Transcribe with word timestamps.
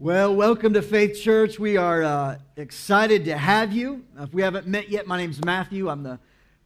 Well, 0.00 0.36
welcome 0.36 0.74
to 0.74 0.82
Faith 0.82 1.20
Church. 1.20 1.58
We 1.58 1.76
are 1.76 2.04
uh, 2.04 2.38
excited 2.56 3.24
to 3.24 3.36
have 3.36 3.72
you. 3.72 4.04
If 4.16 4.32
we 4.32 4.42
haven't 4.42 4.68
met 4.68 4.90
yet, 4.90 5.08
my 5.08 5.16
name's 5.16 5.44
Matthew. 5.44 5.88
I'm 5.88 6.04
the 6.04 6.20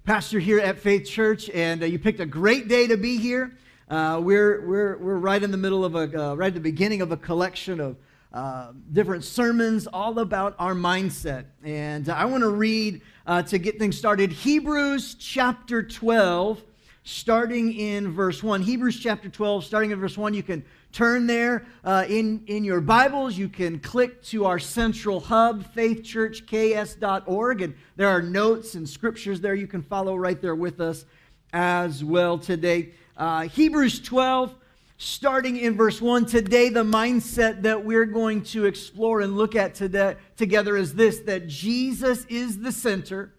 pastor 0.05 0.39
here 0.39 0.58
at 0.58 0.79
Faith 0.79 1.06
Church, 1.06 1.48
and 1.48 1.82
uh, 1.82 1.87
you 1.87 1.98
picked 1.98 2.21
a 2.21 2.26
great 2.26 2.68
day 2.68 2.87
to 2.88 2.98
be 2.98 3.16
here. 3.16 3.56
Uh, 3.88 4.21
we're, 4.22 4.68
we're, 4.68 4.98
we're 4.98 5.16
right 5.16 5.42
in 5.42 5.50
the 5.50 5.56
middle 5.56 5.82
of 5.82 5.95
a, 5.95 6.32
uh, 6.32 6.34
right 6.34 6.48
at 6.48 6.54
the 6.54 6.60
beginning 6.60 7.00
of 7.00 7.10
a 7.10 7.16
collection 7.16 7.80
of 7.80 7.96
uh, 8.34 8.72
different 8.92 9.24
sermons 9.24 9.87
all 9.87 10.19
about 10.19 10.54
our 10.58 10.74
mindset. 10.74 11.46
And 11.64 12.10
I 12.10 12.26
want 12.26 12.42
to 12.42 12.51
read 12.51 13.01
uh, 13.26 13.44
to 13.44 13.56
get 13.56 13.78
things 13.78 13.96
started 13.96 14.30
Hebrews 14.30 15.14
chapter 15.14 15.83
12, 15.83 16.62
starting 17.05 17.73
in 17.73 18.12
verse 18.12 18.42
1. 18.42 18.60
Hebrews 18.60 19.01
chapter 19.01 19.30
12, 19.30 19.64
starting 19.64 19.91
in 19.91 19.98
verse 19.98 20.19
1. 20.19 20.34
You 20.34 20.42
can 20.42 20.62
turn 20.93 21.27
there 21.27 21.66
uh, 21.84 22.05
in, 22.09 22.45
in 22.47 22.65
your 22.65 22.80
Bibles. 22.80 23.37
You 23.37 23.48
can 23.48 23.80
click 23.80 24.23
to 24.25 24.45
our 24.45 24.59
central 24.59 25.21
hub, 25.21 25.65
faithchurchks.org, 25.75 27.62
and 27.62 27.75
there 27.97 28.09
are 28.09 28.23
notes 28.23 28.75
and 28.75 28.89
scriptures 28.89 29.41
there 29.41 29.55
you 29.55 29.66
can 29.66 29.83
follow 29.83 30.15
right 30.16 30.41
there 30.41 30.55
with 30.55 30.80
us 30.80 31.07
as 31.52 32.05
well 32.05 32.39
today. 32.39 32.93
Uh, 33.16 33.43
Hebrews 33.43 34.01
12, 34.01 34.55
starting 34.99 35.57
in 35.57 35.77
verse 35.77 36.01
1. 36.01 36.27
Today, 36.27 36.69
the 36.69 36.85
mindset 36.85 37.63
that 37.63 37.85
we're 37.85 38.07
going 38.07 38.43
to 38.45 38.66
explore 38.66 39.23
and 39.23 39.37
look 39.37 39.57
at 39.57 39.74
today, 39.74 40.16
together 40.37 40.77
is 40.77 40.95
this 40.95 41.21
that 41.21 41.49
Jesus 41.49 42.27
is 42.27 42.59
the 42.59 42.73
center 42.73 43.33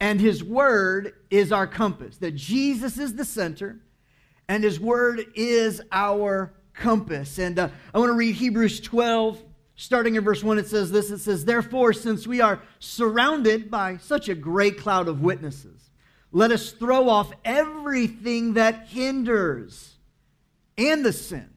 and 0.00 0.20
his 0.20 0.44
word 0.44 1.14
is 1.30 1.52
our 1.52 1.66
compass. 1.66 2.18
That 2.18 2.34
Jesus 2.34 2.98
is 2.98 3.14
the 3.14 3.24
center 3.24 3.80
and 4.48 4.64
his 4.64 4.80
word 4.80 5.26
is 5.34 5.80
our 5.92 6.52
compass. 6.74 7.38
And 7.38 7.58
uh, 7.58 7.68
I 7.94 7.98
want 7.98 8.10
to 8.10 8.16
read 8.16 8.34
Hebrews 8.34 8.80
12, 8.80 9.42
starting 9.76 10.16
in 10.16 10.24
verse 10.24 10.42
1. 10.42 10.58
It 10.58 10.66
says 10.66 10.90
this 10.90 11.10
It 11.10 11.18
says, 11.18 11.44
Therefore, 11.44 11.92
since 11.92 12.26
we 12.26 12.40
are 12.40 12.62
surrounded 12.78 13.70
by 13.70 13.96
such 13.98 14.28
a 14.28 14.34
great 14.34 14.78
cloud 14.78 15.08
of 15.08 15.20
witnesses, 15.20 15.90
let 16.32 16.50
us 16.50 16.70
throw 16.72 17.08
off 17.08 17.32
everything 17.44 18.54
that 18.54 18.88
hinders 18.88 19.96
and 20.78 21.04
the 21.04 21.12
sin 21.12 21.50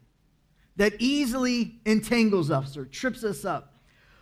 that 0.76 0.94
easily 1.00 1.80
entangles 1.86 2.50
us 2.50 2.76
or 2.76 2.86
trips 2.86 3.24
us 3.24 3.46
up. 3.46 3.74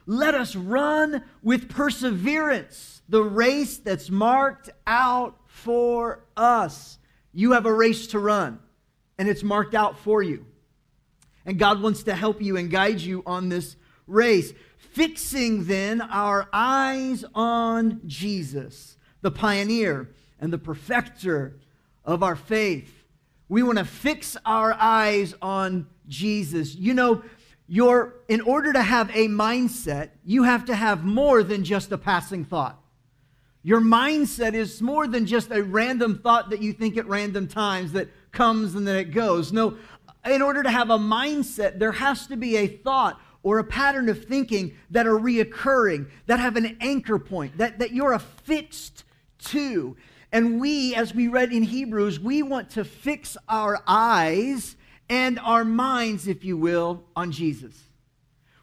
Let 0.05 0.35
us 0.35 0.55
run 0.55 1.23
with 1.41 1.69
perseverance 1.69 3.01
the 3.07 3.23
race 3.23 3.77
that's 3.77 4.09
marked 4.09 4.69
out 4.87 5.37
for 5.47 6.25
us. 6.35 6.97
You 7.33 7.53
have 7.53 7.65
a 7.65 7.73
race 7.73 8.07
to 8.07 8.19
run, 8.19 8.59
and 9.17 9.29
it's 9.29 9.43
marked 9.43 9.75
out 9.75 9.99
for 9.99 10.21
you. 10.21 10.45
And 11.45 11.57
God 11.57 11.81
wants 11.81 12.03
to 12.03 12.15
help 12.15 12.41
you 12.41 12.57
and 12.57 12.69
guide 12.69 13.01
you 13.01 13.23
on 13.25 13.49
this 13.49 13.75
race. 14.07 14.53
Fixing 14.77 15.65
then 15.65 16.01
our 16.01 16.47
eyes 16.51 17.23
on 17.33 18.01
Jesus, 18.05 18.97
the 19.21 19.31
pioneer 19.31 20.09
and 20.39 20.51
the 20.51 20.57
perfecter 20.57 21.57
of 22.03 22.23
our 22.23 22.35
faith. 22.35 23.03
We 23.47 23.63
want 23.63 23.77
to 23.77 23.85
fix 23.85 24.37
our 24.45 24.73
eyes 24.73 25.33
on 25.41 25.87
Jesus. 26.07 26.75
You 26.75 26.93
know, 26.93 27.23
your 27.67 28.15
in 28.27 28.41
order 28.41 28.73
to 28.73 28.81
have 28.81 29.09
a 29.11 29.27
mindset, 29.27 30.09
you 30.25 30.43
have 30.43 30.65
to 30.65 30.75
have 30.75 31.05
more 31.05 31.43
than 31.43 31.63
just 31.63 31.91
a 31.91 31.97
passing 31.97 32.43
thought. 32.43 32.81
Your 33.63 33.79
mindset 33.79 34.55
is 34.55 34.81
more 34.81 35.07
than 35.07 35.25
just 35.25 35.51
a 35.51 35.63
random 35.63 36.19
thought 36.19 36.49
that 36.49 36.61
you 36.61 36.73
think 36.73 36.97
at 36.97 37.07
random 37.07 37.47
times 37.47 37.91
that 37.91 38.09
comes 38.31 38.73
and 38.75 38.87
then 38.87 38.95
it 38.95 39.13
goes. 39.13 39.53
No, 39.53 39.77
in 40.25 40.41
order 40.41 40.63
to 40.63 40.69
have 40.69 40.89
a 40.89 40.97
mindset, 40.97 41.79
there 41.79 41.91
has 41.91 42.27
to 42.27 42.35
be 42.35 42.57
a 42.57 42.67
thought 42.67 43.19
or 43.43 43.59
a 43.59 43.63
pattern 43.63 44.07
of 44.09 44.25
thinking 44.25 44.75
that 44.91 45.07
are 45.07 45.17
reoccurring, 45.17 46.09
that 46.27 46.39
have 46.39 46.55
an 46.57 46.77
anchor 46.79 47.17
point, 47.17 47.57
that, 47.57 47.79
that 47.79 47.91
you're 47.91 48.13
affixed 48.13 49.03
to. 49.39 49.97
And 50.31 50.61
we, 50.61 50.95
as 50.95 51.13
we 51.13 51.27
read 51.27 51.51
in 51.51 51.63
Hebrews, 51.63 52.19
we 52.19 52.43
want 52.43 52.69
to 52.71 52.83
fix 52.83 53.35
our 53.49 53.81
eyes 53.87 54.75
and 55.09 55.39
our 55.39 55.65
minds, 55.65 56.27
if 56.27 56.45
you 56.45 56.55
will, 56.55 57.03
on 57.15 57.31
Jesus. 57.31 57.77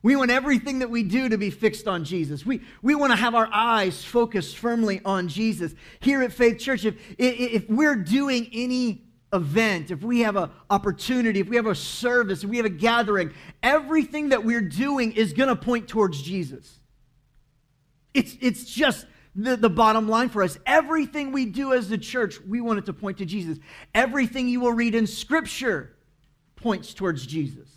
We 0.00 0.14
want 0.14 0.30
everything 0.30 0.78
that 0.78 0.90
we 0.90 1.02
do 1.02 1.28
to 1.28 1.36
be 1.36 1.50
fixed 1.50 1.88
on 1.88 2.04
Jesus. 2.04 2.46
We, 2.46 2.62
we 2.82 2.94
want 2.94 3.10
to 3.12 3.16
have 3.16 3.34
our 3.34 3.48
eyes 3.52 4.04
focused 4.04 4.56
firmly 4.56 5.00
on 5.04 5.26
Jesus. 5.26 5.74
Here 5.98 6.22
at 6.22 6.32
Faith 6.32 6.58
Church, 6.58 6.84
if, 6.84 6.94
if 7.18 7.68
we're 7.68 7.96
doing 7.96 8.48
any 8.52 9.07
event, 9.32 9.90
if 9.90 10.02
we 10.02 10.20
have 10.20 10.36
an 10.36 10.50
opportunity, 10.70 11.40
if 11.40 11.48
we 11.48 11.56
have 11.56 11.66
a 11.66 11.74
service, 11.74 12.44
if 12.44 12.50
we 12.50 12.56
have 12.56 12.66
a 12.66 12.70
gathering, 12.70 13.32
everything 13.62 14.30
that 14.30 14.44
we're 14.44 14.60
doing 14.60 15.12
is 15.12 15.32
going 15.32 15.48
to 15.48 15.56
point 15.56 15.88
towards 15.88 16.22
Jesus. 16.22 16.78
It's, 18.14 18.36
it's 18.40 18.64
just 18.64 19.06
the, 19.34 19.56
the 19.56 19.70
bottom 19.70 20.08
line 20.08 20.28
for 20.28 20.42
us. 20.42 20.58
Everything 20.66 21.32
we 21.32 21.44
do 21.44 21.72
as 21.72 21.88
the 21.88 21.98
church, 21.98 22.40
we 22.40 22.60
want 22.60 22.78
it 22.78 22.86
to 22.86 22.92
point 22.92 23.18
to 23.18 23.26
Jesus. 23.26 23.58
Everything 23.94 24.48
you 24.48 24.60
will 24.60 24.72
read 24.72 24.94
in 24.94 25.06
Scripture 25.06 25.94
points 26.56 26.94
towards 26.94 27.26
Jesus. 27.26 27.68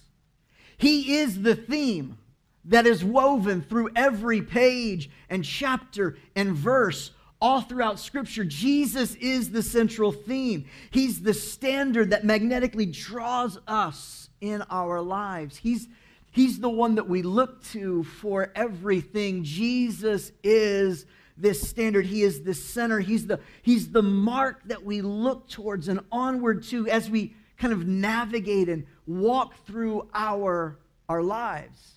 He 0.77 1.17
is 1.17 1.41
the 1.41 1.55
theme 1.55 2.17
that 2.65 2.87
is 2.87 3.03
woven 3.03 3.61
through 3.61 3.89
every 3.95 4.41
page 4.41 5.09
and 5.29 5.43
chapter 5.43 6.17
and 6.35 6.55
verse 6.55 7.11
all 7.41 7.61
throughout 7.61 7.99
Scripture, 7.99 8.45
Jesus 8.45 9.15
is 9.15 9.49
the 9.51 9.63
central 9.63 10.11
theme. 10.11 10.65
He's 10.91 11.21
the 11.21 11.33
standard 11.33 12.11
that 12.11 12.23
magnetically 12.23 12.85
draws 12.85 13.57
us 13.67 14.29
in 14.41 14.61
our 14.69 15.01
lives. 15.01 15.57
He's, 15.57 15.87
he's 16.31 16.59
the 16.59 16.69
one 16.69 16.95
that 16.95 17.09
we 17.09 17.23
look 17.23 17.63
to 17.69 18.03
for 18.03 18.51
everything. 18.55 19.43
Jesus 19.43 20.31
is 20.43 21.05
this 21.35 21.67
standard. 21.67 22.05
He 22.05 22.21
is 22.21 22.43
the 22.43 22.53
center. 22.53 22.99
He's 22.99 23.25
the, 23.25 23.39
he's 23.63 23.89
the 23.89 24.03
mark 24.03 24.61
that 24.65 24.83
we 24.83 25.01
look 25.01 25.49
towards 25.49 25.87
and 25.87 26.01
onward 26.11 26.63
to 26.65 26.87
as 26.87 27.09
we 27.09 27.35
kind 27.57 27.73
of 27.73 27.87
navigate 27.87 28.69
and 28.69 28.85
walk 29.07 29.65
through 29.65 30.07
our, 30.13 30.77
our 31.09 31.23
lives. 31.23 31.95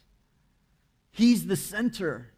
He's 1.10 1.46
the 1.46 1.56
center. 1.56 2.30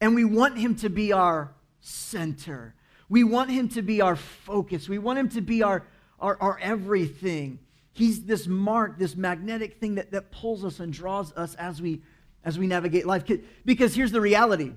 And 0.00 0.14
we 0.14 0.24
want 0.24 0.58
him 0.58 0.76
to 0.76 0.88
be 0.88 1.12
our 1.12 1.52
center. 1.88 2.74
We 3.08 3.24
want 3.24 3.50
him 3.50 3.68
to 3.70 3.82
be 3.82 4.00
our 4.00 4.16
focus. 4.16 4.88
We 4.88 4.98
want 4.98 5.18
him 5.18 5.28
to 5.30 5.40
be 5.40 5.62
our, 5.62 5.86
our, 6.20 6.36
our 6.40 6.58
everything. 6.60 7.58
He's 7.92 8.24
this 8.24 8.46
mark, 8.46 8.98
this 8.98 9.16
magnetic 9.16 9.80
thing 9.80 9.96
that, 9.96 10.12
that 10.12 10.30
pulls 10.30 10.64
us 10.64 10.80
and 10.80 10.92
draws 10.92 11.32
us 11.32 11.54
as 11.54 11.80
we, 11.80 12.02
as 12.44 12.58
we 12.58 12.66
navigate 12.66 13.06
life. 13.06 13.24
Because 13.64 13.94
here's 13.94 14.12
the 14.12 14.20
reality 14.20 14.72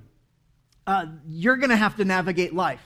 uh, 0.87 1.05
you're 1.27 1.57
going 1.57 1.69
to 1.69 1.75
have 1.75 1.95
to 1.97 2.05
navigate 2.05 2.53
life. 2.53 2.81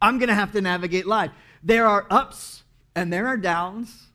I'm 0.00 0.18
going 0.18 0.28
to 0.28 0.34
have 0.34 0.52
to 0.52 0.60
navigate 0.60 1.06
life. 1.06 1.32
There 1.62 1.86
are 1.86 2.06
ups 2.10 2.62
and 2.94 3.12
there 3.12 3.26
are 3.26 3.36
downs. 3.36 4.06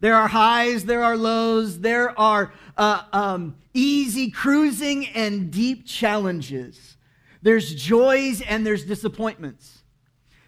There 0.00 0.16
are 0.16 0.26
highs, 0.26 0.84
there 0.84 1.04
are 1.04 1.16
lows, 1.16 1.78
there 1.78 2.18
are 2.18 2.52
uh, 2.76 3.04
um, 3.12 3.54
easy 3.72 4.32
cruising 4.32 5.06
and 5.06 5.48
deep 5.48 5.86
challenges. 5.86 6.96
There's 7.42 7.74
joys 7.74 8.40
and 8.40 8.64
there's 8.64 8.84
disappointments. 8.84 9.80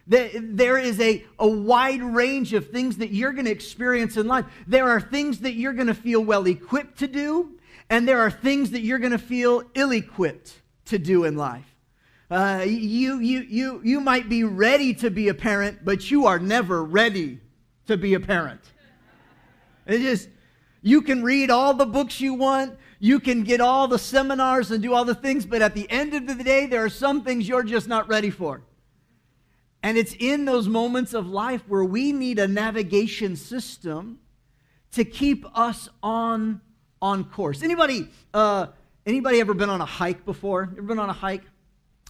There 0.07 0.77
is 0.77 0.99
a, 0.99 1.25
a 1.39 1.47
wide 1.47 2.01
range 2.01 2.53
of 2.53 2.69
things 2.69 2.97
that 2.97 3.11
you're 3.11 3.33
going 3.33 3.45
to 3.45 3.51
experience 3.51 4.17
in 4.17 4.27
life. 4.27 4.45
There 4.67 4.87
are 4.87 5.01
things 5.01 5.39
that 5.39 5.53
you're 5.53 5.73
going 5.73 5.87
to 5.87 5.95
feel 5.95 6.23
well 6.23 6.45
equipped 6.47 6.99
to 6.99 7.07
do, 7.07 7.57
and 7.89 8.07
there 8.07 8.19
are 8.19 8.29
things 8.29 8.71
that 8.71 8.81
you're 8.81 8.99
going 8.99 9.13
to 9.13 9.17
feel 9.17 9.63
ill 9.73 9.91
equipped 9.91 10.61
to 10.85 10.99
do 10.99 11.23
in 11.23 11.35
life. 11.35 11.65
Uh, 12.29 12.63
you, 12.65 13.19
you, 13.19 13.39
you, 13.41 13.81
you 13.83 13.99
might 13.99 14.29
be 14.29 14.43
ready 14.43 14.93
to 14.93 15.09
be 15.09 15.27
a 15.27 15.33
parent, 15.33 15.79
but 15.83 16.09
you 16.09 16.27
are 16.27 16.39
never 16.39 16.83
ready 16.83 17.39
to 17.87 17.97
be 17.97 18.13
a 18.13 18.19
parent. 18.19 18.61
It 19.87 19.99
just, 19.99 20.29
you 20.81 21.01
can 21.01 21.23
read 21.23 21.49
all 21.49 21.73
the 21.73 21.85
books 21.85 22.21
you 22.21 22.35
want, 22.35 22.77
you 23.05 23.19
can 23.19 23.43
get 23.43 23.61
all 23.61 23.87
the 23.87 23.99
seminars 23.99 24.71
and 24.71 24.81
do 24.81 24.91
all 24.91 25.05
the 25.05 25.13
things, 25.13 25.45
but 25.45 25.61
at 25.61 25.75
the 25.75 25.87
end 25.91 26.15
of 26.15 26.25
the 26.25 26.43
day, 26.43 26.65
there 26.65 26.83
are 26.83 26.89
some 26.89 27.23
things 27.23 27.47
you're 27.47 27.61
just 27.61 27.87
not 27.87 28.07
ready 28.07 28.31
for. 28.31 28.63
And 29.83 29.95
it's 29.95 30.15
in 30.17 30.45
those 30.45 30.67
moments 30.67 31.13
of 31.13 31.27
life 31.27 31.61
where 31.67 31.83
we 31.83 32.11
need 32.11 32.39
a 32.39 32.47
navigation 32.47 33.35
system 33.35 34.17
to 34.93 35.05
keep 35.05 35.45
us 35.55 35.87
on, 36.01 36.61
on 36.99 37.25
course. 37.25 37.61
Anybody, 37.61 38.09
uh, 38.33 38.67
anybody 39.05 39.39
ever 39.39 39.53
been 39.53 39.69
on 39.69 39.81
a 39.81 39.85
hike 39.85 40.25
before? 40.25 40.71
Ever 40.71 40.87
been 40.87 40.97
on 40.97 41.11
a 41.11 41.13
hike? 41.13 41.43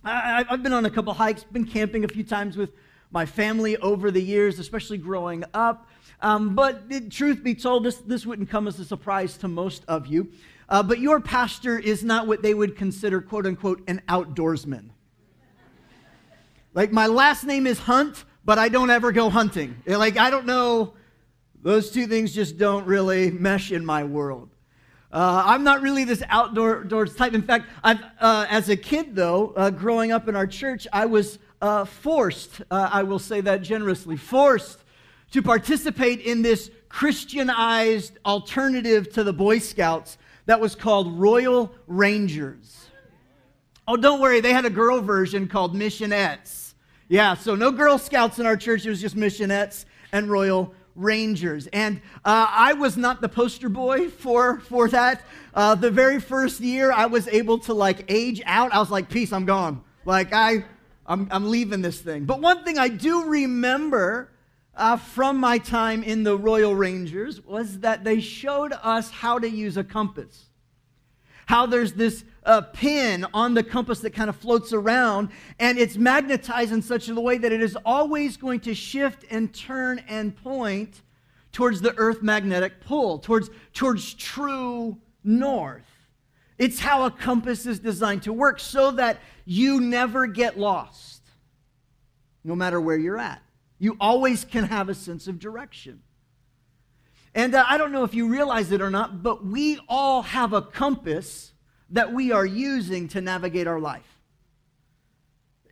I, 0.02 0.46
have 0.48 0.64
been 0.64 0.72
on 0.72 0.86
a 0.86 0.90
couple 0.90 1.14
hikes, 1.14 1.44
been 1.44 1.66
camping 1.66 2.06
a 2.06 2.08
few 2.08 2.24
times 2.24 2.56
with 2.56 2.70
my 3.12 3.26
family 3.26 3.76
over 3.78 4.12
the 4.12 4.22
years, 4.22 4.60
especially 4.60 5.00
growing 5.00 5.44
up. 5.54 5.90
Um, 6.22 6.56
but 6.56 6.84
it, 6.90 7.12
truth 7.12 7.44
be 7.44 7.54
told, 7.54 7.84
this, 7.84 7.98
this 7.98 8.26
wouldn't 8.26 8.50
come 8.50 8.66
as 8.66 8.80
a 8.80 8.86
surprise 8.86 9.36
to 9.40 9.50
most 9.50 9.84
of 9.90 10.08
you. 10.08 10.32
Uh, 10.68 10.82
but 10.82 11.00
your 11.00 11.20
pastor 11.20 11.78
is 11.78 12.04
not 12.04 12.28
what 12.28 12.42
they 12.42 12.54
would 12.54 12.76
consider, 12.76 13.22
quote 13.22 13.46
unquote, 13.46 13.84
an 13.88 14.02
outdoorsman. 14.10 14.90
Like, 16.74 16.92
my 16.92 17.08
last 17.08 17.44
name 17.46 17.68
is 17.68 17.80
Hunt, 17.80 18.26
but 18.44 18.58
I 18.58 18.70
don't 18.70 18.90
ever 18.90 19.12
go 19.12 19.30
hunting. 19.30 19.76
Like, 19.86 20.18
I 20.18 20.30
don't 20.30 20.46
know, 20.46 20.94
those 21.62 21.90
two 21.90 22.08
things 22.08 22.34
just 22.34 22.58
don't 22.58 22.86
really 22.86 23.32
mesh 23.32 23.72
in 23.72 23.86
my 23.86 24.04
world. 24.04 24.50
Uh, 25.12 25.44
I'm 25.46 25.64
not 25.64 25.82
really 25.82 26.04
this 26.04 26.22
outdoors 26.28 27.16
type. 27.16 27.34
In 27.34 27.42
fact, 27.42 27.70
I've, 27.84 28.02
uh, 28.20 28.46
as 28.50 28.68
a 28.68 28.76
kid, 28.76 29.16
though, 29.16 29.54
uh, 29.56 29.70
growing 29.70 30.12
up 30.12 30.28
in 30.28 30.36
our 30.36 30.46
church, 30.46 30.88
I 30.92 31.06
was 31.06 31.40
uh, 31.62 31.86
forced, 31.86 32.62
uh, 32.70 32.90
I 32.92 33.04
will 33.04 33.20
say 33.20 33.40
that 33.42 33.62
generously, 33.62 34.18
forced 34.18 34.80
to 35.32 35.42
participate 35.42 36.20
in 36.20 36.42
this 36.42 36.70
Christianized 36.90 38.20
alternative 38.26 39.12
to 39.14 39.24
the 39.24 39.34
Boy 39.34 39.60
Scouts 39.60 40.18
that 40.46 40.60
was 40.60 40.76
called 40.76 41.20
Royal 41.20 41.72
Rangers. 41.88 42.88
Oh, 43.88 43.98
don't 43.98 44.20
worry, 44.20 44.42
they 44.42 44.54
had 44.54 44.66
a 44.66 44.70
girl 44.70 45.02
version 45.02 45.48
called 45.48 45.76
Missionettes. 45.76 46.74
Yeah, 47.08 47.36
so 47.36 47.54
no 47.54 47.72
Girl 47.72 47.98
Scouts 48.00 48.40
in 48.40 48.46
our 48.46 48.58
church, 48.58 48.86
it 48.86 48.90
was 48.90 49.00
just 49.00 49.16
Missionettes 49.16 49.86
and 50.12 50.30
Royal 50.30 50.74
Rangers. 50.96 51.68
And 51.68 52.02
uh, 52.24 52.48
I 52.50 52.74
was 52.74 52.98
not 52.98 53.22
the 53.22 53.30
poster 53.30 53.70
boy 53.70 54.10
for, 54.10 54.60
for 54.62 54.88
that. 54.90 55.22
Uh, 55.54 55.76
the 55.76 55.92
very 55.92 56.20
first 56.20 56.62
year, 56.62 56.92
I 56.92 57.06
was 57.06 57.28
able 57.28 57.60
to 57.60 57.74
like 57.74 58.06
age 58.08 58.42
out. 58.46 58.74
I 58.74 58.80
was 58.80 58.90
like, 58.90 59.10
peace, 59.10 59.32
I'm 59.32 59.46
gone. 59.46 59.84
Like, 60.06 60.34
I, 60.34 60.66
I'm, 61.06 61.28
I'm 61.32 61.50
leaving 61.52 61.82
this 61.82 62.00
thing. 62.00 62.26
But 62.26 62.42
one 62.42 62.64
thing 62.64 62.78
I 62.80 62.88
do 62.88 63.26
remember 63.26 64.32
uh, 64.76 64.98
from 64.98 65.40
my 65.40 65.58
time 65.58 66.04
in 66.04 66.24
the 66.24 66.38
Royal 66.38 66.76
Rangers 66.76 67.42
was 67.42 67.80
that 67.80 68.04
they 68.04 68.20
showed 68.20 68.74
us 68.84 69.10
how 69.10 69.40
to 69.40 69.50
use 69.50 69.78
a 69.78 69.84
compass. 69.84 70.46
How 71.46 71.66
there's 71.66 71.94
this 71.94 72.24
uh, 72.44 72.62
pin 72.62 73.26
on 73.34 73.54
the 73.54 73.64
compass 73.64 74.00
that 74.00 74.12
kind 74.12 74.30
of 74.30 74.36
floats 74.36 74.74
around, 74.74 75.30
and 75.60 75.78
it's 75.78 75.96
magnetized 75.96 76.72
in 76.72 76.82
such 76.82 77.08
a 77.08 77.16
way 77.16 77.38
that 77.38 77.52
it 77.52 77.62
is 77.62 77.78
always 77.86 78.36
going 78.38 78.60
to 78.62 78.74
shift 78.74 79.26
and 79.30 79.54
turn 79.54 80.00
and 80.08 80.36
point 80.36 81.02
towards 81.52 81.82
the 81.82 81.96
earth 81.98 82.22
magnetic 82.22 82.82
pull, 82.82 83.20
towards, 83.20 83.50
towards 83.74 84.14
true 84.16 84.98
north. 85.24 85.84
It's 86.58 86.80
how 86.80 87.06
a 87.06 87.12
compass 87.12 87.66
is 87.66 87.80
designed 87.80 88.24
to 88.24 88.34
work 88.34 88.60
so 88.60 88.92
that 88.92 89.20
you 89.46 89.80
never 89.80 90.28
get 90.28 90.58
lost, 90.58 91.22
no 92.44 92.56
matter 92.56 92.82
where 92.82 92.98
you're 92.98 93.18
at. 93.18 93.42
You 93.80 93.98
always 94.00 94.46
can 94.46 94.66
have 94.66 94.90
a 94.90 94.96
sense 94.96 95.28
of 95.28 95.40
direction. 95.40 96.02
And 97.34 97.54
uh, 97.54 97.66
I 97.68 97.78
don't 97.78 97.92
know 97.92 98.04
if 98.04 98.14
you 98.14 98.30
realize 98.30 98.72
it 98.72 98.82
or 98.82 98.90
not, 98.90 99.22
but 99.22 99.46
we 99.46 99.80
all 99.90 100.22
have 100.22 100.54
a 100.54 100.62
compass 100.62 101.52
that 101.90 102.14
we 102.14 102.32
are 102.32 102.46
using 102.46 103.10
to 103.10 103.22
navigate 103.22 103.68
our 103.68 103.80
life. 103.80 104.20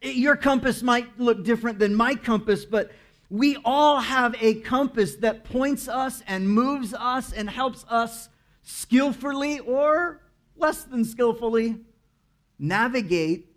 Your 0.02 0.36
compass 0.36 0.84
might 0.84 1.18
look 1.18 1.46
different 1.46 1.80
than 1.80 1.96
my 1.96 2.16
compass, 2.16 2.66
but 2.66 2.92
we 3.30 3.58
all 3.64 4.02
have 4.02 4.36
a 4.42 4.56
compass 4.56 5.16
that 5.18 5.46
points 5.46 5.88
us 5.88 6.22
and 6.28 6.50
moves 6.50 6.94
us 6.94 7.32
and 7.32 7.50
helps 7.50 7.86
us 7.90 8.28
skillfully 8.62 9.60
or 9.60 10.22
less 10.58 10.84
than 10.84 11.06
skillfully 11.06 11.78
navigate 12.60 13.50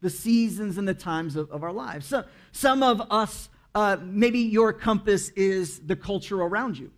the 0.00 0.10
seasons 0.10 0.78
and 0.78 0.86
the 0.86 0.94
times 0.94 1.36
of, 1.36 1.50
of 1.50 1.62
our 1.62 1.72
lives. 1.72 2.06
So, 2.06 2.24
some 2.52 2.82
of 2.82 3.00
us, 3.10 3.48
uh, 3.74 3.96
maybe 4.02 4.40
your 4.40 4.72
compass 4.72 5.30
is 5.30 5.80
the 5.80 5.96
culture 5.96 6.40
around 6.40 6.78
you. 6.78 6.90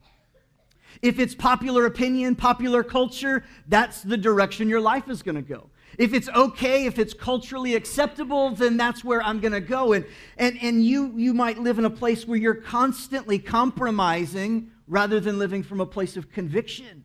If 1.01 1.19
it's 1.19 1.35
popular 1.35 1.87
opinion, 1.87 2.37
popular 2.37 2.83
culture, 2.83 3.45
that's 3.67 4.03
the 4.03 4.17
direction 4.17 4.69
your 4.69 4.81
life 4.81 5.09
is 5.09 5.23
going 5.23 5.37
to 5.37 5.43
go. 5.43 5.71
If 5.99 6.15
it's 6.15 6.29
okay, 6.29 6.87
if 6.87 6.99
it's 6.99 7.13
culturally 7.13 7.75
acceptable, 7.75 8.51
then 8.51 8.77
that's 8.77 9.05
where 9.05 9.23
I'm 9.23 9.41
going 9.41 9.53
to 9.53 9.61
go. 9.61 9.93
And, 9.93 10.07
and, 10.39 10.59
and 10.63 10.85
you, 10.85 11.13
you 11.17 11.35
might 11.35 11.59
live 11.59 11.79
in 11.79 11.85
a 11.85 11.91
place 11.91 12.27
where 12.27 12.39
you're 12.39 12.55
constantly 12.55 13.39
compromising 13.39 14.71
rather 14.87 15.21
than 15.21 15.39
living 15.39 15.63
from 15.63 15.81
a 15.81 15.87
place 15.87 16.17
of 16.17 16.31
conviction. 16.31 17.05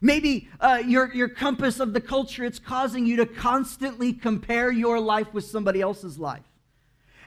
Maybe 0.00 0.48
uh, 0.60 0.82
your, 0.84 1.12
your 1.14 1.28
compass 1.28 1.78
of 1.78 1.92
the 1.92 2.00
culture, 2.00 2.44
it's 2.44 2.58
causing 2.58 3.06
you 3.06 3.16
to 3.16 3.26
constantly 3.26 4.12
compare 4.12 4.70
your 4.70 4.98
life 5.00 5.32
with 5.32 5.44
somebody 5.44 5.80
else's 5.80 6.18
life. 6.18 6.42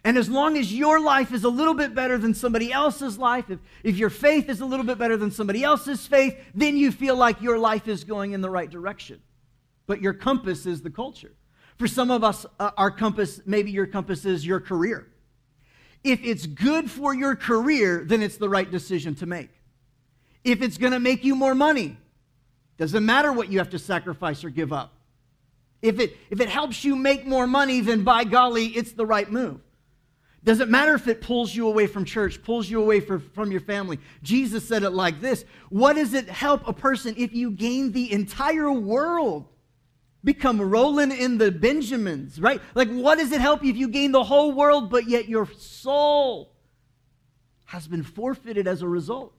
And 0.06 0.20
as 0.20 0.30
long 0.30 0.56
as 0.56 0.72
your 0.72 1.00
life 1.00 1.34
is 1.34 1.46
a 1.46 1.50
little 1.50 1.74
bit 1.74 1.96
better 1.96 2.20
than 2.20 2.36
somebody 2.36 2.72
else's 2.72 3.18
life, 3.18 3.50
if, 3.50 3.58
if 3.82 3.98
your 3.98 4.12
faith 4.12 4.50
is 4.50 4.62
a 4.62 4.66
little 4.66 4.86
bit 4.86 5.00
better 5.00 5.18
than 5.18 5.32
somebody 5.32 5.64
else's 5.64 6.06
faith, 6.06 6.38
then 6.54 6.78
you 6.78 6.92
feel 6.92 7.16
like 7.16 7.42
your 7.42 7.58
life 7.58 7.88
is 7.88 8.04
going 8.04 8.34
in 8.34 8.42
the 8.42 8.50
right 8.50 8.70
direction. 8.70 9.20
But 9.88 10.04
your 10.04 10.14
compass 10.14 10.68
is 10.68 10.84
the 10.84 10.92
culture. 10.92 11.34
For 11.80 11.88
some 11.88 12.12
of 12.12 12.24
us, 12.24 12.46
uh, 12.60 12.70
our 12.78 12.92
compass, 12.92 13.42
maybe 13.48 13.72
your 13.72 13.88
compass 13.88 14.26
is 14.26 14.46
your 14.46 14.60
career. 14.60 15.08
If 16.04 16.24
it's 16.24 16.46
good 16.46 16.90
for 16.92 17.16
your 17.16 17.36
career, 17.36 18.04
then 18.06 18.22
it's 18.22 18.38
the 18.38 18.48
right 18.48 18.70
decision 18.70 19.16
to 19.16 19.26
make. 19.26 19.50
If 20.44 20.62
it's 20.62 20.78
going 20.78 20.94
to 20.94 21.00
make 21.00 21.24
you 21.24 21.34
more 21.34 21.56
money, 21.56 21.98
doesn't 22.78 23.04
matter 23.04 23.34
what 23.34 23.52
you 23.52 23.58
have 23.58 23.72
to 23.72 23.80
sacrifice 23.80 24.44
or 24.44 24.52
give 24.52 24.72
up. 24.72 24.94
If 25.82 26.00
it, 26.00 26.16
if 26.30 26.40
it 26.42 26.50
helps 26.50 26.84
you 26.84 26.96
make 26.96 27.26
more 27.26 27.48
money, 27.48 27.82
then 27.82 28.04
by 28.04 28.24
golly, 28.24 28.68
it's 28.68 28.92
the 28.92 29.06
right 29.06 29.32
move. 29.32 29.62
Doesn't 30.46 30.70
matter 30.70 30.94
if 30.94 31.08
it 31.08 31.22
pulls 31.22 31.56
you 31.56 31.68
away 31.68 31.88
from 31.88 32.06
church, 32.06 32.42
pulls 32.44 32.70
you 32.70 32.80
away 32.80 33.00
for, 33.00 33.18
from 33.18 33.52
your 33.52 33.62
family. 33.62 34.00
Jesus 34.22 34.66
said 34.66 34.84
it 34.84 34.92
like 34.92 35.20
this 35.20 35.44
What 35.70 35.94
does 35.94 36.14
it 36.14 36.30
help 36.30 36.68
a 36.68 36.74
person 36.74 37.16
if 37.18 37.34
you 37.34 37.52
gain 37.52 37.92
the 37.92 38.14
entire 38.14 38.72
world? 38.72 39.48
Become 40.24 40.62
rolling 40.62 41.12
in 41.12 41.38
the 41.38 41.52
Benjamins, 41.52 42.40
right? 42.40 42.62
Like, 42.74 42.90
what 42.90 43.18
does 43.20 43.32
it 43.32 43.42
help 43.42 43.64
you 43.64 43.72
if 43.72 43.78
you 43.78 43.88
gain 43.88 44.12
the 44.12 44.24
whole 44.24 44.52
world, 44.54 44.90
but 44.90 45.08
yet 45.08 45.28
your 45.28 45.48
soul 45.52 46.56
has 47.66 47.88
been 47.88 48.02
forfeited 48.02 48.68
as 48.68 48.82
a 48.82 48.88
result? 48.88 49.35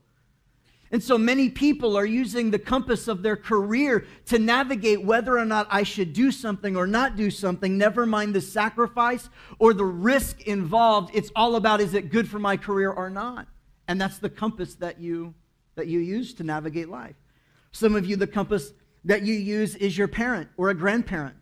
And 0.93 1.03
so 1.03 1.19
many 1.19 1.49
people 1.51 1.97
are 1.97 2.07
using 2.07 2.51
the 2.51 2.59
compass 2.59 3.09
of 3.09 3.23
their 3.23 3.37
career 3.37 4.07
to 4.27 4.39
navigate 4.39 5.03
whether 5.03 5.37
or 5.37 5.45
not 5.45 5.67
I 5.69 5.83
should 5.83 6.13
do 6.13 6.31
something 6.31 6.77
or 6.77 6.87
not 6.87 7.17
do 7.17 7.31
something, 7.31 7.77
never 7.77 8.07
mind 8.07 8.35
the 8.35 8.41
sacrifice 8.41 9.29
or 9.59 9.75
the 9.75 9.85
risk 9.85 10.43
involved. 10.43 11.11
It's 11.13 11.33
all 11.35 11.57
about 11.57 11.81
is 11.81 11.95
it 11.95 12.11
good 12.11 12.29
for 12.29 12.39
my 12.39 12.57
career 12.57 12.91
or 12.91 13.11
not? 13.11 13.49
And 13.89 14.01
that's 14.01 14.19
the 14.19 14.31
compass 14.31 14.75
that 14.77 15.01
you 15.01 15.35
that 15.75 15.89
you 15.89 15.99
use 15.99 16.33
to 16.35 16.43
navigate 16.43 16.89
life. 16.89 17.17
Some 17.73 17.97
of 17.97 18.07
you 18.07 18.17
the 18.17 18.27
compass 18.27 18.73
that 19.05 19.23
you 19.23 19.35
use 19.35 19.75
is 19.77 19.99
your 19.99 20.09
parent 20.09 20.49
or 20.57 20.71
a 20.71 20.75
grandparent. 20.75 21.37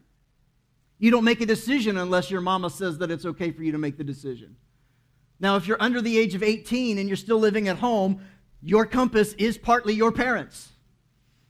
You 0.98 1.10
don't 1.10 1.24
make 1.24 1.40
a 1.40 1.46
decision 1.46 1.98
unless 1.98 2.30
your 2.30 2.40
mama 2.40 2.70
says 2.70 2.98
that 2.98 3.10
it's 3.10 3.24
okay 3.24 3.50
for 3.50 3.62
you 3.62 3.72
to 3.72 3.78
make 3.78 3.96
the 3.98 4.04
decision. 4.04 4.56
Now, 5.40 5.56
if 5.56 5.66
you're 5.66 5.82
under 5.82 6.00
the 6.00 6.16
age 6.16 6.34
of 6.34 6.42
18 6.42 6.98
and 6.98 7.08
you're 7.08 7.16
still 7.16 7.38
living 7.38 7.68
at 7.68 7.78
home, 7.78 8.20
your 8.64 8.86
compass 8.86 9.34
is 9.34 9.58
partly 9.58 9.92
your 9.92 10.10
parents. 10.10 10.72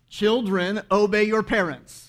Children, 0.08 0.82
obey 0.90 1.22
your 1.22 1.44
parents. 1.44 2.08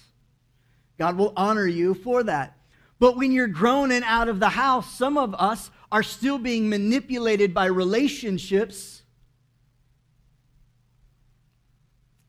God 0.97 1.15
will 1.15 1.31
honor 1.37 1.67
you 1.67 1.93
for 1.93 2.23
that. 2.23 2.57
But 2.97 3.15
when 3.15 3.31
you're 3.31 3.47
grown 3.47 3.91
and 3.91 4.03
out 4.03 4.29
of 4.29 4.39
the 4.39 4.49
house, 4.49 4.91
some 4.91 5.17
of 5.17 5.35
us 5.35 5.69
are 5.91 6.01
still 6.01 6.39
being 6.39 6.69
manipulated 6.69 7.53
by 7.53 7.65
relationships, 7.65 9.03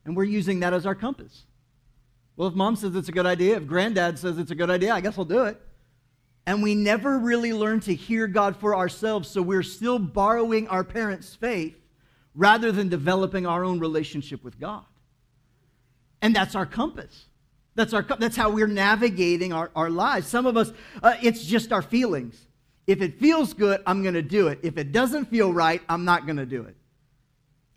and 0.05 0.15
we're 0.15 0.25
using 0.25 0.59
that 0.59 0.73
as 0.73 0.85
our 0.85 0.95
compass. 0.95 1.45
Well, 2.35 2.49
if 2.49 2.53
mom 2.53 2.75
says 2.75 2.95
it's 2.95 3.09
a 3.09 3.13
good 3.13 3.25
idea, 3.25 3.57
if 3.57 3.65
granddad 3.65 4.19
says 4.19 4.37
it's 4.37 4.51
a 4.51 4.55
good 4.55 4.69
idea, 4.69 4.93
I 4.93 5.01
guess 5.01 5.17
I'll 5.17 5.25
do 5.25 5.45
it. 5.45 5.59
And 6.45 6.61
we 6.61 6.75
never 6.75 7.17
really 7.17 7.53
learn 7.53 7.79
to 7.81 7.95
hear 7.95 8.27
God 8.27 8.55
for 8.55 8.75
ourselves, 8.75 9.27
so 9.29 9.41
we're 9.41 9.63
still 9.63 9.97
borrowing 9.97 10.67
our 10.67 10.83
parents' 10.83 11.33
faith 11.33 11.75
rather 12.37 12.71
than 12.71 12.87
developing 12.87 13.45
our 13.45 13.65
own 13.65 13.79
relationship 13.79 14.43
with 14.43 14.57
God. 14.59 14.85
And 16.21 16.33
that's 16.33 16.55
our 16.55 16.65
compass. 16.65 17.25
That's, 17.75 17.93
our, 17.93 18.03
that's 18.03 18.37
how 18.37 18.49
we're 18.51 18.67
navigating 18.67 19.51
our, 19.51 19.71
our 19.75 19.89
lives. 19.89 20.27
Some 20.27 20.45
of 20.45 20.55
us, 20.55 20.71
uh, 21.03 21.15
it's 21.21 21.43
just 21.43 21.73
our 21.73 21.81
feelings. 21.81 22.39
If 22.85 23.01
it 23.01 23.19
feels 23.19 23.53
good, 23.53 23.81
I'm 23.85 24.01
going 24.01 24.13
to 24.13 24.21
do 24.21 24.47
it. 24.47 24.59
If 24.63 24.77
it 24.77 24.91
doesn't 24.91 25.25
feel 25.25 25.51
right, 25.51 25.81
I'm 25.89 26.05
not 26.05 26.25
going 26.25 26.37
to 26.37 26.45
do 26.45 26.63
it. 26.63 26.75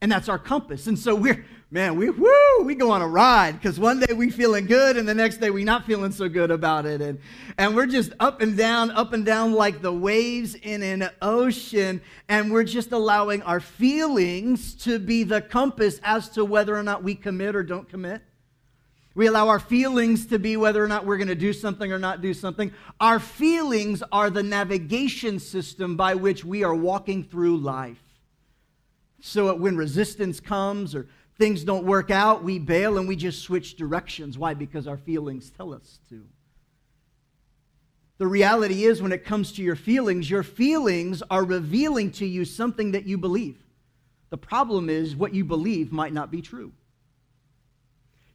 And 0.02 0.10
that's 0.10 0.28
our 0.28 0.38
compass. 0.38 0.86
And 0.86 0.98
so 0.98 1.14
we're, 1.14 1.44
man, 1.70 1.96
we 1.96 2.08
woo, 2.08 2.64
we 2.64 2.74
go 2.74 2.90
on 2.90 3.02
a 3.02 3.06
ride 3.06 3.52
because 3.52 3.78
one 3.78 4.00
day 4.00 4.14
we 4.14 4.30
feeling 4.30 4.66
good 4.66 4.96
and 4.96 5.06
the 5.06 5.14
next 5.14 5.38
day 5.38 5.50
we 5.50 5.62
not 5.62 5.84
feeling 5.84 6.10
so 6.10 6.26
good 6.26 6.50
about 6.50 6.86
it. 6.86 7.02
And, 7.02 7.18
and 7.58 7.76
we're 7.76 7.86
just 7.86 8.12
up 8.18 8.40
and 8.40 8.56
down, 8.56 8.90
up 8.92 9.12
and 9.12 9.26
down 9.26 9.52
like 9.52 9.82
the 9.82 9.92
waves 9.92 10.54
in 10.54 10.82
an 10.82 11.10
ocean. 11.20 12.00
And 12.30 12.50
we're 12.50 12.64
just 12.64 12.92
allowing 12.92 13.42
our 13.42 13.60
feelings 13.60 14.74
to 14.84 14.98
be 14.98 15.22
the 15.22 15.42
compass 15.42 16.00
as 16.02 16.30
to 16.30 16.46
whether 16.46 16.74
or 16.74 16.82
not 16.82 17.02
we 17.02 17.14
commit 17.14 17.54
or 17.54 17.62
don't 17.62 17.88
commit. 17.88 18.22
We 19.14 19.26
allow 19.26 19.48
our 19.48 19.60
feelings 19.60 20.26
to 20.26 20.38
be 20.38 20.56
whether 20.56 20.82
or 20.82 20.88
not 20.88 21.04
we're 21.04 21.18
going 21.18 21.28
to 21.28 21.34
do 21.34 21.52
something 21.52 21.92
or 21.92 21.98
not 21.98 22.22
do 22.22 22.32
something. 22.32 22.72
Our 23.00 23.18
feelings 23.18 24.02
are 24.12 24.30
the 24.30 24.42
navigation 24.42 25.40
system 25.40 25.96
by 25.96 26.14
which 26.14 26.42
we 26.42 26.64
are 26.64 26.74
walking 26.74 27.24
through 27.24 27.58
life. 27.58 27.98
So 29.20 29.54
when 29.54 29.76
resistance 29.76 30.40
comes 30.40 30.94
or 30.94 31.08
things 31.38 31.64
don't 31.64 31.84
work 31.84 32.10
out, 32.10 32.42
we 32.42 32.58
bail 32.58 32.98
and 32.98 33.06
we 33.06 33.16
just 33.16 33.42
switch 33.42 33.76
directions. 33.76 34.38
Why? 34.38 34.54
Because 34.54 34.86
our 34.86 34.96
feelings 34.96 35.50
tell 35.50 35.72
us 35.72 36.00
to. 36.08 36.24
The 38.18 38.26
reality 38.26 38.84
is, 38.84 39.00
when 39.00 39.12
it 39.12 39.24
comes 39.24 39.52
to 39.52 39.62
your 39.62 39.76
feelings, 39.76 40.28
your 40.28 40.42
feelings 40.42 41.22
are 41.30 41.42
revealing 41.42 42.10
to 42.12 42.26
you 42.26 42.44
something 42.44 42.92
that 42.92 43.06
you 43.06 43.16
believe. 43.16 43.56
The 44.28 44.36
problem 44.36 44.90
is, 44.90 45.16
what 45.16 45.34
you 45.34 45.42
believe 45.42 45.90
might 45.90 46.12
not 46.12 46.30
be 46.30 46.42
true. 46.42 46.72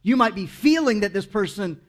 You 0.02 0.16
might 0.16 0.34
be 0.34 0.46
feeling 0.46 1.00
that 1.00 1.12
this 1.12 1.26
person 1.26 1.80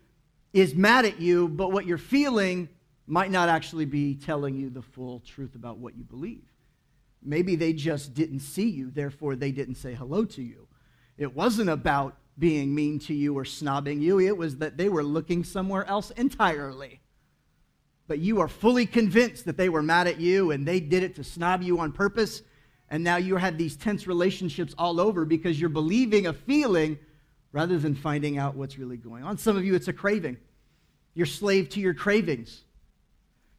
is 0.53 0.75
mad 0.75 1.05
at 1.05 1.19
you, 1.19 1.47
but 1.47 1.71
what 1.71 1.87
you're 1.87 1.97
feeling 1.97 2.69
might 3.07 3.31
not 3.31 3.49
actually 3.49 3.85
be 3.85 4.15
telling 4.15 4.55
you 4.55 4.69
the 4.69 4.81
full 4.81 5.21
truth 5.21 5.55
about 5.55 5.77
what 5.77 5.97
you 5.97 6.03
believe. 6.03 6.43
Maybe 7.23 7.55
they 7.55 7.73
just 7.73 8.13
didn't 8.13 8.39
see 8.39 8.69
you, 8.69 8.91
therefore, 8.91 9.35
they 9.35 9.51
didn't 9.51 9.75
say 9.75 9.93
hello 9.93 10.25
to 10.25 10.41
you. 10.41 10.67
It 11.17 11.35
wasn't 11.35 11.69
about 11.69 12.17
being 12.37 12.73
mean 12.73 12.99
to 12.99 13.13
you 13.13 13.37
or 13.37 13.43
snobbing 13.43 13.99
you, 13.99 14.19
it 14.19 14.37
was 14.37 14.57
that 14.57 14.77
they 14.77 14.89
were 14.89 15.03
looking 15.03 15.43
somewhere 15.43 15.85
else 15.85 16.11
entirely. 16.11 17.01
But 18.07 18.19
you 18.19 18.39
are 18.39 18.47
fully 18.47 18.85
convinced 18.85 19.45
that 19.45 19.57
they 19.57 19.69
were 19.69 19.83
mad 19.83 20.07
at 20.07 20.19
you 20.19 20.51
and 20.51 20.65
they 20.65 20.79
did 20.79 21.03
it 21.03 21.15
to 21.15 21.23
snob 21.23 21.61
you 21.61 21.79
on 21.79 21.91
purpose. 21.91 22.41
And 22.89 23.03
now 23.03 23.17
you 23.17 23.35
have 23.35 23.57
these 23.57 23.75
tense 23.75 24.07
relationships 24.07 24.73
all 24.77 25.01
over 25.01 25.25
because 25.25 25.59
you're 25.59 25.69
believing 25.69 26.27
a 26.27 26.33
feeling 26.33 26.97
rather 27.51 27.77
than 27.77 27.95
finding 27.95 28.37
out 28.37 28.55
what's 28.55 28.77
really 28.77 28.97
going 28.97 29.23
on. 29.23 29.37
Some 29.37 29.57
of 29.57 29.65
you, 29.65 29.75
it's 29.75 29.89
a 29.89 29.93
craving. 29.93 30.37
You're 31.15 31.25
slave 31.25 31.69
to 31.69 31.79
your 31.79 31.93
cravings. 31.93 32.63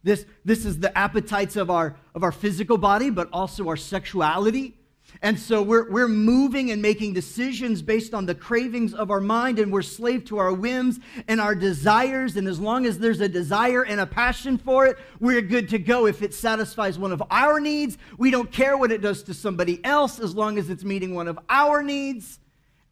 This, 0.03 0.25
this 0.45 0.65
is 0.65 0.79
the 0.79 0.97
appetites 0.97 1.57
of 1.57 1.71
our, 1.71 1.97
of 2.15 2.23
our 2.23 2.33
physical 2.33 2.79
body, 2.79 3.11
but 3.11 3.29
also 3.33 3.69
our 3.69 3.77
sexuality. 3.77 4.75
And 5.23 5.39
so 5.39 5.63
we're, 5.63 5.91
we're 5.91 6.09
moving 6.09 6.71
and 6.71 6.81
making 6.83 7.15
decisions 7.15 7.83
based 7.83 8.15
on 8.15 8.27
the 8.27 8.35
cravings 8.35 8.95
of 8.95 9.11
our 9.11 9.21
mind, 9.21 9.59
and 9.59 9.73
we're 9.73 9.83
slave 9.83 10.25
to 10.27 10.39
our 10.39 10.53
whims 10.53 11.01
and 11.27 11.41
our 11.41 11.55
desires. 11.55 12.37
And 12.37 12.47
as 12.47 12.61
long 12.61 12.87
as 12.87 12.99
there's 12.99 13.21
a 13.21 13.29
desire 13.29 13.85
and 13.85 14.01
a 14.01 14.07
passion 14.07 14.59
for 14.59 14.87
it, 14.87 14.99
we're 15.19 15.41
good 15.41 15.69
to 15.71 15.79
go. 15.79 16.07
If 16.07 16.23
it 16.23 16.35
satisfies 16.35 16.99
one 16.99 17.11
of 17.11 17.23
our 17.31 17.59
needs, 17.59 17.99
we 18.19 18.31
don't 18.31 18.53
care 18.53 18.77
what 18.77 18.93
it 18.93 19.01
does 19.01 19.23
to 19.25 19.35
somebody 19.35 19.83
else 19.85 20.21
as 20.21 20.35
long 20.35 20.59
as 20.59 20.71
it's 20.71 20.85
meeting 20.85 21.15
one 21.15 21.27
of 21.27 21.39
our 21.49 21.83
needs. 21.83 22.39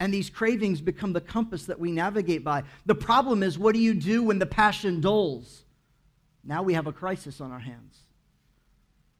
And 0.00 0.12
these 0.12 0.28
cravings 0.28 0.80
become 0.80 1.12
the 1.12 1.20
compass 1.20 1.66
that 1.66 1.78
we 1.78 1.92
navigate 1.92 2.42
by. 2.42 2.64
The 2.86 2.94
problem 2.94 3.42
is, 3.42 3.58
what 3.58 3.74
do 3.74 3.80
you 3.80 3.94
do 3.94 4.22
when 4.24 4.38
the 4.38 4.46
passion 4.46 5.00
dulls? 5.00 5.65
Now 6.46 6.62
we 6.62 6.74
have 6.74 6.86
a 6.86 6.92
crisis 6.92 7.40
on 7.40 7.50
our 7.50 7.58
hands. 7.58 7.98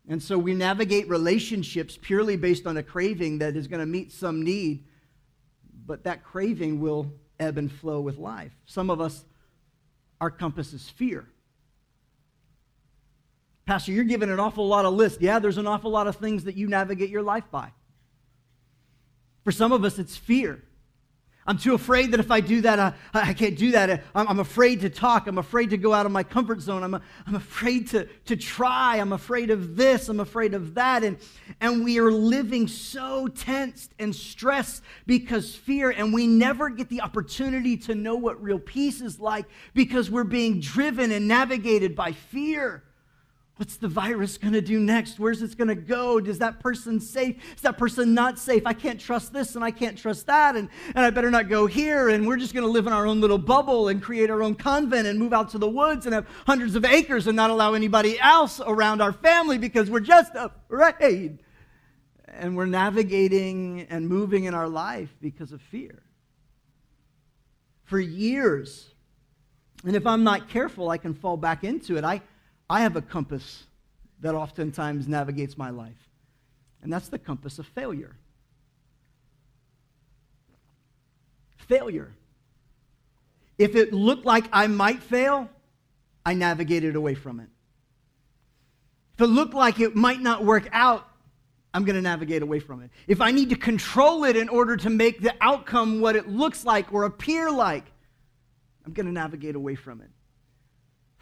And 0.08 0.22
so 0.22 0.38
we 0.38 0.54
navigate 0.54 1.08
relationships 1.08 1.98
purely 2.00 2.36
based 2.36 2.66
on 2.66 2.76
a 2.76 2.82
craving 2.82 3.38
that 3.38 3.56
is 3.56 3.66
going 3.66 3.80
to 3.80 3.86
meet 3.86 4.12
some 4.12 4.42
need, 4.42 4.84
but 5.84 6.04
that 6.04 6.22
craving 6.22 6.80
will 6.80 7.12
ebb 7.40 7.58
and 7.58 7.70
flow 7.70 8.00
with 8.00 8.16
life. 8.16 8.52
Some 8.66 8.88
of 8.88 9.00
us, 9.00 9.24
our 10.20 10.30
compass 10.30 10.72
is 10.72 10.88
fear. 10.88 11.26
Pastor, 13.66 13.90
you're 13.90 14.04
giving 14.04 14.30
an 14.30 14.38
awful 14.38 14.68
lot 14.68 14.84
of 14.84 14.94
lists. 14.94 15.18
Yeah, 15.20 15.40
there's 15.40 15.58
an 15.58 15.66
awful 15.66 15.90
lot 15.90 16.06
of 16.06 16.16
things 16.16 16.44
that 16.44 16.56
you 16.56 16.68
navigate 16.68 17.10
your 17.10 17.22
life 17.22 17.50
by. 17.50 17.72
For 19.42 19.50
some 19.50 19.72
of 19.72 19.84
us, 19.84 19.98
it's 19.98 20.16
fear. 20.16 20.62
I'm 21.46 21.58
too 21.58 21.74
afraid 21.74 22.10
that 22.12 22.20
if 22.20 22.30
I 22.30 22.40
do 22.40 22.60
that, 22.62 22.78
I, 22.78 22.92
I 23.14 23.32
can't 23.32 23.56
do 23.56 23.70
that. 23.72 24.02
I'm, 24.14 24.28
I'm, 24.28 24.40
afraid 24.40 24.80
to 24.80 24.90
talk. 24.90 25.26
I'm 25.26 25.38
afraid 25.38 25.70
to 25.70 25.76
go 25.76 25.92
out 25.92 26.06
of 26.06 26.12
my 26.12 26.22
comfort 26.22 26.60
zone. 26.60 26.82
I'm, 26.82 26.94
I'm 26.94 27.34
afraid 27.34 27.88
to, 27.88 28.06
to 28.24 28.36
try. 28.36 28.96
I'm 28.96 29.12
afraid 29.12 29.50
of 29.50 29.76
this. 29.76 30.08
I'm 30.08 30.20
afraid 30.20 30.54
of 30.54 30.74
that. 30.74 31.04
And, 31.04 31.18
and 31.60 31.84
we 31.84 31.98
are 32.00 32.10
living 32.10 32.66
so 32.66 33.28
tensed 33.28 33.92
and 33.98 34.14
stressed 34.14 34.82
because 35.06 35.54
fear, 35.54 35.90
and 35.90 36.12
we 36.12 36.26
never 36.26 36.68
get 36.68 36.88
the 36.88 37.00
opportunity 37.00 37.76
to 37.78 37.94
know 37.94 38.16
what 38.16 38.42
real 38.42 38.58
peace 38.58 39.00
is 39.00 39.20
like 39.20 39.46
because 39.72 40.10
we're 40.10 40.24
being 40.24 40.60
driven 40.60 41.12
and 41.12 41.28
navigated 41.28 41.94
by 41.94 42.12
fear. 42.12 42.82
What's 43.56 43.78
the 43.78 43.88
virus 43.88 44.36
going 44.36 44.52
to 44.52 44.60
do 44.60 44.78
next? 44.78 45.18
Where's 45.18 45.40
it 45.40 45.56
going 45.56 45.68
to 45.68 45.74
go? 45.74 46.18
Is 46.18 46.40
that 46.40 46.60
person 46.60 47.00
safe? 47.00 47.36
Is 47.54 47.62
that 47.62 47.78
person 47.78 48.12
not 48.12 48.38
safe? 48.38 48.66
I 48.66 48.74
can't 48.74 49.00
trust 49.00 49.32
this 49.32 49.54
and 49.54 49.64
I 49.64 49.70
can't 49.70 49.96
trust 49.96 50.26
that, 50.26 50.56
and, 50.56 50.68
and 50.94 50.98
I 51.06 51.08
better 51.08 51.30
not 51.30 51.48
go 51.48 51.66
here. 51.66 52.10
And 52.10 52.26
we're 52.26 52.36
just 52.36 52.52
going 52.52 52.64
to 52.66 52.70
live 52.70 52.86
in 52.86 52.92
our 52.92 53.06
own 53.06 53.22
little 53.22 53.38
bubble 53.38 53.88
and 53.88 54.02
create 54.02 54.28
our 54.28 54.42
own 54.42 54.56
convent 54.56 55.06
and 55.06 55.18
move 55.18 55.32
out 55.32 55.48
to 55.50 55.58
the 55.58 55.68
woods 55.68 56.04
and 56.04 56.14
have 56.14 56.26
hundreds 56.46 56.74
of 56.74 56.84
acres 56.84 57.26
and 57.26 57.34
not 57.34 57.48
allow 57.48 57.72
anybody 57.72 58.20
else 58.20 58.60
around 58.60 59.00
our 59.00 59.12
family 59.12 59.56
because 59.56 59.88
we're 59.88 60.00
just 60.00 60.32
afraid. 60.34 61.38
And 62.28 62.58
we're 62.58 62.66
navigating 62.66 63.86
and 63.88 64.06
moving 64.06 64.44
in 64.44 64.52
our 64.52 64.68
life 64.68 65.08
because 65.22 65.52
of 65.52 65.62
fear. 65.62 66.02
For 67.84 67.98
years, 67.98 68.92
and 69.82 69.96
if 69.96 70.06
I'm 70.06 70.24
not 70.24 70.50
careful, 70.50 70.90
I 70.90 70.98
can 70.98 71.14
fall 71.14 71.38
back 71.38 71.64
into 71.64 71.96
it. 71.96 72.04
I 72.04 72.20
I 72.68 72.80
have 72.80 72.96
a 72.96 73.02
compass 73.02 73.64
that 74.20 74.34
oftentimes 74.34 75.06
navigates 75.06 75.56
my 75.56 75.70
life, 75.70 76.08
and 76.82 76.92
that's 76.92 77.08
the 77.08 77.18
compass 77.18 77.58
of 77.58 77.66
failure. 77.66 78.16
Failure. 81.56 82.12
If 83.58 83.74
it 83.74 83.92
looked 83.92 84.24
like 84.24 84.46
I 84.52 84.66
might 84.66 85.02
fail, 85.02 85.48
I 86.24 86.34
navigated 86.34 86.96
away 86.96 87.14
from 87.14 87.40
it. 87.40 87.48
If 89.14 89.22
it 89.22 89.28
looked 89.28 89.54
like 89.54 89.80
it 89.80 89.96
might 89.96 90.20
not 90.20 90.44
work 90.44 90.68
out, 90.72 91.08
I'm 91.72 91.84
going 91.84 91.96
to 91.96 92.02
navigate 92.02 92.42
away 92.42 92.60
from 92.60 92.82
it. 92.82 92.90
If 93.06 93.20
I 93.20 93.30
need 93.30 93.50
to 93.50 93.56
control 93.56 94.24
it 94.24 94.36
in 94.36 94.48
order 94.48 94.76
to 94.78 94.90
make 94.90 95.20
the 95.20 95.34
outcome 95.40 96.00
what 96.00 96.16
it 96.16 96.28
looks 96.28 96.64
like 96.64 96.92
or 96.92 97.04
appear 97.04 97.50
like, 97.50 97.84
I'm 98.84 98.92
going 98.92 99.06
to 99.06 99.12
navigate 99.12 99.56
away 99.56 99.74
from 99.74 100.00
it. 100.00 100.10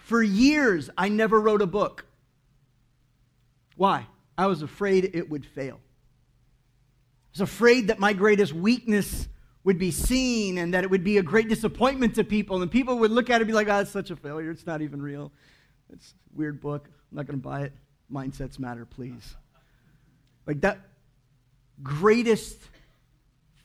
For 0.05 0.23
years, 0.23 0.91
I 0.99 1.09
never 1.09 1.41
wrote 1.41 1.63
a 1.63 1.67
book. 1.67 2.05
Why? 3.75 4.07
I 4.37 4.49
was 4.49 4.61
afraid 4.61 5.11
it 5.15 5.31
would 5.31 5.47
fail. 5.47 5.77
I 5.77 7.31
was 7.33 7.41
afraid 7.41 7.89
that 7.89 7.99
my 7.99 8.13
greatest 8.13 8.53
weakness 8.53 9.29
would 9.65 9.79
be 9.79 9.91
seen 9.91 10.59
and 10.59 10.75
that 10.75 10.85
it 10.85 10.91
would 10.91 11.05
be 11.05 11.17
a 11.17 11.23
great 11.23 11.49
disappointment 11.49 12.17
to 12.17 12.25
people. 12.25 12.61
And 12.61 12.71
people 12.71 12.99
would 12.99 13.13
look 13.13 13.31
at 13.31 13.37
it 13.37 13.45
and 13.45 13.47
be 13.47 13.55
like, 13.55 13.69
oh, 13.69 13.79
it's 13.79 13.91
such 13.91 14.11
a 14.11 14.17
failure. 14.17 14.51
It's 14.51 14.67
not 14.67 14.83
even 14.83 15.01
real. 15.01 15.33
It's 15.91 16.13
a 16.13 16.37
weird 16.39 16.61
book. 16.61 16.87
I'm 16.87 17.17
not 17.17 17.27
going 17.27 17.41
to 17.41 17.43
buy 17.43 17.63
it. 17.63 17.73
Mindsets 18.13 18.59
matter, 18.59 18.85
please. 18.85 19.35
Like 20.47 20.61
that 20.61 20.81
greatest 21.83 22.59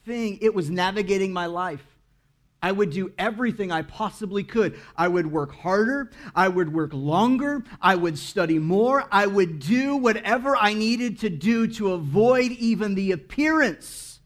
thing, 0.05 0.37
it 0.41 0.53
was 0.53 0.69
navigating 0.69 1.33
my 1.33 1.47
life. 1.47 1.85
I 2.61 2.71
would 2.71 2.89
do 2.89 3.13
everything 3.17 3.71
I 3.71 3.83
possibly 3.83 4.43
could. 4.43 4.79
I 4.97 5.07
would 5.07 5.31
work 5.31 5.53
harder. 5.53 6.11
I 6.35 6.49
would 6.49 6.73
work 6.73 6.91
longer. 6.93 7.63
I 7.81 7.95
would 7.95 8.17
study 8.17 8.59
more. 8.59 9.05
I 9.11 9.27
would 9.27 9.59
do 9.59 9.95
whatever 9.95 10.57
I 10.57 10.73
needed 10.73 11.19
to 11.19 11.29
do 11.29 11.67
to 11.67 11.93
avoid 11.93 12.51
even 12.51 12.95
the 12.95 13.13
appearance 13.13 14.19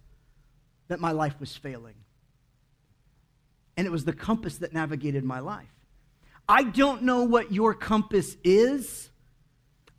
that 0.88 1.00
my 1.00 1.12
life 1.12 1.40
was 1.40 1.56
failing. 1.56 1.96
And 3.78 3.86
it 3.86 3.92
was 3.92 4.06
the 4.06 4.14
compass 4.14 4.58
that 4.58 4.74
navigated 4.74 5.24
my 5.24 5.40
life. 5.40 5.70
I 6.48 6.64
don't 6.64 7.04
know 7.04 7.24
what 7.24 7.52
your 7.52 7.74
compass 7.74 8.36
is. 8.44 9.10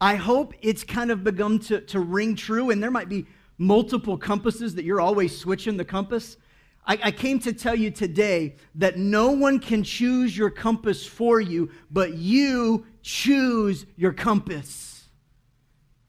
I 0.00 0.16
hope 0.16 0.54
it's 0.60 0.84
kind 0.84 1.10
of 1.10 1.24
begun 1.24 1.60
to, 1.60 1.80
to 1.80 2.00
ring 2.00 2.36
true, 2.36 2.70
and 2.70 2.82
there 2.82 2.90
might 2.90 3.08
be 3.08 3.26
multiple 3.58 4.18
compasses 4.18 4.74
that 4.74 4.84
you're 4.84 5.00
always 5.00 5.36
switching 5.36 5.76
the 5.76 5.84
compass. 5.84 6.36
I, 6.86 6.98
I 7.04 7.10
came 7.10 7.38
to 7.40 7.52
tell 7.52 7.74
you 7.74 7.90
today 7.90 8.56
that 8.74 8.98
no 8.98 9.30
one 9.30 9.58
can 9.58 9.82
choose 9.82 10.36
your 10.36 10.50
compass 10.50 11.06
for 11.06 11.40
you, 11.40 11.70
but 11.90 12.14
you 12.14 12.86
choose 13.02 13.86
your 13.96 14.12
compass. 14.12 15.06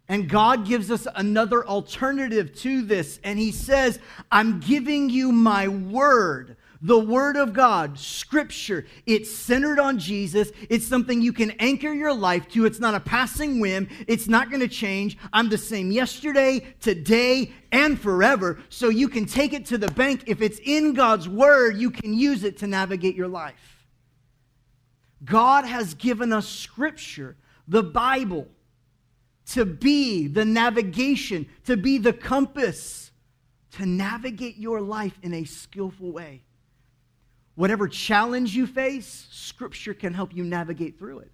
And 0.08 0.29
God 0.29 0.67
gives 0.67 0.91
us 0.91 1.08
another 1.15 1.65
alternative 1.65 2.53
to 2.58 2.84
this. 2.84 3.20
And 3.24 3.39
He 3.39 3.51
says, 3.51 4.00
I'm 4.32 4.60
giving 4.60 5.10
you 5.10 5.32
my 5.32 5.67
word 5.67 6.58
the 6.86 7.00
Word 7.00 7.36
of 7.36 7.51
God, 7.51 7.98
Scripture, 7.98 8.86
it's 9.08 9.32
centered 9.32 9.80
on 9.80 9.98
Jesus. 9.98 10.51
It's 10.70 10.86
something 10.86 11.20
you 11.20 11.34
can 11.34 11.50
anchor 11.60 11.92
your 11.92 12.13
life 12.13 12.48
to. 12.50 12.65
It's 12.65 12.80
not 12.80 12.94
a 12.94 13.00
passing 13.00 13.60
whim. 13.60 13.89
It's 14.08 14.27
not 14.27 14.51
going 14.51 14.60
to 14.60 14.68
change. 14.68 15.18
I'm 15.34 15.50
the 15.50 15.58
same 15.58 15.92
yesterday, 15.92 16.75
today, 16.80 17.51
and 17.72 18.00
forever. 18.00 18.60
So 18.70 18.89
you 18.89 19.10
can 19.10 19.25
take 19.25 19.51
it 19.51 19.65
to 19.68 19.80
the 19.80 19.88
bank. 19.88 20.25
If 20.27 20.44
it's 20.44 20.60
in 20.63 20.94
God's 20.94 21.27
Word, 21.27 21.77
you 21.77 21.89
can 21.89 22.13
use 22.13 22.44
it 22.44 22.58
to 22.58 22.68
navigate 22.68 23.15
your 23.15 23.30
life. 23.30 23.88
God 25.24 25.65
has 25.65 25.96
given 25.96 26.32
us 26.32 26.48
Scripture, 26.48 27.36
the 27.68 27.82
Bible, 27.82 28.48
to 29.54 29.65
be 29.65 30.27
the 30.27 30.46
navigation, 30.46 31.48
to 31.65 31.77
be 31.77 31.98
the 31.98 32.13
compass, 32.13 33.10
to 33.72 33.88
navigate 33.88 34.58
your 34.58 34.82
life 34.82 35.18
in 35.24 35.34
a 35.34 35.46
skillful 35.46 36.12
way. 36.12 36.44
Whatever 37.56 37.88
challenge 37.88 38.56
you 38.56 38.68
face, 38.68 39.28
Scripture 39.32 39.94
can 39.94 40.14
help 40.14 40.36
you 40.36 40.44
navigate 40.44 41.00
through 41.00 41.20
it. 41.20 41.32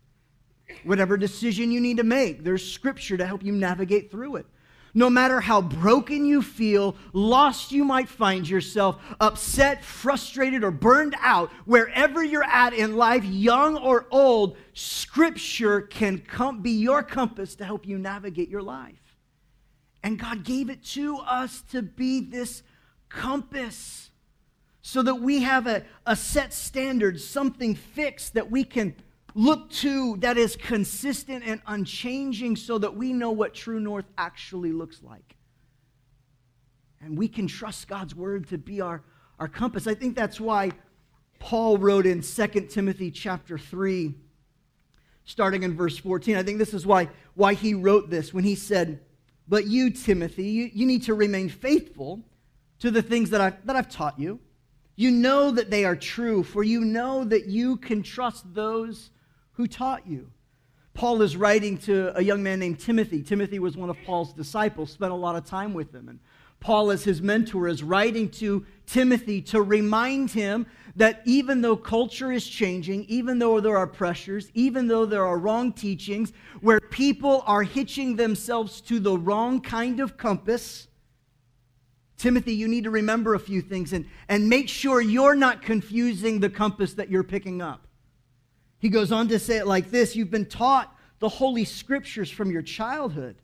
Whatever 0.83 1.17
decision 1.17 1.71
you 1.71 1.81
need 1.81 1.97
to 1.97 2.03
make, 2.03 2.43
there's 2.43 2.71
Scripture 2.71 3.17
to 3.17 3.25
help 3.25 3.43
you 3.43 3.51
navigate 3.51 4.11
through 4.11 4.37
it. 4.37 4.45
No 4.93 5.09
matter 5.09 5.39
how 5.39 5.61
broken 5.61 6.25
you 6.25 6.41
feel, 6.41 6.95
lost 7.13 7.71
you 7.71 7.85
might 7.85 8.09
find 8.09 8.47
yourself, 8.47 9.01
upset, 9.21 9.83
frustrated, 9.83 10.63
or 10.63 10.71
burned 10.71 11.15
out, 11.19 11.49
wherever 11.65 12.23
you're 12.23 12.43
at 12.43 12.73
in 12.73 12.97
life, 12.97 13.23
young 13.23 13.77
or 13.77 14.05
old, 14.11 14.57
Scripture 14.73 15.81
can 15.81 16.19
com- 16.19 16.61
be 16.61 16.71
your 16.71 17.03
compass 17.03 17.55
to 17.55 17.65
help 17.65 17.87
you 17.87 17.97
navigate 17.97 18.49
your 18.49 18.61
life. 18.61 19.17
And 20.03 20.19
God 20.19 20.43
gave 20.43 20.69
it 20.69 20.83
to 20.87 21.17
us 21.17 21.63
to 21.71 21.81
be 21.81 22.19
this 22.19 22.63
compass. 23.07 24.10
So 24.91 25.01
that 25.01 25.15
we 25.15 25.41
have 25.41 25.67
a, 25.67 25.85
a 26.05 26.17
set 26.17 26.53
standard, 26.53 27.17
something 27.21 27.75
fixed 27.75 28.33
that 28.33 28.51
we 28.51 28.61
can 28.61 28.93
look 29.33 29.69
to 29.69 30.17
that 30.17 30.37
is 30.37 30.57
consistent 30.57 31.45
and 31.45 31.61
unchanging 31.65 32.57
so 32.57 32.77
that 32.77 32.93
we 32.93 33.13
know 33.13 33.31
what 33.31 33.53
true 33.53 33.79
north 33.79 34.03
actually 34.17 34.73
looks 34.73 35.01
like. 35.01 35.37
And 36.99 37.17
we 37.17 37.29
can 37.29 37.47
trust 37.47 37.87
God's 37.87 38.13
word 38.13 38.49
to 38.49 38.57
be 38.57 38.81
our, 38.81 39.01
our 39.39 39.47
compass. 39.47 39.87
I 39.87 39.93
think 39.93 40.13
that's 40.13 40.41
why 40.41 40.71
Paul 41.39 41.77
wrote 41.77 42.05
in 42.05 42.21
2 42.21 42.47
Timothy 42.69 43.11
chapter 43.11 43.57
3, 43.57 44.13
starting 45.23 45.63
in 45.63 45.73
verse 45.73 45.97
14. 45.99 46.35
I 46.35 46.43
think 46.43 46.57
this 46.57 46.73
is 46.73 46.85
why, 46.85 47.07
why 47.35 47.53
he 47.53 47.75
wrote 47.75 48.09
this 48.09 48.33
when 48.33 48.43
he 48.43 48.55
said, 48.55 48.99
But 49.47 49.67
you, 49.67 49.89
Timothy, 49.89 50.49
you, 50.49 50.69
you 50.73 50.85
need 50.85 51.03
to 51.03 51.13
remain 51.13 51.47
faithful 51.47 52.25
to 52.79 52.91
the 52.91 53.01
things 53.01 53.29
that 53.29 53.39
I've, 53.39 53.65
that 53.65 53.77
I've 53.77 53.89
taught 53.89 54.19
you. 54.19 54.41
You 55.01 55.09
know 55.09 55.49
that 55.49 55.71
they 55.71 55.83
are 55.83 55.95
true, 55.95 56.43
for 56.43 56.61
you 56.61 56.81
know 56.81 57.23
that 57.23 57.47
you 57.47 57.77
can 57.77 58.03
trust 58.03 58.53
those 58.53 59.09
who 59.53 59.65
taught 59.65 60.05
you. 60.05 60.29
Paul 60.93 61.23
is 61.23 61.35
writing 61.35 61.79
to 61.79 62.15
a 62.15 62.21
young 62.21 62.43
man 62.43 62.59
named 62.59 62.79
Timothy. 62.79 63.23
Timothy 63.23 63.57
was 63.57 63.75
one 63.75 63.89
of 63.89 63.97
Paul's 64.05 64.31
disciples, 64.31 64.91
spent 64.91 65.11
a 65.11 65.15
lot 65.15 65.35
of 65.35 65.43
time 65.43 65.73
with 65.73 65.91
him. 65.91 66.07
And 66.07 66.19
Paul, 66.59 66.91
as 66.91 67.03
his 67.03 67.19
mentor, 67.19 67.67
is 67.67 67.81
writing 67.81 68.29
to 68.29 68.63
Timothy 68.85 69.41
to 69.41 69.63
remind 69.63 70.29
him 70.29 70.67
that 70.95 71.23
even 71.25 71.61
though 71.61 71.77
culture 71.77 72.31
is 72.31 72.47
changing, 72.47 73.05
even 73.05 73.39
though 73.39 73.59
there 73.59 73.77
are 73.77 73.87
pressures, 73.87 74.51
even 74.53 74.87
though 74.87 75.07
there 75.07 75.25
are 75.25 75.39
wrong 75.39 75.73
teachings, 75.73 76.31
where 76.59 76.79
people 76.79 77.43
are 77.47 77.63
hitching 77.63 78.17
themselves 78.17 78.81
to 78.81 78.99
the 78.99 79.17
wrong 79.17 79.61
kind 79.61 79.99
of 79.99 80.15
compass, 80.15 80.89
Timothy, 82.21 82.53
you 82.53 82.67
need 82.67 82.83
to 82.83 82.91
remember 82.91 83.33
a 83.33 83.39
few 83.39 83.61
things 83.61 83.93
and, 83.93 84.05
and 84.29 84.47
make 84.47 84.69
sure 84.69 85.01
you're 85.01 85.33
not 85.33 85.63
confusing 85.63 86.39
the 86.39 86.51
compass 86.51 86.93
that 86.93 87.09
you're 87.09 87.23
picking 87.23 87.63
up. 87.63 87.87
He 88.77 88.89
goes 88.89 89.11
on 89.11 89.27
to 89.29 89.39
say 89.39 89.57
it 89.57 89.65
like 89.65 89.89
this 89.89 90.15
You've 90.15 90.29
been 90.29 90.45
taught 90.45 90.95
the 91.17 91.27
Holy 91.27 91.65
Scriptures 91.65 92.29
from 92.29 92.51
your 92.51 92.61
childhood, 92.61 93.37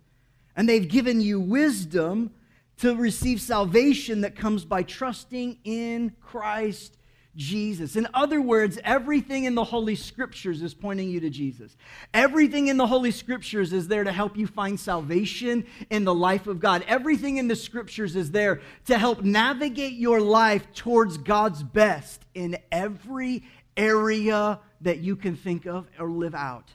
and 0.56 0.70
they've 0.70 0.88
given 0.88 1.22
you 1.22 1.40
wisdom 1.40 2.30
to 2.78 2.96
receive 2.96 3.42
salvation 3.42 4.22
that 4.22 4.36
comes 4.36 4.64
by 4.64 4.84
trusting 4.84 5.58
in 5.64 6.16
Christ 6.22 6.97
Jesus. 7.38 7.96
In 7.96 8.08
other 8.16 8.42
words, 8.42 8.80
everything 8.84 9.46
in 9.46 9.54
the 9.54 9.64
Holy 9.64 9.96
Scriptures 9.96 10.64
is 10.64 10.74
pointing 10.74 11.10
you 11.10 11.20
to 11.20 11.30
Jesus. 11.30 11.78
Everything 12.14 12.68
in 12.68 12.78
the 12.78 12.88
Holy 12.88 13.12
Scriptures 13.12 13.72
is 13.72 13.88
there 13.88 14.04
to 14.04 14.12
help 14.12 14.36
you 14.36 14.48
find 14.48 14.78
salvation 14.78 15.66
in 15.92 16.04
the 16.04 16.14
life 16.14 16.48
of 16.48 16.60
God. 16.60 16.84
Everything 16.88 17.38
in 17.38 17.48
the 17.48 17.56
Scriptures 17.56 18.16
is 18.16 18.32
there 18.32 18.60
to 18.88 18.98
help 18.98 19.22
navigate 19.22 19.94
your 19.94 20.20
life 20.20 20.74
towards 20.74 21.18
God's 21.18 21.62
best 21.62 22.26
in 22.34 22.58
every 22.72 23.44
area 23.78 24.60
that 24.82 24.98
you 24.98 25.16
can 25.16 25.36
think 25.36 25.68
of 25.68 25.88
or 26.00 26.10
live 26.10 26.34
out. 26.34 26.72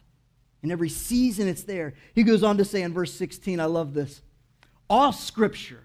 In 0.62 0.71
every 0.71 0.88
season, 0.88 1.49
it's 1.49 1.64
there. 1.64 1.95
He 2.14 2.23
goes 2.23 2.45
on 2.45 2.57
to 2.59 2.64
say 2.64 2.83
in 2.83 2.92
verse 2.92 3.12
16, 3.12 3.59
I 3.59 3.64
love 3.64 3.95
this. 3.95 4.23
All 4.88 5.12
Scripture 5.12 5.83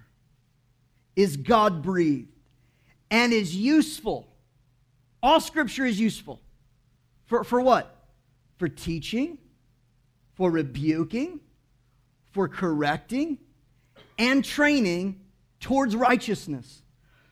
is 1.15 1.35
God 1.35 1.81
breathed 1.81 2.29
and 3.09 3.33
is 3.33 3.55
useful. 3.55 4.27
All 5.21 5.39
scripture 5.39 5.85
is 5.85 5.99
useful. 5.99 6.41
For, 7.25 7.43
for 7.43 7.61
what? 7.61 7.93
For 8.57 8.67
teaching, 8.67 9.37
for 10.35 10.49
rebuking, 10.49 11.39
for 12.31 12.47
correcting, 12.47 13.37
and 14.17 14.43
training 14.43 15.19
towards 15.59 15.95
righteousness, 15.95 16.83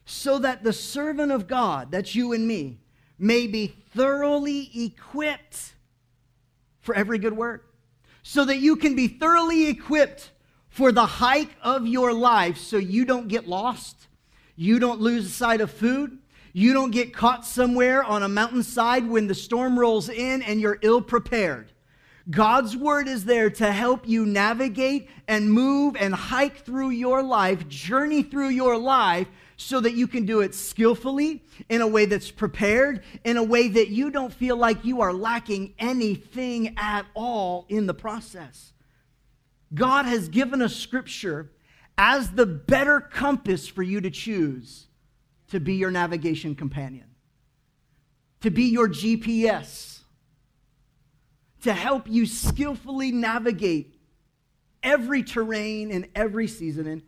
so 0.05 0.39
that 0.39 0.63
the 0.63 0.73
servant 0.73 1.31
of 1.31 1.47
God, 1.47 1.91
that's 1.91 2.15
you 2.15 2.33
and 2.33 2.47
me, 2.47 2.79
may 3.17 3.47
be 3.47 3.67
thoroughly 3.67 4.69
equipped 4.75 5.73
for 6.81 6.93
every 6.93 7.17
good 7.17 7.33
work. 7.33 7.73
So 8.21 8.45
that 8.45 8.57
you 8.57 8.75
can 8.75 8.95
be 8.95 9.07
thoroughly 9.07 9.67
equipped 9.67 10.31
for 10.67 10.91
the 10.91 11.05
hike 11.05 11.55
of 11.61 11.87
your 11.87 12.11
life 12.11 12.57
so 12.57 12.77
you 12.77 13.05
don't 13.05 13.27
get 13.27 13.47
lost, 13.47 14.07
you 14.55 14.79
don't 14.79 14.99
lose 14.99 15.33
sight 15.33 15.61
of 15.61 15.71
food, 15.71 16.17
you 16.57 16.71
don't 16.71 16.91
get 16.91 17.13
caught 17.13 17.45
somewhere 17.45 18.01
on 18.01 18.23
a 18.23 18.29
mountainside 18.29 19.05
when 19.09 19.27
the 19.27 19.35
storm 19.35 19.77
rolls 19.77 20.07
in 20.07 20.41
and 20.41 20.61
you're 20.61 20.79
ill 20.83 21.01
prepared. 21.01 21.69
God's 22.29 22.77
word 22.77 23.09
is 23.09 23.25
there 23.25 23.49
to 23.49 23.73
help 23.73 24.07
you 24.07 24.25
navigate 24.25 25.09
and 25.27 25.51
move 25.51 25.97
and 25.97 26.15
hike 26.15 26.59
through 26.59 26.91
your 26.91 27.21
life, 27.21 27.67
journey 27.67 28.23
through 28.23 28.47
your 28.47 28.77
life, 28.77 29.27
so 29.57 29.81
that 29.81 29.95
you 29.95 30.07
can 30.07 30.25
do 30.25 30.39
it 30.39 30.55
skillfully, 30.55 31.43
in 31.67 31.81
a 31.81 31.87
way 31.87 32.05
that's 32.05 32.31
prepared, 32.31 33.03
in 33.25 33.35
a 33.35 33.43
way 33.43 33.67
that 33.67 33.89
you 33.89 34.09
don't 34.09 34.31
feel 34.31 34.55
like 34.55 34.85
you 34.85 35.01
are 35.01 35.11
lacking 35.11 35.73
anything 35.77 36.73
at 36.77 37.05
all 37.15 37.65
in 37.67 37.85
the 37.85 37.93
process. 37.93 38.71
God 39.73 40.05
has 40.05 40.29
given 40.29 40.61
us 40.61 40.73
Scripture 40.73 41.51
as 41.97 42.31
the 42.31 42.45
better 42.45 43.01
compass 43.01 43.67
for 43.67 43.83
you 43.83 43.99
to 43.99 44.09
choose 44.09 44.87
to 45.49 45.59
be 45.59 45.75
your 45.75 45.91
navigation 45.91 46.55
companion, 46.55 47.05
to 48.41 48.49
be 48.49 48.63
your 48.63 48.87
GPS, 48.87 49.99
to 51.61 51.73
help 51.73 52.07
you 52.07 52.25
skillfully 52.25 53.11
navigate 53.11 53.95
every 54.83 55.23
terrain 55.23 55.91
and 55.91 56.07
every 56.15 56.47
season 56.47 56.87
in, 56.87 57.03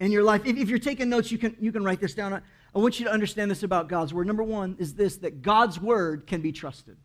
in 0.00 0.10
your 0.12 0.24
life. 0.24 0.42
If, 0.44 0.56
if, 0.56 0.68
you're 0.68 0.78
taking 0.78 1.08
notes, 1.08 1.30
you 1.30 1.38
can, 1.38 1.56
you 1.60 1.72
can 1.72 1.84
write 1.84 2.00
this 2.00 2.14
down. 2.14 2.34
I, 2.34 2.40
I 2.74 2.78
want 2.78 2.98
you 2.98 3.06
to 3.06 3.12
understand 3.12 3.50
this 3.50 3.62
about 3.62 3.88
God's 3.88 4.12
Word. 4.12 4.26
Number 4.26 4.42
one 4.42 4.76
is 4.78 4.94
this 4.94 5.16
that 5.18 5.42
God's 5.42 5.80
Word 5.80 6.26
can 6.26 6.40
be 6.40 6.52
trusted. 6.52 6.96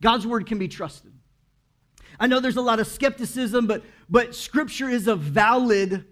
God's 0.00 0.26
Word 0.26 0.46
can 0.46 0.58
be 0.58 0.68
trusted. 0.68 1.12
I 2.18 2.26
know 2.26 2.40
there's 2.40 2.56
a 2.56 2.62
lot 2.62 2.80
of 2.80 2.86
skepticism, 2.86 3.66
but, 3.66 3.82
but 4.08 4.34
Scripture 4.34 4.88
is 4.88 5.08
a 5.08 5.16
valid 5.16 6.06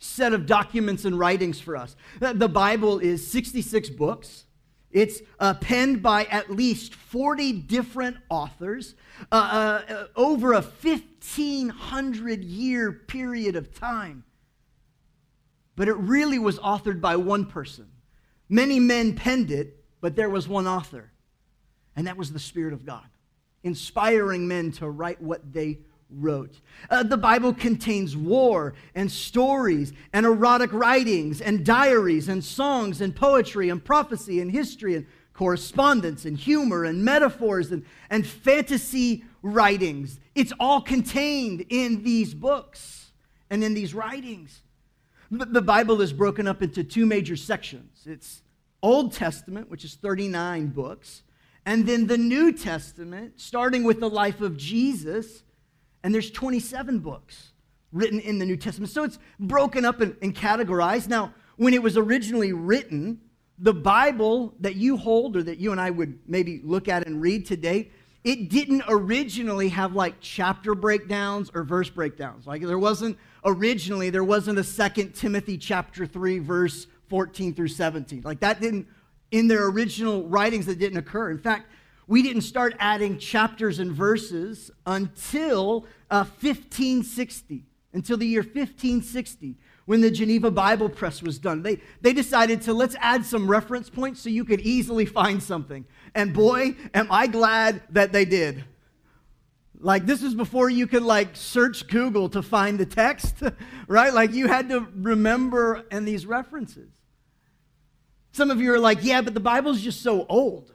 set 0.00 0.32
of 0.32 0.46
documents 0.46 1.04
and 1.04 1.16
writings 1.16 1.60
for 1.60 1.76
us. 1.76 1.94
The 2.18 2.48
Bible 2.48 2.98
is 2.98 3.30
66 3.30 3.90
books. 3.90 4.44
It's 4.90 5.20
uh, 5.38 5.54
penned 5.54 6.02
by 6.02 6.24
at 6.24 6.50
least 6.50 6.94
40 6.94 7.52
different 7.52 8.16
authors 8.28 8.96
uh, 9.30 9.82
uh, 9.88 10.06
over 10.16 10.52
a 10.52 10.62
1,500 10.62 12.42
year 12.42 12.90
period 12.90 13.54
of 13.54 13.72
time. 13.72 14.24
But 15.76 15.86
it 15.88 15.96
really 15.96 16.40
was 16.40 16.58
authored 16.58 17.00
by 17.00 17.14
one 17.16 17.46
person. 17.46 17.88
Many 18.48 18.80
men 18.80 19.14
penned 19.14 19.52
it, 19.52 19.84
but 20.00 20.16
there 20.16 20.28
was 20.28 20.48
one 20.48 20.66
author, 20.66 21.12
and 21.94 22.08
that 22.08 22.16
was 22.16 22.32
the 22.32 22.40
Spirit 22.40 22.72
of 22.72 22.84
God 22.84 23.04
inspiring 23.62 24.48
men 24.48 24.72
to 24.72 24.88
write 24.88 25.20
what 25.20 25.52
they 25.52 25.80
wrote. 26.12 26.60
Uh, 26.88 27.02
the 27.02 27.16
Bible 27.16 27.52
contains 27.52 28.16
war 28.16 28.74
and 28.94 29.10
stories 29.10 29.92
and 30.12 30.26
erotic 30.26 30.72
writings 30.72 31.40
and 31.40 31.64
diaries 31.64 32.28
and 32.28 32.42
songs 32.44 33.00
and 33.00 33.14
poetry 33.14 33.68
and 33.68 33.84
prophecy 33.84 34.40
and 34.40 34.50
history 34.50 34.96
and 34.96 35.06
correspondence 35.32 36.24
and 36.24 36.36
humor 36.36 36.84
and 36.84 37.04
metaphors 37.04 37.70
and, 37.72 37.84
and 38.10 38.26
fantasy 38.26 39.24
writings. 39.42 40.20
It's 40.34 40.52
all 40.60 40.80
contained 40.80 41.64
in 41.70 42.02
these 42.02 42.34
books 42.34 43.10
and 43.48 43.64
in 43.64 43.74
these 43.74 43.94
writings. 43.94 44.62
The 45.30 45.62
Bible 45.62 46.00
is 46.00 46.12
broken 46.12 46.46
up 46.46 46.60
into 46.60 46.82
two 46.82 47.06
major 47.06 47.36
sections. 47.36 48.02
It's 48.04 48.42
Old 48.82 49.12
Testament, 49.12 49.70
which 49.70 49.84
is 49.84 49.94
39 49.94 50.68
books, 50.68 51.22
and 51.66 51.86
then 51.86 52.06
the 52.06 52.18
New 52.18 52.52
Testament, 52.52 53.34
starting 53.36 53.84
with 53.84 54.00
the 54.00 54.10
life 54.10 54.40
of 54.40 54.56
Jesus, 54.56 55.42
and 56.02 56.14
there's 56.14 56.30
27 56.30 57.00
books 57.00 57.52
written 57.92 58.20
in 58.20 58.38
the 58.38 58.46
New 58.46 58.56
Testament. 58.56 58.90
So 58.90 59.04
it's 59.04 59.18
broken 59.38 59.84
up 59.84 60.00
and, 60.00 60.16
and 60.22 60.34
categorized. 60.34 61.08
Now, 61.08 61.34
when 61.56 61.74
it 61.74 61.82
was 61.82 61.96
originally 61.96 62.52
written, 62.52 63.20
the 63.58 63.74
Bible 63.74 64.54
that 64.60 64.76
you 64.76 64.96
hold 64.96 65.36
or 65.36 65.42
that 65.42 65.58
you 65.58 65.72
and 65.72 65.80
I 65.80 65.90
would 65.90 66.18
maybe 66.26 66.60
look 66.64 66.88
at 66.88 67.06
and 67.06 67.20
read 67.20 67.44
today, 67.44 67.90
it 68.24 68.48
didn't 68.48 68.82
originally 68.88 69.68
have 69.70 69.94
like 69.94 70.14
chapter 70.20 70.74
breakdowns 70.74 71.50
or 71.54 71.64
verse 71.64 71.90
breakdowns. 71.90 72.46
Like 72.46 72.62
there 72.62 72.78
wasn't 72.78 73.18
originally, 73.44 74.10
there 74.10 74.24
wasn't 74.24 74.58
a 74.58 74.64
second 74.64 75.14
Timothy 75.14 75.58
chapter 75.58 76.06
3, 76.06 76.38
verse 76.38 76.86
14 77.08 77.54
through 77.54 77.68
17. 77.68 78.22
Like 78.22 78.40
that 78.40 78.60
didn't 78.60 78.86
in 79.30 79.48
their 79.48 79.66
original 79.66 80.26
writings 80.26 80.66
that 80.66 80.78
didn't 80.78 80.98
occur. 80.98 81.30
In 81.30 81.38
fact, 81.38 81.70
we 82.10 82.22
didn't 82.22 82.42
start 82.42 82.74
adding 82.80 83.18
chapters 83.18 83.78
and 83.78 83.92
verses 83.92 84.68
until 84.84 85.86
uh, 86.10 86.24
1560, 86.24 87.64
until 87.92 88.16
the 88.16 88.26
year 88.26 88.42
1560, 88.42 89.54
when 89.86 90.00
the 90.00 90.10
Geneva 90.10 90.50
Bible 90.50 90.88
Press 90.88 91.22
was 91.22 91.38
done. 91.38 91.62
They, 91.62 91.78
they 92.00 92.12
decided 92.12 92.62
to 92.62 92.74
let's 92.74 92.96
add 92.98 93.24
some 93.24 93.48
reference 93.48 93.88
points 93.88 94.20
so 94.20 94.28
you 94.28 94.44
could 94.44 94.60
easily 94.62 95.06
find 95.06 95.40
something. 95.40 95.84
And 96.12 96.34
boy, 96.34 96.74
am 96.94 97.06
I 97.12 97.28
glad 97.28 97.80
that 97.90 98.10
they 98.10 98.24
did. 98.24 98.64
Like 99.78 100.04
this 100.04 100.24
is 100.24 100.34
before 100.34 100.68
you 100.68 100.88
could 100.88 101.04
like 101.04 101.36
search 101.36 101.86
Google 101.86 102.28
to 102.30 102.42
find 102.42 102.76
the 102.76 102.86
text, 102.86 103.36
right? 103.86 104.12
Like 104.12 104.32
you 104.32 104.48
had 104.48 104.68
to 104.70 104.88
remember 104.96 105.84
and 105.92 106.08
these 106.08 106.26
references. 106.26 106.90
Some 108.32 108.50
of 108.50 108.60
you 108.60 108.72
are 108.72 108.80
like, 108.80 108.98
yeah, 109.02 109.22
but 109.22 109.32
the 109.32 109.38
Bible's 109.38 109.80
just 109.80 110.02
so 110.02 110.26
old. 110.28 110.72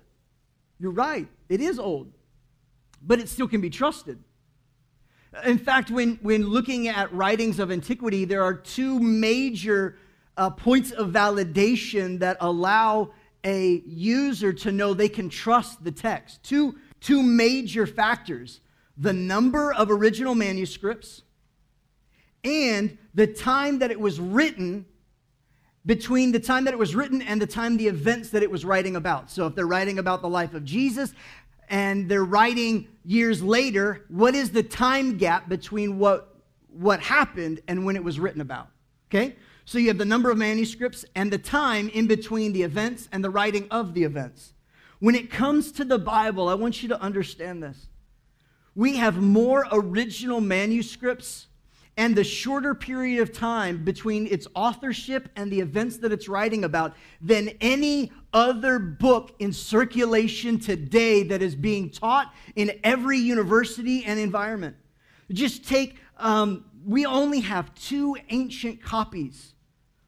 You're 0.80 0.92
right, 0.92 1.28
it 1.50 1.62
is 1.62 1.80
old, 1.80 2.12
but 3.02 3.20
it 3.20 3.30
still 3.30 3.48
can 3.48 3.62
be 3.62 3.70
trusted. 3.70 4.20
In 5.46 5.58
fact, 5.58 5.92
when, 5.92 6.18
when 6.22 6.48
looking 6.48 6.88
at 6.88 7.14
writings 7.14 7.60
of 7.60 7.72
antiquity, 7.72 8.26
there 8.26 8.44
are 8.44 8.54
two 8.54 9.00
major 9.00 9.98
uh, 10.38 10.50
points 10.50 10.92
of 10.92 11.12
validation 11.12 12.20
that 12.20 12.38
allow 12.40 13.12
a 13.44 13.82
user 13.86 14.52
to 14.52 14.72
know 14.72 14.94
they 14.94 15.10
can 15.10 15.30
trust 15.30 15.84
the 15.84 15.92
text. 15.92 16.44
Two, 16.44 16.76
two 17.00 17.22
major 17.22 17.86
factors 17.86 18.62
the 18.98 19.12
number 19.12 19.74
of 19.74 19.92
original 19.92 20.34
manuscripts 20.36 21.24
and 22.46 22.98
the 23.14 23.28
time 23.28 23.80
that 23.80 23.92
it 23.92 24.00
was 24.00 24.22
written 24.22 24.86
between 25.86 26.32
the 26.32 26.40
time 26.40 26.66
that 26.66 26.74
it 26.74 26.78
was 26.78 26.96
written 26.96 27.22
and 27.22 27.42
the 27.42 27.48
time 27.48 27.78
the 27.78 27.88
events 27.88 28.30
that 28.32 28.42
it 28.42 28.50
was 28.50 28.66
writing 28.66 28.96
about. 28.96 29.30
So 29.30 29.46
if 29.46 29.56
they're 29.56 29.68
writing 29.68 30.00
about 30.00 30.22
the 30.22 30.30
life 30.30 30.54
of 30.54 30.66
Jesus 30.66 31.14
and 31.70 32.10
they're 32.10 32.26
writing 32.26 32.88
years 33.04 33.44
later, 33.44 34.06
what 34.10 34.34
is 34.34 34.52
the 34.52 34.64
time 34.64 35.18
gap 35.18 35.48
between 35.48 36.00
what, 36.00 36.36
what 36.70 37.00
happened 37.00 37.62
and 37.68 37.86
when 37.86 37.96
it 37.96 38.04
was 38.04 38.20
written 38.20 38.42
about? 38.42 38.68
Okay? 39.10 39.36
So 39.66 39.78
you 39.78 39.88
have 39.88 39.98
the 39.98 40.06
number 40.06 40.32
of 40.32 40.38
manuscripts 40.38 41.06
and 41.16 41.32
the 41.32 41.38
time 41.38 41.90
in 41.90 42.08
between 42.08 42.54
the 42.54 42.64
events 42.64 43.08
and 43.12 43.24
the 43.24 43.30
writing 43.30 43.68
of 43.70 43.94
the 43.94 44.04
events. 44.04 44.54
When 45.00 45.16
it 45.16 45.30
comes 45.30 45.72
to 45.74 45.86
the 45.86 46.00
Bible, 46.00 46.50
I 46.50 46.56
want 46.56 46.82
you 46.82 46.90
to 46.90 47.02
understand 47.02 47.62
this. 47.62 47.88
We 48.76 48.98
have 48.98 49.18
more 49.18 49.66
original 49.72 50.42
manuscripts 50.42 51.48
and 51.98 52.16
the 52.16 52.24
shorter 52.24 52.76
period 52.76 53.22
of 53.22 53.32
time 53.32 53.84
between 53.84 54.28
its 54.28 54.48
authorship 54.54 55.30
and 55.36 55.52
the 55.52 55.60
events 55.60 55.98
that 55.98 56.12
it's 56.12 56.28
writing 56.28 56.66
about 56.66 56.94
than 57.22 57.50
any 57.62 58.12
other 58.34 58.80
book 58.80 59.34
in 59.40 59.54
circulation 59.54 60.60
today 60.60 61.24
that 61.24 61.42
is 61.42 61.56
being 61.56 61.90
taught 61.90 62.34
in 62.56 62.72
every 62.84 63.18
university 63.18 64.04
and 64.04 64.20
environment. 64.20 64.76
Just 65.32 65.66
take, 65.68 65.98
um, 66.18 66.66
we 66.86 67.06
only 67.06 67.40
have 67.40 67.74
two 67.76 68.18
ancient 68.30 68.82
copies 68.84 69.54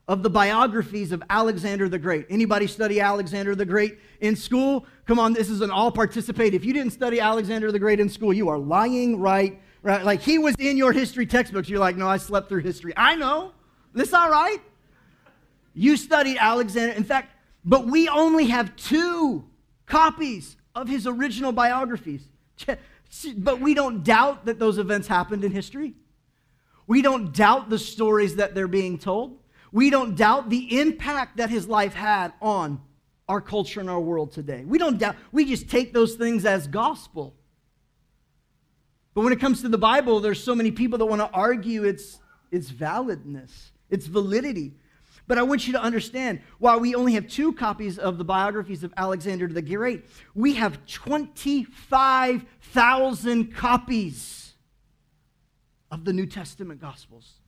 of 0.10 0.24
the 0.24 0.30
biographies 0.30 1.12
of 1.12 1.24
Alexander 1.30 1.90
the 1.90 2.00
Great. 2.00 2.26
Anybody 2.30 2.68
study 2.68 3.00
Alexander 3.00 3.56
the 3.56 3.66
Great 3.66 3.98
in 4.22 4.36
school? 4.36 4.86
Come 5.06 5.20
on, 5.20 5.34
this 5.34 5.50
is 5.50 5.62
an 5.62 5.72
all 5.72 5.92
participate. 5.92 6.54
If 6.54 6.64
you 6.64 6.74
didn't 6.74 6.92
study 6.92 7.20
Alexander 7.20 7.72
the 7.72 7.80
Great 7.80 8.00
in 8.00 8.10
school, 8.10 8.34
you 8.34 8.50
are 8.50 8.58
lying 8.58 9.20
right 9.20 9.62
right? 9.82 10.04
Like 10.04 10.22
he 10.22 10.38
was 10.38 10.56
in 10.60 10.78
your 10.78 10.92
history 10.92 11.26
textbooks. 11.26 11.70
You're 11.70 11.80
like, 11.80 11.98
no, 11.98 12.08
I 12.08 12.18
slept 12.18 12.50
through 12.50 12.62
history. 12.62 12.94
I 12.96 13.16
know. 13.16 13.54
This 13.94 14.14
all 14.14 14.30
right? 14.30 14.60
You 15.74 15.98
studied 15.98 16.38
Alexander. 16.40 16.94
In 16.94 17.04
fact, 17.04 17.34
but 17.64 17.86
we 17.88 18.08
only 18.08 18.46
have 18.48 18.76
two 18.76 19.46
copies 19.86 20.58
of 20.76 20.88
his 20.88 21.08
original 21.08 21.52
biographies. 21.52 22.28
But 23.38 23.62
we 23.62 23.74
don't 23.74 24.04
doubt 24.04 24.46
that 24.46 24.60
those 24.60 24.78
events 24.78 25.08
happened 25.08 25.44
in 25.44 25.52
history. 25.52 25.94
We 26.88 27.02
don't 27.02 27.34
doubt 27.34 27.70
the 27.70 27.80
stories 27.80 28.36
that 28.38 28.56
they're 28.56 28.68
being 28.68 28.98
told. 28.98 29.40
We 29.72 29.90
don't 29.90 30.16
doubt 30.16 30.50
the 30.50 30.80
impact 30.80 31.38
that 31.38 31.50
his 31.50 31.68
life 31.68 31.94
had 31.94 32.34
on 32.42 32.82
our 33.28 33.42
culture 33.42 33.80
and 33.82 33.90
our 33.90 34.00
world 34.00 34.32
today. 34.32 34.64
We 34.66 34.78
don't 34.78 34.98
doubt, 34.98 35.18
we 35.32 35.46
just 35.46 35.70
take 35.70 35.94
those 35.94 36.16
things 36.16 36.46
as 36.46 36.68
gospel. 36.68 37.36
But 39.18 39.24
when 39.24 39.34
it 39.34 39.40
comes 39.40 39.62
to 39.62 39.68
the 39.68 39.80
Bible, 39.80 40.20
there's 40.20 40.44
so 40.44 40.54
many 40.54 40.70
people 40.70 41.00
that 41.00 41.08
want 41.08 41.22
to 41.22 41.30
argue 41.32 41.86
its, 41.86 42.20
its 42.52 42.72
validness, 42.72 43.72
its 43.90 44.06
validity. 44.06 44.76
But 45.26 45.40
I 45.40 45.42
want 45.42 45.66
you 45.66 45.74
to 45.74 45.82
understand 45.82 46.42
while 46.60 46.80
we 46.80 46.94
only 46.94 47.14
have 47.14 47.28
two 47.28 47.54
copies 47.54 47.98
of 47.98 48.20
the 48.20 48.24
biographies 48.24 48.84
of 48.84 48.94
Alexander 48.96 49.48
the 49.48 49.64
Great, 49.64 50.06
we 50.36 50.54
have 50.54 50.86
25,000 50.86 53.56
copies 53.56 54.54
of 55.90 56.06
the 56.06 56.14
New 56.14 56.28
Testament 56.28 56.80
Gospels. 56.80 57.40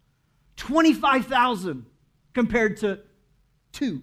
25,000 0.55 1.85
compared 2.33 2.77
to 2.77 3.01
two. 3.73 4.01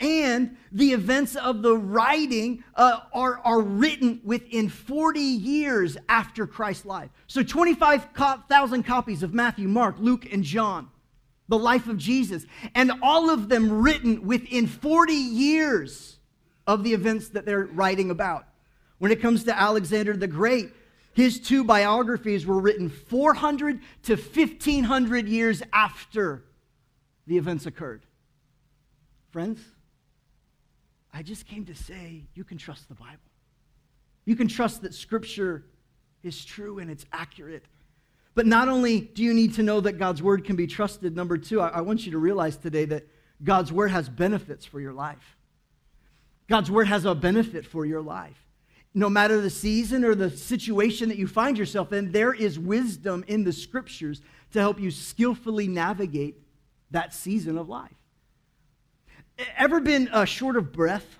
And 0.00 0.56
the 0.72 0.92
events 0.92 1.36
of 1.36 1.62
the 1.62 1.76
writing 1.76 2.64
uh, 2.74 3.00
are, 3.12 3.40
are 3.44 3.60
written 3.60 4.20
within 4.24 4.68
40 4.68 5.20
years 5.20 5.96
after 6.08 6.46
Christ's 6.46 6.86
life. 6.86 7.10
So 7.26 7.42
25,000 7.42 8.82
copies 8.82 9.22
of 9.22 9.34
Matthew, 9.34 9.68
Mark, 9.68 9.96
Luke, 9.98 10.30
and 10.32 10.44
John, 10.44 10.88
the 11.48 11.58
life 11.58 11.88
of 11.88 11.96
Jesus, 11.96 12.44
and 12.74 12.92
all 13.02 13.30
of 13.30 13.48
them 13.48 13.82
written 13.82 14.26
within 14.26 14.66
40 14.66 15.12
years 15.12 16.18
of 16.66 16.84
the 16.84 16.92
events 16.92 17.30
that 17.30 17.46
they're 17.46 17.66
writing 17.66 18.10
about. 18.10 18.46
When 18.98 19.10
it 19.10 19.20
comes 19.20 19.44
to 19.44 19.58
Alexander 19.58 20.16
the 20.16 20.26
Great, 20.26 20.70
his 21.14 21.40
two 21.40 21.64
biographies 21.64 22.46
were 22.46 22.60
written 22.60 22.88
400 22.88 23.80
to 24.04 24.14
1500 24.14 25.28
years 25.28 25.62
after 25.72 26.44
the 27.26 27.36
events 27.36 27.66
occurred. 27.66 28.02
Friends, 29.30 29.60
I 31.12 31.22
just 31.22 31.46
came 31.46 31.64
to 31.66 31.74
say 31.74 32.26
you 32.34 32.44
can 32.44 32.58
trust 32.58 32.88
the 32.88 32.94
Bible. 32.94 33.18
You 34.24 34.36
can 34.36 34.48
trust 34.48 34.82
that 34.82 34.94
Scripture 34.94 35.64
is 36.22 36.44
true 36.44 36.78
and 36.78 36.90
it's 36.90 37.06
accurate. 37.12 37.64
But 38.34 38.46
not 38.46 38.68
only 38.68 39.00
do 39.00 39.22
you 39.22 39.34
need 39.34 39.54
to 39.54 39.62
know 39.62 39.80
that 39.80 39.98
God's 39.98 40.22
Word 40.22 40.44
can 40.44 40.54
be 40.54 40.66
trusted, 40.66 41.16
number 41.16 41.38
two, 41.38 41.60
I, 41.60 41.68
I 41.68 41.80
want 41.80 42.06
you 42.06 42.12
to 42.12 42.18
realize 42.18 42.56
today 42.56 42.84
that 42.84 43.08
God's 43.42 43.72
Word 43.72 43.90
has 43.90 44.08
benefits 44.08 44.64
for 44.64 44.80
your 44.80 44.92
life. 44.92 45.36
God's 46.48 46.70
Word 46.70 46.88
has 46.88 47.04
a 47.04 47.14
benefit 47.14 47.66
for 47.66 47.84
your 47.84 48.00
life. 48.00 48.44
No 48.94 49.10
matter 49.10 49.40
the 49.40 49.50
season 49.50 50.04
or 50.04 50.14
the 50.14 50.30
situation 50.30 51.08
that 51.08 51.18
you 51.18 51.26
find 51.26 51.58
yourself 51.58 51.92
in, 51.92 52.12
there 52.12 52.32
is 52.32 52.58
wisdom 52.58 53.24
in 53.28 53.44
the 53.44 53.52
Scriptures 53.52 54.22
to 54.52 54.60
help 54.60 54.80
you 54.80 54.90
skillfully 54.90 55.68
navigate 55.68 56.36
that 56.90 57.12
season 57.12 57.58
of 57.58 57.68
life. 57.68 57.97
Ever 59.56 59.80
been 59.80 60.08
uh, 60.08 60.24
short 60.24 60.56
of 60.56 60.72
breath? 60.72 61.18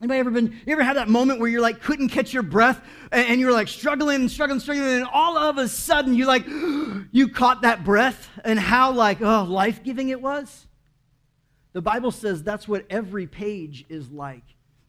Anybody 0.00 0.20
ever 0.20 0.30
been, 0.30 0.58
you 0.66 0.72
ever 0.72 0.82
had 0.82 0.96
that 0.96 1.08
moment 1.08 1.40
where 1.40 1.48
you're 1.48 1.60
like, 1.60 1.82
couldn't 1.82 2.08
catch 2.08 2.32
your 2.32 2.42
breath 2.42 2.82
and, 3.12 3.26
and 3.28 3.40
you're 3.40 3.52
like 3.52 3.68
struggling, 3.68 4.28
struggling, 4.28 4.58
struggling, 4.58 4.86
and 4.86 5.04
all 5.04 5.36
of 5.36 5.58
a 5.58 5.68
sudden 5.68 6.14
you 6.14 6.24
like, 6.24 6.46
you 7.12 7.28
caught 7.28 7.62
that 7.62 7.84
breath 7.84 8.28
and 8.42 8.58
how 8.58 8.92
like, 8.92 9.20
oh, 9.20 9.44
life 9.44 9.84
giving 9.84 10.08
it 10.08 10.20
was? 10.20 10.66
The 11.72 11.82
Bible 11.82 12.10
says 12.10 12.42
that's 12.42 12.66
what 12.66 12.86
every 12.88 13.26
page 13.26 13.84
is 13.90 14.10
like. 14.10 14.42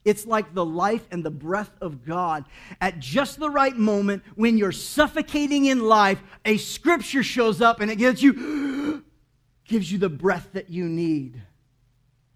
It's 0.06 0.26
like 0.26 0.56
the 0.56 0.66
life 0.66 1.06
and 1.12 1.24
the 1.24 1.30
breath 1.30 1.72
of 1.82 2.06
God. 2.06 2.46
At 2.80 2.98
just 2.98 3.38
the 3.38 3.50
right 3.50 3.76
moment, 3.76 4.24
when 4.36 4.58
you're 4.58 4.72
suffocating 4.72 5.66
in 5.66 5.82
life, 5.82 6.24
a 6.46 6.58
scripture 6.58 7.22
shows 7.22 7.62
up 7.62 7.82
and 7.82 7.92
it 7.92 7.98
gives 7.98 8.24
you, 8.24 9.04
gives 9.66 9.92
you 9.92 10.00
the 10.00 10.10
breath 10.10 10.48
that 10.54 10.70
you 10.70 10.86
need 10.86 11.42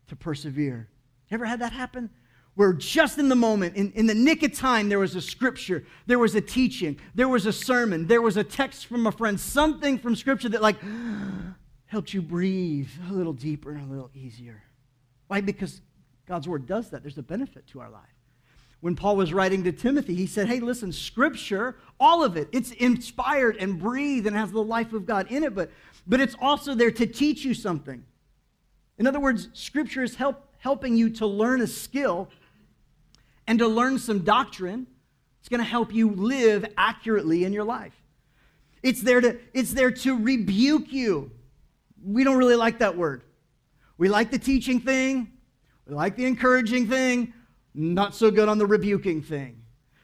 to 0.08 0.16
persevere. 0.16 0.90
Ever 1.32 1.46
had 1.46 1.60
that 1.62 1.72
happen? 1.72 2.10
Where 2.56 2.72
just 2.72 3.18
in 3.18 3.28
the 3.28 3.36
moment, 3.36 3.76
in, 3.76 3.92
in 3.94 4.06
the 4.06 4.16
nick 4.16 4.42
of 4.44 4.54
time, 4.54 4.88
there 4.88 5.00
was 5.00 5.16
a 5.16 5.22
scripture, 5.22 5.86
there 6.06 6.20
was 6.20 6.36
a 6.36 6.42
teaching, 6.42 6.98
there 7.14 7.28
was 7.28 7.46
a 7.46 7.52
sermon, 7.52 8.08
there 8.08 8.22
was 8.22 8.38
a 8.38 8.44
text 8.44 8.86
from 8.86 9.08
a 9.08 9.12
friend, 9.12 9.38
something 9.38 9.98
from 9.98 10.16
scripture 10.16 10.48
that, 10.50 10.62
like, 10.62 10.78
helped 11.88 12.14
you 12.14 12.22
breathe 12.22 12.90
a 13.10 13.14
little 13.14 13.34
deeper 13.34 13.72
and 13.72 13.82
a 13.82 13.94
little 13.94 14.10
easier. 14.14 14.64
Why? 15.28 15.42
Because 15.42 15.82
God's 16.26 16.48
word 16.48 16.66
does 16.66 16.90
that. 16.92 17.02
There's 17.04 17.18
a 17.18 17.24
benefit 17.24 17.68
to 17.68 17.82
our 17.82 17.90
life. 17.90 18.02
When 18.80 18.96
Paul 18.96 19.16
was 19.16 19.34
writing 19.34 19.64
to 19.64 19.72
Timothy, 19.72 20.16
he 20.16 20.28
said, 20.28 20.48
Hey, 20.48 20.60
listen, 20.60 20.92
scripture, 20.92 21.76
all 22.00 22.24
of 22.24 22.38
it, 22.38 22.48
it's 22.52 22.72
inspired 22.72 23.58
and 23.58 23.80
breathed 23.80 24.28
and 24.28 24.36
has 24.36 24.52
the 24.52 24.64
life 24.64 24.94
of 24.94 25.06
God 25.06 25.32
in 25.32 25.44
it, 25.44 25.56
but, 25.56 25.72
but 26.06 26.22
it's 26.22 26.36
also 26.40 26.76
there 26.76 26.92
to 26.92 27.06
teach 27.06 27.44
you 27.44 27.54
something. 27.54 28.06
In 28.98 29.08
other 29.08 29.20
words, 29.20 29.50
Scripture 29.54 30.04
is 30.04 30.16
help, 30.16 30.48
helping 30.58 30.96
you 30.96 31.10
to 31.12 31.26
learn 31.26 31.62
a 31.62 31.68
skill 31.68 32.30
and 33.48 33.60
to 33.60 33.68
learn 33.68 34.00
some 34.00 34.20
doctrine. 34.20 34.88
It's 35.40 35.50
going 35.50 35.60
to 35.60 35.70
help 35.70 35.94
you 35.94 36.12
live 36.12 36.66
accurately 36.78 37.44
in 37.44 37.54
your 37.54 37.64
life. 37.64 37.94
It's 38.82 39.02
there, 39.02 39.22
to, 39.22 39.38
it's 39.54 39.74
there 39.74 39.92
to 39.92 40.18
rebuke 40.18 40.92
you. 40.92 41.32
We 42.04 42.24
don't 42.24 42.38
really 42.38 42.56
like 42.56 42.80
that 42.80 42.96
word. 42.98 43.24
We 43.98 44.10
like 44.10 44.32
the 44.32 44.40
teaching 44.40 44.80
thing, 44.80 45.32
we 45.88 45.96
like 45.96 46.16
the 46.18 46.26
encouraging 46.26 46.88
thing, 46.88 47.34
not 47.74 48.14
so 48.14 48.30
good 48.30 48.50
on 48.50 48.58
the 48.58 48.66
rebuking 48.66 49.22
thing. 49.22 49.62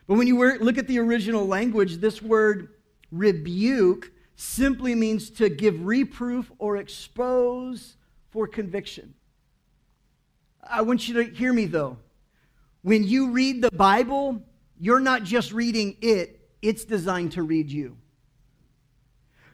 But 0.08 0.16
when 0.16 0.28
you 0.28 0.58
look 0.60 0.78
at 0.78 0.88
the 0.88 1.00
original 1.00 1.46
language, 1.46 1.98
this 1.98 2.22
word 2.22 2.70
rebuke 3.12 4.12
simply 4.36 4.96
means 4.96 5.30
to 5.32 5.50
give 5.50 5.86
reproof 5.86 6.52
or 6.58 6.78
expose 6.78 7.98
for 8.32 8.48
conviction. 8.48 9.14
I 10.64 10.82
want 10.82 11.08
you 11.08 11.16
to 11.16 11.24
hear 11.24 11.54
me 11.54 11.66
though. 11.66 11.98
When 12.82 13.04
you 13.04 13.32
read 13.32 13.62
the 13.62 13.72
Bible, 13.72 14.42
you're 14.80 15.00
not 15.00 15.24
just 15.24 15.52
reading 15.52 15.98
it, 16.02 16.40
it's 16.62 16.84
designed 16.84 17.34
to 17.34 17.44
read 17.44 17.70
you. 17.70 17.98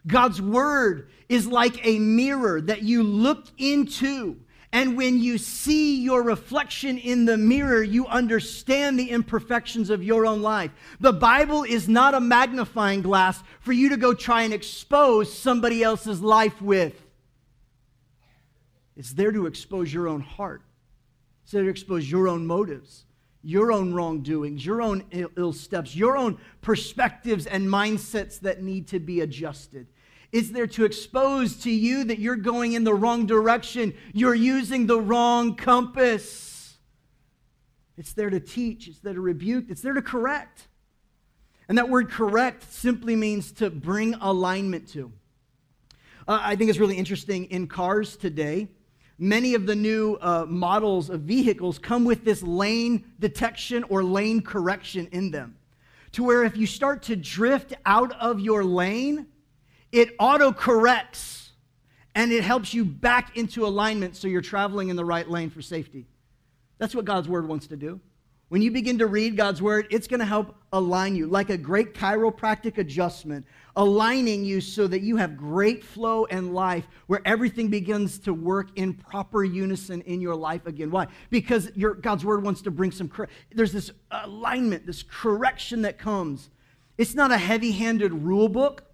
God's 0.06 0.40
word 0.40 1.10
is 1.28 1.46
like 1.46 1.86
a 1.86 1.98
mirror 1.98 2.60
that 2.62 2.82
you 2.82 3.02
look 3.02 3.46
into 3.58 4.38
And 4.72 4.98
when 4.98 5.18
you 5.18 5.38
see 5.38 6.02
your 6.02 6.22
reflection 6.22 6.98
in 6.98 7.24
the 7.24 7.38
mirror, 7.38 7.82
you 7.82 8.06
understand 8.06 8.98
the 8.98 9.10
imperfections 9.10 9.88
of 9.88 10.02
your 10.02 10.26
own 10.26 10.42
life. 10.42 10.70
The 11.00 11.12
Bible 11.12 11.64
is 11.64 11.88
not 11.88 12.14
a 12.14 12.20
magnifying 12.20 13.00
glass 13.00 13.42
for 13.60 13.72
you 13.72 13.88
to 13.88 13.96
go 13.96 14.12
try 14.12 14.42
and 14.42 14.52
expose 14.52 15.32
somebody 15.32 15.82
else's 15.82 16.20
life 16.20 16.60
with. 16.60 17.02
It's 18.98 19.12
there 19.12 19.30
to 19.30 19.46
expose 19.46 19.94
your 19.94 20.08
own 20.08 20.20
heart, 20.20 20.62
it's 21.44 21.52
there 21.52 21.62
to 21.62 21.70
expose 21.70 22.10
your 22.10 22.28
own 22.28 22.46
motives, 22.46 23.04
your 23.42 23.72
own 23.72 23.94
wrongdoings, 23.94 24.66
your 24.66 24.82
own 24.82 25.04
ill 25.12 25.52
steps, 25.52 25.94
your 25.94 26.16
own 26.16 26.38
perspectives 26.60 27.46
and 27.46 27.68
mindsets 27.68 28.40
that 28.40 28.62
need 28.62 28.88
to 28.88 28.98
be 28.98 29.20
adjusted. 29.20 29.86
It's 30.32 30.50
there 30.50 30.66
to 30.66 30.84
expose 30.84 31.56
to 31.62 31.70
you 31.70 32.04
that 32.04 32.18
you're 32.18 32.36
going 32.36 32.74
in 32.74 32.84
the 32.84 32.92
wrong 32.92 33.24
direction. 33.24 33.94
You're 34.12 34.34
using 34.34 34.86
the 34.86 35.00
wrong 35.00 35.54
compass. 35.54 36.76
It's 37.96 38.12
there 38.12 38.28
to 38.28 38.40
teach, 38.40 38.88
it's 38.88 38.98
there 38.98 39.14
to 39.14 39.20
rebuke, 39.20 39.66
it's 39.70 39.80
there 39.80 39.94
to 39.94 40.02
correct. 40.02 40.68
And 41.68 41.78
that 41.78 41.88
word 41.88 42.10
correct 42.10 42.70
simply 42.72 43.16
means 43.16 43.52
to 43.52 43.70
bring 43.70 44.14
alignment 44.14 44.88
to. 44.90 45.12
Uh, 46.26 46.40
I 46.42 46.56
think 46.56 46.68
it's 46.68 46.78
really 46.78 46.96
interesting 46.96 47.46
in 47.46 47.68
cars 47.68 48.16
today. 48.16 48.68
Many 49.18 49.54
of 49.54 49.66
the 49.66 49.74
new 49.74 50.16
uh, 50.20 50.46
models 50.48 51.10
of 51.10 51.22
vehicles 51.22 51.78
come 51.78 52.04
with 52.04 52.24
this 52.24 52.42
lane 52.42 53.04
detection 53.18 53.84
or 53.88 54.04
lane 54.04 54.40
correction 54.42 55.08
in 55.10 55.30
them. 55.30 55.56
To 56.12 56.22
where 56.22 56.44
if 56.44 56.56
you 56.56 56.66
start 56.66 57.02
to 57.04 57.16
drift 57.16 57.74
out 57.84 58.12
of 58.20 58.38
your 58.40 58.64
lane, 58.64 59.26
it 59.90 60.14
auto 60.18 60.52
corrects 60.52 61.50
and 62.14 62.32
it 62.32 62.44
helps 62.44 62.72
you 62.72 62.84
back 62.84 63.36
into 63.36 63.66
alignment 63.66 64.16
so 64.16 64.28
you're 64.28 64.40
traveling 64.40 64.88
in 64.88 64.96
the 64.96 65.04
right 65.04 65.28
lane 65.28 65.50
for 65.50 65.62
safety. 65.62 66.06
That's 66.78 66.94
what 66.94 67.04
God's 67.04 67.28
word 67.28 67.48
wants 67.48 67.66
to 67.68 67.76
do. 67.76 68.00
When 68.48 68.62
you 68.62 68.70
begin 68.70 68.98
to 68.98 69.06
read 69.06 69.36
God's 69.36 69.60
word, 69.60 69.88
it's 69.90 70.06
going 70.06 70.20
to 70.20 70.26
help 70.26 70.54
align 70.72 71.16
you 71.16 71.26
like 71.26 71.50
a 71.50 71.56
great 71.56 71.94
chiropractic 71.94 72.78
adjustment, 72.78 73.46
aligning 73.76 74.44
you 74.44 74.60
so 74.60 74.86
that 74.86 75.00
you 75.00 75.16
have 75.16 75.36
great 75.36 75.82
flow 75.82 76.26
and 76.26 76.54
life 76.54 76.86
where 77.06 77.22
everything 77.24 77.68
begins 77.68 78.18
to 78.18 78.34
work 78.34 78.68
in 78.76 78.92
proper 78.92 79.44
unison 79.44 80.00
in 80.02 80.20
your 80.20 80.34
life 80.34 80.66
again. 80.66 80.90
Why? 80.90 81.06
Because 81.30 81.70
your, 81.74 81.94
God's 81.94 82.24
word 82.24 82.42
wants 82.42 82.62
to 82.62 82.70
bring 82.70 82.90
some, 82.90 83.10
there's 83.54 83.72
this 83.72 83.90
alignment, 84.10 84.86
this 84.86 85.02
correction 85.02 85.82
that 85.82 85.98
comes. 85.98 86.50
It's 86.98 87.14
not 87.14 87.30
a 87.30 87.38
heavy 87.38 87.72
handed 87.72 88.12
rule 88.12 88.48
book 88.48 88.87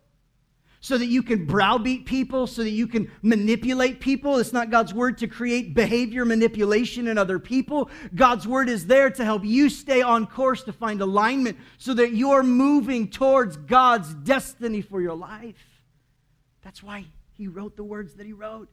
so 0.84 0.98
that 0.98 1.06
you 1.06 1.22
can 1.22 1.46
browbeat 1.46 2.04
people, 2.04 2.46
so 2.46 2.62
that 2.62 2.68
you 2.68 2.86
can 2.86 3.10
manipulate 3.22 4.00
people. 4.00 4.36
It's 4.36 4.52
not 4.52 4.68
God's 4.68 4.92
word 4.92 5.16
to 5.16 5.26
create 5.26 5.72
behavior 5.72 6.26
manipulation 6.26 7.08
in 7.08 7.16
other 7.16 7.38
people. 7.38 7.88
God's 8.14 8.46
word 8.46 8.68
is 8.68 8.86
there 8.86 9.08
to 9.08 9.24
help 9.24 9.46
you 9.46 9.70
stay 9.70 10.02
on 10.02 10.26
course 10.26 10.62
to 10.64 10.74
find 10.74 11.00
alignment 11.00 11.56
so 11.78 11.94
that 11.94 12.12
you're 12.12 12.42
moving 12.42 13.08
towards 13.08 13.56
God's 13.56 14.12
destiny 14.12 14.82
for 14.82 15.00
your 15.00 15.14
life. 15.14 15.56
That's 16.62 16.82
why 16.82 17.06
he 17.32 17.48
wrote 17.48 17.76
the 17.76 17.84
words 17.84 18.16
that 18.16 18.26
he 18.26 18.34
wrote. 18.34 18.68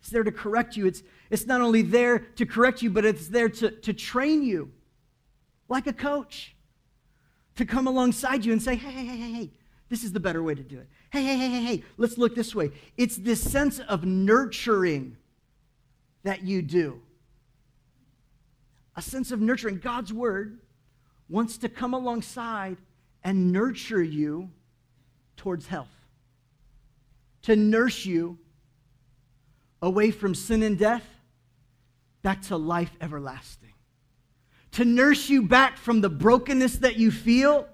It's 0.00 0.10
there 0.10 0.24
to 0.24 0.32
correct 0.32 0.76
you. 0.76 0.86
It's, 0.86 1.02
it's 1.30 1.46
not 1.46 1.62
only 1.62 1.80
there 1.80 2.18
to 2.18 2.44
correct 2.44 2.82
you, 2.82 2.90
but 2.90 3.06
it's 3.06 3.28
there 3.28 3.48
to, 3.48 3.70
to 3.70 3.94
train 3.94 4.42
you 4.42 4.70
like 5.66 5.86
a 5.86 5.94
coach 5.94 6.54
to 7.56 7.64
come 7.64 7.86
alongside 7.86 8.44
you 8.44 8.52
and 8.52 8.62
say, 8.62 8.74
hey, 8.74 8.90
hey, 8.90 9.06
hey, 9.06 9.32
hey, 9.32 9.50
this 9.88 10.04
is 10.04 10.12
the 10.12 10.20
better 10.20 10.42
way 10.42 10.54
to 10.54 10.62
do 10.62 10.78
it. 10.78 10.88
Hey, 11.10 11.22
hey, 11.22 11.36
hey, 11.36 11.48
hey, 11.48 11.62
hey, 11.62 11.84
let's 11.96 12.18
look 12.18 12.34
this 12.34 12.54
way. 12.54 12.70
It's 12.96 13.16
this 13.16 13.40
sense 13.40 13.78
of 13.78 14.04
nurturing 14.04 15.16
that 16.24 16.42
you 16.42 16.60
do. 16.62 17.00
A 18.96 19.02
sense 19.02 19.30
of 19.30 19.40
nurturing. 19.40 19.78
God's 19.78 20.12
word 20.12 20.58
wants 21.28 21.58
to 21.58 21.68
come 21.68 21.94
alongside 21.94 22.76
and 23.24 23.52
nurture 23.52 24.02
you 24.02 24.50
towards 25.36 25.66
health, 25.66 25.88
to 27.42 27.56
nurse 27.56 28.04
you 28.04 28.38
away 29.80 30.10
from 30.10 30.34
sin 30.34 30.62
and 30.62 30.78
death 30.78 31.04
back 32.22 32.42
to 32.42 32.56
life 32.56 32.90
everlasting, 33.00 33.72
to 34.72 34.84
nurse 34.84 35.28
you 35.30 35.42
back 35.42 35.78
from 35.78 36.00
the 36.00 36.10
brokenness 36.10 36.76
that 36.78 36.96
you 36.96 37.10
feel 37.10 37.68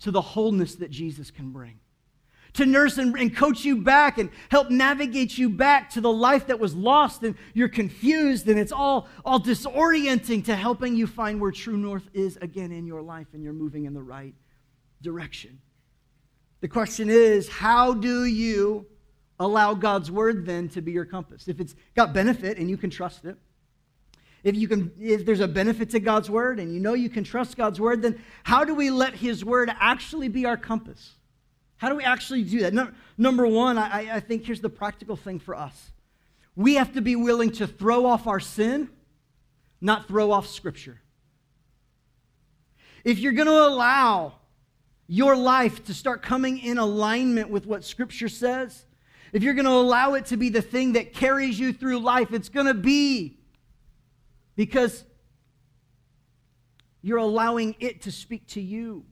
to 0.00 0.10
the 0.10 0.20
wholeness 0.20 0.76
that 0.76 0.90
Jesus 0.90 1.30
can 1.30 1.50
bring 1.50 1.80
to 2.54 2.66
nurse 2.66 2.98
and, 2.98 3.16
and, 3.16 3.34
coach 3.34 3.64
you 3.64 3.76
back 3.76 4.18
and 4.18 4.30
help 4.50 4.70
navigate 4.70 5.38
you 5.38 5.48
back 5.48 5.90
to 5.90 6.00
the 6.00 6.12
life 6.12 6.46
that 6.48 6.58
was 6.58 6.74
lost 6.74 7.22
and 7.22 7.34
you're 7.54 7.68
confused 7.68 8.48
and 8.48 8.58
it's 8.58 8.72
all, 8.72 9.08
all 9.24 9.40
disorienting 9.40 10.44
to 10.44 10.56
helping 10.56 10.96
you 10.96 11.06
find 11.06 11.40
where 11.40 11.52
true 11.52 11.76
north 11.76 12.08
is 12.12 12.36
again 12.40 12.72
in 12.72 12.86
your 12.86 13.02
life 13.02 13.28
and 13.32 13.42
you're 13.42 13.52
moving 13.52 13.84
in 13.84 13.94
the 13.94 14.02
right 14.02 14.34
direction. 15.02 15.60
The 16.60 16.68
question 16.68 17.08
is, 17.08 17.48
how 17.48 17.94
do 17.94 18.24
you 18.24 18.86
allow 19.38 19.74
God's 19.74 20.10
word 20.10 20.44
then 20.44 20.68
to 20.70 20.82
be 20.82 20.92
your 20.92 21.06
compass? 21.06 21.48
If 21.48 21.60
it's 21.60 21.74
got 21.94 22.12
benefit 22.12 22.58
and 22.58 22.68
you 22.68 22.76
can 22.76 22.90
trust 22.90 23.24
it, 23.24 23.36
if 24.42 24.56
you 24.56 24.68
can 24.68 24.92
if 24.98 25.26
there's 25.26 25.40
a 25.40 25.48
benefit 25.48 25.90
to 25.90 26.00
God's 26.00 26.30
word 26.30 26.58
and 26.58 26.72
you 26.72 26.80
know 26.80 26.94
you 26.94 27.10
can 27.10 27.24
trust 27.24 27.56
God's 27.56 27.80
word, 27.80 28.02
then 28.02 28.22
how 28.44 28.64
do 28.64 28.74
we 28.74 28.90
let 28.90 29.14
his 29.14 29.44
word 29.44 29.70
actually 29.78 30.28
be 30.28 30.46
our 30.46 30.56
compass? 30.56 31.12
How 31.76 31.88
do 31.88 31.94
we 31.94 32.04
actually 32.04 32.42
do 32.44 32.60
that? 32.60 32.74
No, 32.74 32.90
number 33.16 33.46
one, 33.46 33.78
I, 33.78 34.16
I 34.16 34.20
think 34.20 34.44
here's 34.44 34.60
the 34.60 34.68
practical 34.68 35.16
thing 35.16 35.38
for 35.38 35.54
us 35.54 35.92
we 36.56 36.74
have 36.74 36.92
to 36.92 37.00
be 37.00 37.16
willing 37.16 37.50
to 37.52 37.66
throw 37.66 38.06
off 38.06 38.26
our 38.26 38.40
sin, 38.40 38.90
not 39.80 40.08
throw 40.08 40.30
off 40.30 40.46
Scripture. 40.46 41.00
If 43.04 43.18
you're 43.18 43.32
going 43.32 43.46
to 43.46 43.66
allow 43.66 44.34
your 45.06 45.36
life 45.36 45.84
to 45.86 45.94
start 45.94 46.22
coming 46.22 46.58
in 46.58 46.76
alignment 46.76 47.48
with 47.48 47.66
what 47.66 47.82
Scripture 47.82 48.28
says, 48.28 48.84
if 49.32 49.42
you're 49.42 49.54
going 49.54 49.64
to 49.64 49.70
allow 49.70 50.14
it 50.14 50.26
to 50.26 50.36
be 50.36 50.50
the 50.50 50.60
thing 50.60 50.92
that 50.92 51.14
carries 51.14 51.58
you 51.58 51.72
through 51.72 52.00
life, 52.00 52.32
it's 52.32 52.48
going 52.48 52.66
to 52.66 52.74
be 52.74 53.39
because 54.56 55.04
you're 57.02 57.18
allowing 57.18 57.76
it 57.80 58.02
to 58.02 58.12
speak 58.12 58.46
to 58.48 58.60
you 58.60 59.04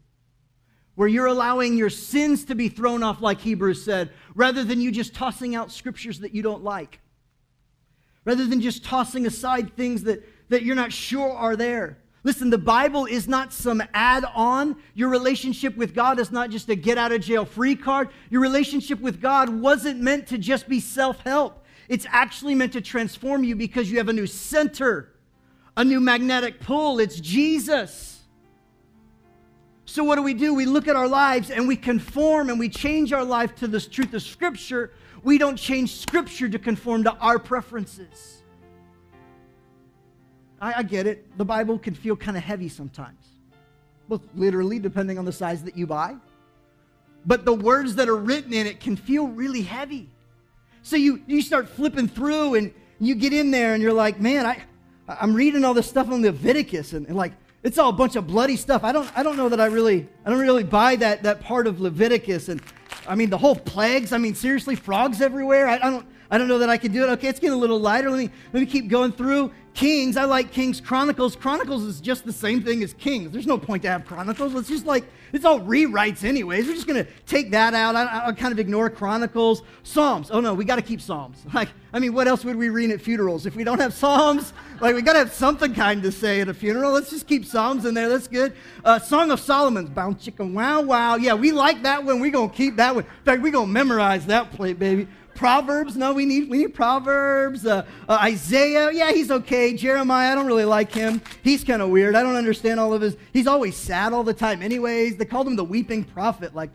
where 0.99 1.07
you're 1.07 1.27
allowing 1.27 1.77
your 1.77 1.91
sins 1.91 2.45
to 2.47 2.57
be 2.57 2.69
thrown 2.69 3.05
off, 3.05 3.23
like 3.23 3.41
Hebrews 3.41 3.85
said, 3.85 4.11
rather 4.35 4.65
than 4.65 4.81
you 4.81 4.91
just 4.91 5.15
tossing 5.15 5.55
out 5.55 5.71
scriptures 5.71 6.19
that 6.19 6.35
you 6.35 6.43
don't 6.43 6.65
like, 6.65 6.99
rather 8.25 8.45
than 8.45 8.61
just 8.61 8.85
tossing 8.85 9.25
aside 9.25 9.77
things 9.77 10.03
that, 10.03 10.29
that 10.49 10.65
you're 10.65 10.75
not 10.75 10.93
sure 10.93 11.31
are 11.31 11.55
there. 11.55 11.99
Listen, 12.25 12.51
the 12.51 12.59
Bible 12.59 13.07
is 13.07 13.29
not 13.29 13.53
some 13.53 13.81
add 13.95 14.25
on. 14.35 14.75
Your 14.95 15.09
relationship 15.09 15.77
with 15.77 15.95
God 15.95 16.19
is 16.19 16.33
not 16.33 16.51
just 16.51 16.69
a 16.69 16.75
get 16.75 16.99
out 16.99 17.13
of 17.13 17.21
jail 17.21 17.45
free 17.45 17.77
card. 17.77 18.09
Your 18.29 18.41
relationship 18.41 19.01
with 19.01 19.21
God 19.21 19.49
wasn't 19.49 20.01
meant 20.01 20.27
to 20.27 20.37
just 20.37 20.69
be 20.69 20.81
self 20.81 21.21
help, 21.21 21.65
it's 21.89 22.07
actually 22.11 22.57
meant 22.57 22.73
to 22.73 22.81
transform 22.81 23.45
you 23.45 23.55
because 23.55 23.89
you 23.89 23.99
have 23.99 24.09
a 24.09 24.13
new 24.13 24.27
center, 24.27 25.13
a 25.79 25.85
new 25.85 26.01
magnetic 26.01 26.59
pull. 26.59 26.99
It's 26.99 27.21
Jesus. 27.21 28.25
So, 29.85 30.03
what 30.03 30.17
do 30.17 30.23
we 30.23 30.35
do? 30.35 30.53
We 30.53 30.67
look 30.67 30.89
at 30.89 30.97
our 30.97 31.07
lives 31.07 31.51
and 31.51 31.67
we 31.69 31.77
conform 31.77 32.51
and 32.51 32.59
we 32.59 32.69
change 32.69 33.13
our 33.13 33.25
life 33.25 33.55
to 33.57 33.69
the 33.69 33.81
truth 33.81 34.13
of 34.13 34.23
Scripture. 34.23 34.91
We 35.23 35.39
don't 35.39 35.57
change 35.57 35.97
Scripture 35.97 36.49
to 36.49 36.59
conform 36.59 37.05
to 37.05 37.15
our 37.15 37.39
preferences. 37.39 38.43
I, 40.61 40.79
I 40.79 40.83
get 40.83 41.07
it. 41.07 41.39
The 41.39 41.45
Bible 41.45 41.79
can 41.79 41.95
feel 41.95 42.17
kind 42.17 42.37
of 42.37 42.43
heavy 42.43 42.69
sometimes, 42.69 43.25
both 44.09 44.23
literally, 44.35 44.81
depending 44.81 45.17
on 45.17 45.25
the 45.25 45.33
size 45.33 45.63
that 45.63 45.77
you 45.77 45.87
buy. 45.87 46.17
But 47.25 47.45
the 47.45 47.55
words 47.55 47.95
that 47.95 48.09
are 48.09 48.17
written 48.17 48.53
in 48.53 48.67
it 48.67 48.81
can 48.81 48.97
feel 48.97 49.29
really 49.29 49.63
heavy. 49.63 50.11
So, 50.83 50.97
you, 50.97 51.23
you 51.29 51.41
start 51.41 51.69
flipping 51.69 52.09
through 52.09 52.57
and 52.57 52.75
you 52.99 53.15
get 53.15 53.33
in 53.33 53.53
there 53.53 53.75
and 53.75 53.83
you're 53.83 53.93
like, 53.93 54.21
man, 54.21 54.45
I, 54.45 54.63
I'm 55.09 55.35
reading 55.35 55.65
all 55.65 55.75
this 55.75 55.89
stuff 55.89 56.11
on 56.11 56.23
Leviticus 56.23 56.93
and, 56.93 57.07
and 57.07 57.17
like, 57.17 57.33
it's 57.63 57.79
all 57.79 57.91
a 57.91 57.93
bunch 57.93 58.15
of 58.15 58.27
bloody 58.27 58.57
stuff. 58.57 58.85
I 58.85 58.93
don't, 58.93 59.11
I 59.17 59.23
don't 59.23 59.37
know 59.37 59.49
that 59.49 59.61
I 59.61 59.67
really, 59.67 60.07
I 60.25 60.31
don't 60.31 60.39
really 60.39 60.65
buy 60.65 60.97
that, 60.97 61.23
that 61.25 61.41
part 61.41 61.67
of 61.67 61.81
Leviticus. 61.81 62.49
And 62.49 62.63
I 63.07 63.15
mean, 63.15 63.31
the 63.31 63.39
whole 63.39 63.57
plagues. 63.57 64.13
I 64.13 64.19
mean, 64.19 64.35
seriously, 64.35 64.77
frogs 64.77 65.21
everywhere. 65.21 65.67
I, 65.67 65.77
I 65.77 65.91
don't, 65.91 66.07
I 66.31 66.39
don't 66.39 66.47
know 66.47 66.59
that 66.59 66.69
I 66.69 66.77
can 66.77 66.93
do 66.93 67.05
it. 67.05 67.11
Okay, 67.13 67.29
it's 67.29 67.41
getting 67.41 67.57
a 67.57 67.59
little 67.59 67.81
lighter. 67.81 68.11
Let 68.11 68.19
me, 68.19 68.31
let 68.53 68.61
me 68.61 68.67
keep 68.67 68.89
going 68.89 69.13
through. 69.13 69.51
Kings, 69.79 70.17
I 70.17 70.25
like 70.25 70.51
Kings 70.51 70.81
Chronicles. 70.81 71.37
Chronicles 71.37 71.85
is 71.85 72.01
just 72.01 72.25
the 72.25 72.33
same 72.33 72.65
thing 72.65 72.83
as 72.83 72.95
Kings. 72.95 73.31
There's 73.31 73.47
no 73.47 73.57
point 73.57 73.85
to 73.85 73.89
have 73.89 74.05
Chronicles. 74.07 74.53
It's 74.57 74.69
just 74.69 74.87
like, 74.87 75.05
it's 75.33 75.45
all 75.45 75.61
rewrites, 75.61 76.25
anyways. 76.25 76.67
We're 76.67 76.75
just 76.75 76.89
going 76.89 77.05
to 77.05 77.09
take 77.27 77.53
that 77.53 77.75
out. 77.75 77.95
I, 77.95 78.27
will 78.27 78.35
kind 78.35 78.51
of 78.51 78.59
ignore 78.59 78.91
Chronicles. 78.91 79.63
Psalms. 79.85 80.33
Oh, 80.33 80.41
no, 80.41 80.53
we 80.53 80.65
got 80.65 80.77
to 80.77 80.83
keep 80.83 81.01
Psalms. 81.01 81.47
Like, 81.55 81.69
I 81.93 82.01
mean, 82.01 82.13
what 82.13 82.27
else 82.27 82.45
would 82.45 82.57
we 82.57 82.71
read 82.71 82.91
at 82.91 83.01
funerals? 83.01 83.47
If 83.47 83.55
we 83.55 83.63
don't 83.63 83.81
have 83.81 83.95
Psalms, 83.95 84.53
like, 84.81 84.97
we 84.97 85.03
got 85.03 85.13
to 85.13 85.21
have 85.21 85.33
something 85.33 85.73
kind 85.73 86.03
to 86.03 86.11
say 86.11 86.41
at 86.41 86.49
a 86.49 86.55
funeral. 86.55 86.91
Let's 86.91 87.11
just 87.11 87.29
keep 87.29 87.47
Psalms 87.47 87.85
in 87.85 87.95
there. 87.95 88.09
That's 88.09 88.27
good. 88.27 88.55
Uh, 88.85 88.99
Song 88.99 89.31
of 89.31 89.39
Solomon's. 89.39 89.91
Bound 89.91 90.19
chicken, 90.19 90.55
wow, 90.55 90.81
wow. 90.81 91.15
Yeah, 91.15 91.35
we 91.35 91.53
like 91.53 91.85
that 91.85 92.05
one. 92.05 92.19
We're 92.19 92.33
going 92.33 92.51
to 92.51 92.57
keep 92.57 92.75
that 92.77 92.97
one. 92.97 93.05
In 93.05 93.25
fact, 93.25 93.43
we're 93.43 93.53
going 93.53 93.69
to 93.69 93.73
memorize 93.73 94.27
that 94.27 94.51
plate, 94.51 94.81
baby 94.81 95.07
Proverbs. 95.39 95.97
No, 95.97 96.13
we 96.13 96.27
need 96.27 96.51
we 96.51 96.59
need 96.59 96.75
Proverbs. 96.75 97.65
Uh, 97.65 97.87
uh, 98.09 98.19
Isaiah. 98.23 98.91
Yeah, 98.93 99.13
he's 99.13 99.31
okay. 99.31 99.73
Jeremiah. 99.73 100.33
I 100.33 100.35
don't 100.35 100.49
really 100.49 100.65
like 100.65 100.93
him. 100.93 101.23
He's 101.45 101.63
kind 101.63 101.81
of 101.81 101.91
weird. 101.91 102.17
I 102.17 102.25
don't 102.25 102.35
understand 102.35 102.81
all 102.81 102.93
of 102.93 103.01
his. 103.01 103.17
He's 103.33 103.47
always 103.47 103.77
sad 103.77 104.13
all 104.13 104.25
the 104.25 104.35
time. 104.35 104.63
Anyways, 104.63 105.17
they 105.17 105.25
called 105.25 105.47
him 105.47 105.55
the 105.55 105.65
weeping 105.65 106.03
prophet. 106.03 106.57
Like, 106.57 106.71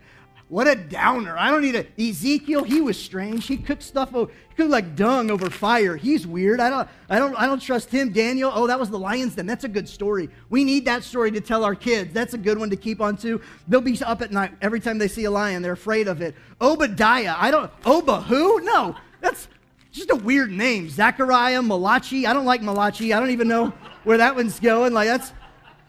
what 0.54 0.68
a 0.68 0.76
downer. 0.76 1.36
I 1.36 1.50
don't 1.50 1.62
need 1.62 1.74
a 1.74 1.84
Ezekiel, 2.00 2.62
he 2.62 2.80
was 2.80 2.96
strange. 2.96 3.44
He 3.48 3.56
cooked 3.56 3.82
stuff, 3.82 4.14
over 4.14 4.30
he 4.50 4.54
cooked 4.54 4.70
like 4.70 4.94
dung 4.94 5.28
over 5.28 5.50
fire. 5.50 5.96
He's 5.96 6.28
weird. 6.28 6.60
I 6.60 6.70
don't, 6.70 6.88
I 7.10 7.18
don't, 7.18 7.34
I 7.34 7.46
don't 7.46 7.60
trust 7.60 7.90
him. 7.90 8.12
Daniel, 8.12 8.52
oh, 8.54 8.68
that 8.68 8.78
was 8.78 8.88
the 8.88 8.96
lion's 8.96 9.34
den. 9.34 9.46
That's 9.46 9.64
a 9.64 9.68
good 9.68 9.88
story. 9.88 10.30
We 10.50 10.62
need 10.62 10.84
that 10.84 11.02
story 11.02 11.32
to 11.32 11.40
tell 11.40 11.64
our 11.64 11.74
kids. 11.74 12.14
That's 12.14 12.34
a 12.34 12.38
good 12.38 12.56
one 12.56 12.70
to 12.70 12.76
keep 12.76 13.00
on 13.00 13.16
to. 13.16 13.40
They'll 13.66 13.80
be 13.80 14.00
up 14.04 14.22
at 14.22 14.30
night 14.30 14.52
every 14.62 14.78
time 14.78 14.96
they 14.96 15.08
see 15.08 15.24
a 15.24 15.30
lion. 15.32 15.60
They're 15.60 15.72
afraid 15.72 16.06
of 16.06 16.22
it. 16.22 16.36
Obadiah, 16.60 17.34
I 17.36 17.50
don't, 17.50 17.68
Oba 17.84 18.20
who? 18.20 18.60
No, 18.60 18.94
that's 19.20 19.48
just 19.90 20.10
a 20.10 20.16
weird 20.16 20.52
name. 20.52 20.88
Zechariah, 20.88 21.62
Malachi. 21.62 22.28
I 22.28 22.32
don't 22.32 22.46
like 22.46 22.62
Malachi. 22.62 23.12
I 23.12 23.18
don't 23.18 23.30
even 23.30 23.48
know 23.48 23.72
where 24.04 24.18
that 24.18 24.36
one's 24.36 24.60
going. 24.60 24.92
Like 24.92 25.08
that's 25.08 25.32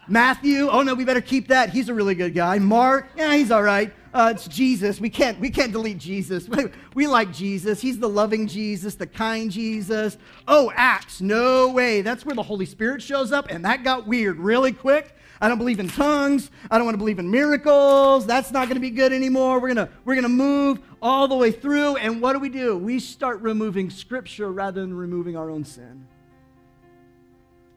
Matthew. 0.08 0.68
Oh 0.68 0.82
no, 0.82 0.94
we 0.94 1.04
better 1.04 1.20
keep 1.20 1.46
that. 1.48 1.70
He's 1.70 1.88
a 1.88 1.94
really 1.94 2.16
good 2.16 2.34
guy. 2.34 2.58
Mark, 2.58 3.10
yeah, 3.16 3.36
he's 3.36 3.52
all 3.52 3.62
right 3.62 3.92
uh, 4.16 4.30
it's 4.30 4.48
Jesus. 4.48 4.98
We 4.98 5.10
can't, 5.10 5.38
we 5.38 5.50
can't 5.50 5.72
delete 5.72 5.98
Jesus. 5.98 6.48
We 6.94 7.06
like 7.06 7.30
Jesus. 7.30 7.82
He's 7.82 7.98
the 7.98 8.08
loving 8.08 8.46
Jesus, 8.46 8.94
the 8.94 9.06
kind 9.06 9.50
Jesus. 9.50 10.16
Oh, 10.48 10.72
Acts. 10.74 11.20
No 11.20 11.68
way. 11.68 12.00
That's 12.00 12.24
where 12.24 12.34
the 12.34 12.42
Holy 12.42 12.64
Spirit 12.64 13.02
shows 13.02 13.32
up, 13.32 13.48
and 13.50 13.66
that 13.66 13.84
got 13.84 14.06
weird 14.06 14.38
really 14.38 14.72
quick. 14.72 15.14
I 15.38 15.48
don't 15.48 15.58
believe 15.58 15.78
in 15.78 15.88
tongues. 15.88 16.50
I 16.70 16.78
don't 16.78 16.86
want 16.86 16.94
to 16.94 16.98
believe 16.98 17.18
in 17.18 17.30
miracles. 17.30 18.24
That's 18.24 18.50
not 18.50 18.68
going 18.68 18.76
to 18.76 18.80
be 18.80 18.88
good 18.88 19.12
anymore. 19.12 19.60
We're 19.60 19.74
going 19.74 19.86
to 19.86 19.92
we're 20.06 20.14
going 20.14 20.22
to 20.22 20.30
move 20.30 20.80
all 21.02 21.28
the 21.28 21.36
way 21.36 21.50
through 21.50 21.96
and 21.96 22.22
what 22.22 22.32
do 22.32 22.38
we 22.38 22.48
do? 22.48 22.78
We 22.78 22.98
start 22.98 23.42
removing 23.42 23.90
scripture 23.90 24.50
rather 24.50 24.80
than 24.80 24.94
removing 24.94 25.36
our 25.36 25.50
own 25.50 25.64
sin. 25.64 26.06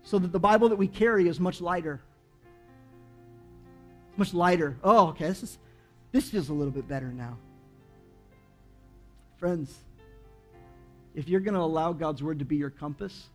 So 0.03 0.17
that 0.17 0.31
the 0.31 0.39
Bible 0.39 0.69
that 0.69 0.77
we 0.77 0.87
carry 0.87 1.27
is 1.27 1.41
much 1.41 1.59
lighter. 1.59 1.99
Much 4.15 4.33
lighter. 4.33 4.77
Oh, 4.81 5.09
okay. 5.09 5.27
This 5.27 5.43
is 5.43 5.57
this 6.11 6.29
feels 6.29 6.49
a 6.49 6.53
little 6.53 6.71
bit 6.71 6.87
better 6.87 7.11
now. 7.11 7.37
Friends, 9.37 9.73
if 11.15 11.29
you're 11.29 11.39
going 11.39 11.53
to 11.53 11.61
allow 11.61 11.93
God's 11.93 12.21
word 12.21 12.39
to 12.39 12.45
be 12.45 12.55
your 12.55 12.69
compass, 12.69 13.29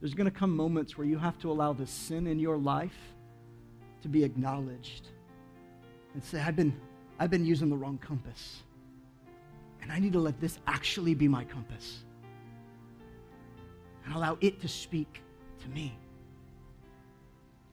there's 0.00 0.14
going 0.14 0.30
to 0.30 0.36
come 0.36 0.54
moments 0.54 0.98
where 0.98 1.06
you 1.06 1.18
have 1.18 1.38
to 1.40 1.50
allow 1.50 1.72
the 1.72 1.86
sin 1.86 2.26
in 2.26 2.38
your 2.38 2.56
life 2.56 2.96
to 4.02 4.08
be 4.08 4.22
acknowledged 4.22 5.08
and 6.12 6.22
say, 6.22 6.40
I've 6.40 6.56
been, 6.56 6.78
I've 7.18 7.30
been 7.30 7.46
using 7.46 7.70
the 7.70 7.76
wrong 7.76 7.98
compass. 7.98 8.62
And 9.80 9.92
I 9.92 9.98
need 9.98 10.12
to 10.12 10.18
let 10.18 10.40
this 10.40 10.58
actually 10.66 11.14
be 11.14 11.28
my 11.28 11.44
compass 11.44 12.04
and 14.04 14.14
allow 14.14 14.36
it 14.40 14.60
to 14.60 14.68
speak 14.68 15.22
to 15.62 15.68
me. 15.68 15.96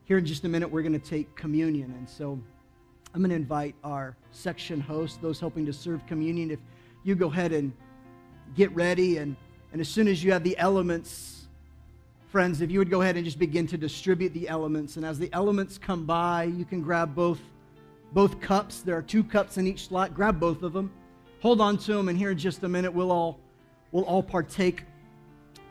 Here 0.04 0.18
in 0.18 0.26
just 0.26 0.44
a 0.44 0.48
minute, 0.48 0.70
we're 0.70 0.82
going 0.82 0.98
to 0.98 0.98
take 0.98 1.34
communion. 1.36 1.94
And 1.96 2.08
so 2.08 2.40
I'm 3.14 3.20
going 3.20 3.30
to 3.30 3.36
invite 3.36 3.74
our 3.84 4.16
section 4.30 4.80
hosts, 4.80 5.18
those 5.20 5.38
helping 5.38 5.66
to 5.66 5.72
serve 5.72 6.06
communion, 6.06 6.50
if 6.50 6.58
you 7.04 7.14
go 7.14 7.26
ahead 7.26 7.52
and 7.52 7.72
get 8.56 8.74
ready. 8.74 9.18
And, 9.18 9.36
and 9.72 9.80
as 9.82 9.88
soon 9.88 10.08
as 10.08 10.24
you 10.24 10.32
have 10.32 10.42
the 10.42 10.56
elements, 10.56 11.46
friends, 12.30 12.62
if 12.62 12.70
you 12.70 12.78
would 12.78 12.88
go 12.88 13.02
ahead 13.02 13.16
and 13.16 13.24
just 13.24 13.38
begin 13.38 13.66
to 13.66 13.76
distribute 13.76 14.32
the 14.32 14.48
elements. 14.48 14.96
And 14.96 15.04
as 15.04 15.18
the 15.18 15.28
elements 15.34 15.76
come 15.76 16.06
by, 16.06 16.44
you 16.44 16.64
can 16.64 16.80
grab 16.80 17.14
both, 17.14 17.40
both 18.12 18.40
cups. 18.40 18.80
There 18.80 18.96
are 18.96 19.02
two 19.02 19.22
cups 19.22 19.58
in 19.58 19.66
each 19.66 19.88
slot. 19.88 20.14
Grab 20.14 20.40
both 20.40 20.62
of 20.62 20.72
them. 20.72 20.90
Hold 21.40 21.60
on 21.60 21.76
to 21.78 21.92
them. 21.92 22.08
And 22.08 22.16
here 22.16 22.30
in 22.30 22.38
just 22.38 22.62
a 22.62 22.68
minute, 22.68 22.94
we'll 22.94 23.12
all, 23.12 23.38
we'll 23.90 24.04
all 24.04 24.22
partake 24.22 24.84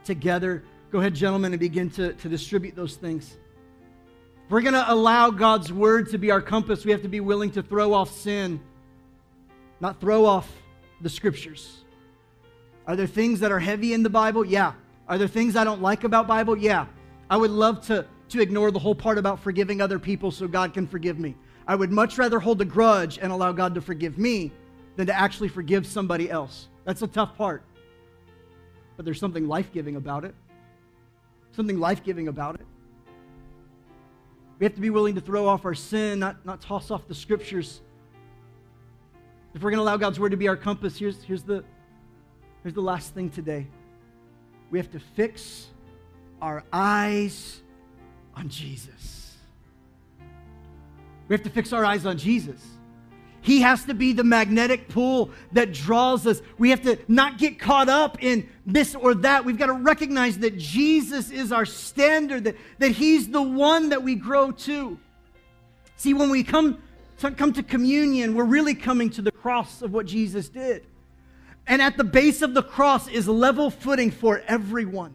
together. 0.03 0.63
Go 0.91 0.99
ahead, 0.99 1.15
gentlemen, 1.15 1.53
and 1.53 1.59
begin 1.59 1.89
to, 1.91 2.13
to 2.13 2.29
distribute 2.29 2.75
those 2.75 2.97
things 2.97 3.37
we're 4.51 4.61
going 4.61 4.73
to 4.73 4.91
allow 4.91 5.29
God's 5.29 5.71
word 5.71 6.09
to 6.09 6.17
be 6.17 6.29
our 6.29 6.41
compass, 6.41 6.83
we 6.83 6.91
have 6.91 7.03
to 7.03 7.07
be 7.07 7.21
willing 7.21 7.51
to 7.51 7.63
throw 7.63 7.93
off 7.93 8.11
sin, 8.11 8.59
not 9.79 10.01
throw 10.01 10.25
off 10.25 10.51
the 10.99 11.09
scriptures. 11.09 11.83
Are 12.85 12.97
there 12.97 13.07
things 13.07 13.39
that 13.39 13.51
are 13.51 13.59
heavy 13.59 13.93
in 13.93 14.03
the 14.03 14.09
Bible? 14.09 14.43
Yeah. 14.43 14.73
Are 15.07 15.17
there 15.17 15.29
things 15.29 15.55
I 15.55 15.63
don't 15.63 15.81
like 15.81 16.03
about 16.03 16.27
Bible? 16.27 16.57
Yeah. 16.57 16.87
I 17.29 17.37
would 17.37 17.51
love 17.51 17.85
to, 17.87 18.05
to 18.29 18.41
ignore 18.41 18.71
the 18.71 18.79
whole 18.79 18.93
part 18.93 19.17
about 19.17 19.39
forgiving 19.39 19.81
other 19.81 19.99
people 19.99 20.31
so 20.31 20.49
God 20.49 20.73
can 20.73 20.85
forgive 20.85 21.17
me. 21.17 21.35
I 21.65 21.75
would 21.75 21.91
much 21.91 22.17
rather 22.17 22.39
hold 22.39 22.59
a 22.59 22.65
grudge 22.65 23.19
and 23.19 23.31
allow 23.31 23.53
God 23.53 23.73
to 23.75 23.81
forgive 23.81 24.17
me 24.17 24.51
than 24.97 25.07
to 25.07 25.17
actually 25.17 25.47
forgive 25.47 25.87
somebody 25.87 26.29
else. 26.29 26.67
That's 26.83 27.01
a 27.01 27.07
tough 27.07 27.37
part. 27.37 27.63
But 28.97 29.05
there's 29.05 29.19
something 29.19 29.47
life 29.47 29.71
giving 29.71 29.95
about 29.95 30.25
it. 30.25 30.35
Something 31.53 31.79
life 31.79 32.03
giving 32.03 32.27
about 32.27 32.55
it. 32.55 32.65
We 34.61 34.65
have 34.65 34.75
to 34.75 34.81
be 34.81 34.91
willing 34.91 35.15
to 35.15 35.21
throw 35.21 35.47
off 35.47 35.65
our 35.65 35.73
sin, 35.73 36.19
not, 36.19 36.45
not 36.45 36.61
toss 36.61 36.91
off 36.91 37.07
the 37.07 37.15
scriptures. 37.15 37.81
If 39.55 39.63
we're 39.63 39.71
going 39.71 39.79
to 39.79 39.81
allow 39.81 39.97
God's 39.97 40.19
word 40.19 40.29
to 40.29 40.37
be 40.37 40.47
our 40.47 40.55
compass, 40.55 40.99
here's, 40.99 41.23
here's, 41.23 41.41
the, 41.41 41.63
here's 42.61 42.75
the 42.75 42.81
last 42.81 43.15
thing 43.15 43.31
today. 43.31 43.65
We 44.69 44.77
have 44.77 44.91
to 44.91 44.99
fix 44.99 45.65
our 46.43 46.63
eyes 46.71 47.59
on 48.35 48.49
Jesus. 48.49 49.35
We 51.27 51.33
have 51.33 51.41
to 51.41 51.49
fix 51.49 51.73
our 51.73 51.83
eyes 51.83 52.05
on 52.05 52.19
Jesus. 52.19 52.63
He 53.41 53.61
has 53.61 53.85
to 53.85 53.93
be 53.93 54.13
the 54.13 54.23
magnetic 54.23 54.87
pull 54.87 55.31
that 55.51 55.73
draws 55.73 56.27
us. 56.27 56.41
We 56.57 56.69
have 56.69 56.83
to 56.83 56.99
not 57.07 57.39
get 57.39 57.59
caught 57.59 57.89
up 57.89 58.23
in 58.23 58.47
this 58.65 58.93
or 58.93 59.15
that. 59.15 59.45
We've 59.45 59.57
got 59.57 59.67
to 59.67 59.73
recognize 59.73 60.37
that 60.39 60.57
Jesus 60.57 61.31
is 61.31 61.51
our 61.51 61.65
standard, 61.65 62.43
that, 62.43 62.55
that 62.77 62.91
He's 62.91 63.29
the 63.29 63.41
one 63.41 63.89
that 63.89 64.03
we 64.03 64.15
grow 64.15 64.51
to. 64.51 64.99
See, 65.97 66.13
when 66.13 66.29
we 66.29 66.43
come 66.43 66.81
to, 67.19 67.31
come 67.31 67.53
to 67.53 67.63
communion, 67.63 68.35
we're 68.35 68.43
really 68.43 68.75
coming 68.75 69.09
to 69.11 69.21
the 69.21 69.31
cross 69.31 69.81
of 69.81 69.91
what 69.91 70.05
Jesus 70.05 70.47
did. 70.49 70.85
And 71.67 71.81
at 71.81 71.97
the 71.97 72.03
base 72.03 72.41
of 72.41 72.53
the 72.53 72.63
cross 72.63 73.07
is 73.07 73.27
level 73.27 73.69
footing 73.69 74.11
for 74.11 74.41
everyone. 74.47 75.13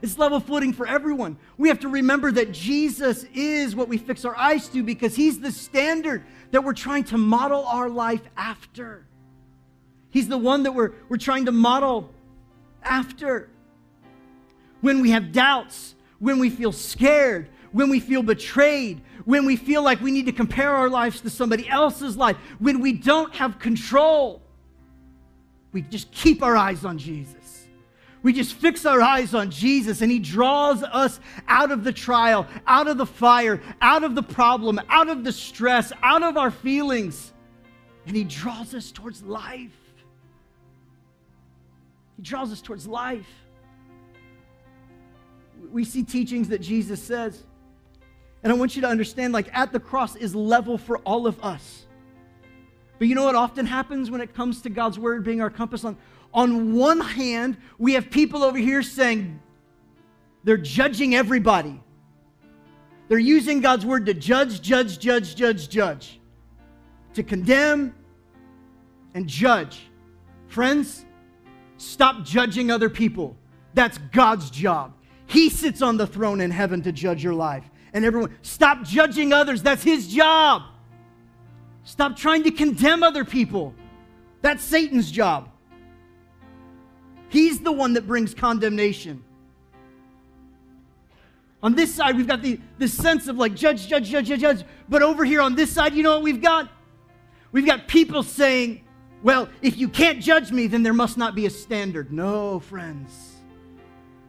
It's 0.00 0.18
level 0.18 0.40
footing 0.40 0.72
for 0.72 0.86
everyone. 0.86 1.36
We 1.56 1.68
have 1.68 1.80
to 1.80 1.88
remember 1.88 2.30
that 2.32 2.52
Jesus 2.52 3.24
is 3.34 3.74
what 3.74 3.88
we 3.88 3.98
fix 3.98 4.24
our 4.24 4.36
eyes 4.36 4.68
to 4.68 4.82
because 4.82 5.16
he's 5.16 5.40
the 5.40 5.50
standard 5.50 6.24
that 6.50 6.62
we're 6.62 6.74
trying 6.74 7.04
to 7.04 7.18
model 7.18 7.64
our 7.66 7.88
life 7.88 8.22
after. 8.36 9.06
He's 10.10 10.28
the 10.28 10.38
one 10.38 10.62
that 10.62 10.72
we're, 10.72 10.92
we're 11.08 11.16
trying 11.16 11.46
to 11.46 11.52
model 11.52 12.12
after. 12.82 13.50
When 14.80 15.00
we 15.02 15.10
have 15.10 15.32
doubts, 15.32 15.94
when 16.18 16.38
we 16.38 16.50
feel 16.50 16.72
scared, 16.72 17.48
when 17.72 17.90
we 17.90 18.00
feel 18.00 18.22
betrayed, 18.22 19.02
when 19.24 19.44
we 19.44 19.56
feel 19.56 19.82
like 19.82 20.00
we 20.00 20.10
need 20.10 20.26
to 20.26 20.32
compare 20.32 20.70
our 20.70 20.88
lives 20.88 21.20
to 21.22 21.30
somebody 21.30 21.68
else's 21.68 22.16
life, 22.16 22.36
when 22.58 22.80
we 22.80 22.92
don't 22.92 23.34
have 23.34 23.58
control, 23.58 24.42
we 25.72 25.82
just 25.82 26.10
keep 26.12 26.42
our 26.42 26.56
eyes 26.56 26.84
on 26.84 26.96
Jesus. 26.96 27.34
We 28.28 28.34
just 28.34 28.56
fix 28.56 28.84
our 28.84 29.00
eyes 29.00 29.32
on 29.32 29.50
Jesus 29.50 30.02
and 30.02 30.12
He 30.12 30.18
draws 30.18 30.82
us 30.82 31.18
out 31.46 31.72
of 31.72 31.82
the 31.82 31.94
trial, 31.94 32.46
out 32.66 32.86
of 32.86 32.98
the 32.98 33.06
fire, 33.06 33.62
out 33.80 34.04
of 34.04 34.14
the 34.14 34.22
problem, 34.22 34.78
out 34.90 35.08
of 35.08 35.24
the 35.24 35.32
stress, 35.32 35.94
out 36.02 36.22
of 36.22 36.36
our 36.36 36.50
feelings. 36.50 37.32
And 38.06 38.14
He 38.14 38.24
draws 38.24 38.74
us 38.74 38.92
towards 38.92 39.22
life. 39.22 39.72
He 42.18 42.22
draws 42.22 42.52
us 42.52 42.60
towards 42.60 42.86
life. 42.86 43.30
We 45.72 45.86
see 45.86 46.02
teachings 46.02 46.50
that 46.50 46.60
Jesus 46.60 47.02
says. 47.02 47.42
And 48.42 48.52
I 48.52 48.56
want 48.56 48.76
you 48.76 48.82
to 48.82 48.88
understand 48.88 49.32
like 49.32 49.48
at 49.56 49.72
the 49.72 49.80
cross 49.80 50.16
is 50.16 50.34
level 50.34 50.76
for 50.76 50.98
all 50.98 51.26
of 51.26 51.42
us. 51.42 51.86
But 52.98 53.08
you 53.08 53.14
know 53.14 53.24
what 53.24 53.36
often 53.36 53.64
happens 53.64 54.10
when 54.10 54.20
it 54.20 54.34
comes 54.34 54.60
to 54.62 54.68
God's 54.68 54.98
word 54.98 55.24
being 55.24 55.40
our 55.40 55.48
compass 55.48 55.82
on 55.82 55.96
on 56.38 56.72
one 56.72 57.00
hand, 57.00 57.56
we 57.78 57.94
have 57.94 58.10
people 58.10 58.44
over 58.44 58.56
here 58.56 58.80
saying 58.80 59.40
they're 60.44 60.56
judging 60.56 61.16
everybody. 61.16 61.82
They're 63.08 63.18
using 63.18 63.60
God's 63.60 63.84
word 63.84 64.06
to 64.06 64.14
judge, 64.14 64.62
judge, 64.62 65.00
judge, 65.00 65.34
judge, 65.34 65.68
judge, 65.68 66.20
to 67.14 67.24
condemn 67.24 67.92
and 69.14 69.26
judge. 69.26 69.90
Friends, 70.46 71.04
stop 71.76 72.24
judging 72.24 72.70
other 72.70 72.88
people. 72.88 73.36
That's 73.74 73.98
God's 74.12 74.48
job. 74.48 74.94
He 75.26 75.50
sits 75.50 75.82
on 75.82 75.96
the 75.96 76.06
throne 76.06 76.40
in 76.40 76.52
heaven 76.52 76.82
to 76.82 76.92
judge 76.92 77.24
your 77.24 77.34
life. 77.34 77.68
And 77.92 78.04
everyone, 78.04 78.38
stop 78.42 78.84
judging 78.84 79.32
others. 79.32 79.60
That's 79.60 79.82
His 79.82 80.06
job. 80.06 80.62
Stop 81.82 82.16
trying 82.16 82.44
to 82.44 82.52
condemn 82.52 83.02
other 83.02 83.24
people. 83.24 83.74
That's 84.40 84.62
Satan's 84.62 85.10
job. 85.10 85.50
He's 87.28 87.60
the 87.60 87.72
one 87.72 87.94
that 87.94 88.06
brings 88.06 88.34
condemnation. 88.34 89.22
On 91.62 91.74
this 91.74 91.94
side, 91.94 92.16
we've 92.16 92.26
got 92.26 92.40
the, 92.40 92.60
this 92.78 92.94
sense 92.94 93.26
of 93.26 93.36
like 93.36 93.54
judge, 93.54 93.88
judge, 93.88 94.08
judge, 94.08 94.28
judge, 94.28 94.40
judge. 94.40 94.64
But 94.88 95.02
over 95.02 95.24
here 95.24 95.40
on 95.40 95.54
this 95.54 95.72
side, 95.72 95.94
you 95.94 96.02
know 96.02 96.14
what 96.14 96.22
we've 96.22 96.40
got? 96.40 96.70
We've 97.50 97.66
got 97.66 97.88
people 97.88 98.22
saying, 98.22 98.84
well, 99.22 99.48
if 99.62 99.76
you 99.76 99.88
can't 99.88 100.20
judge 100.20 100.52
me, 100.52 100.68
then 100.68 100.82
there 100.82 100.92
must 100.92 101.18
not 101.18 101.34
be 101.34 101.46
a 101.46 101.50
standard. 101.50 102.12
No, 102.12 102.60
friends. 102.60 103.34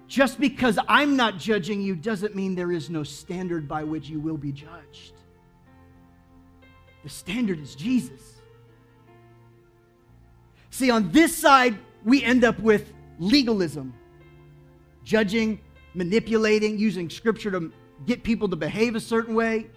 Just 0.07 0.39
because 0.39 0.79
I'm 0.87 1.15
not 1.15 1.37
judging 1.37 1.81
you 1.81 1.95
doesn't 1.95 2.35
mean 2.35 2.55
there 2.55 2.71
is 2.71 2.89
no 2.89 3.03
standard 3.03 3.67
by 3.67 3.83
which 3.83 4.09
you 4.09 4.19
will 4.19 4.37
be 4.37 4.51
judged. 4.51 5.13
The 7.03 7.09
standard 7.09 7.59
is 7.59 7.75
Jesus. 7.75 8.41
See, 10.71 10.89
on 10.89 11.11
this 11.11 11.35
side, 11.37 11.77
we 12.03 12.23
end 12.23 12.43
up 12.43 12.59
with 12.59 12.93
legalism, 13.19 13.93
judging, 15.03 15.59
manipulating, 15.93 16.77
using 16.77 17.09
scripture 17.09 17.51
to 17.51 17.71
get 18.05 18.23
people 18.23 18.47
to 18.49 18.55
behave 18.55 18.95
a 18.95 18.99
certain 18.99 19.35
way. 19.35 19.67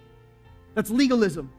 That's 0.75 0.89
legalism. 0.89 1.51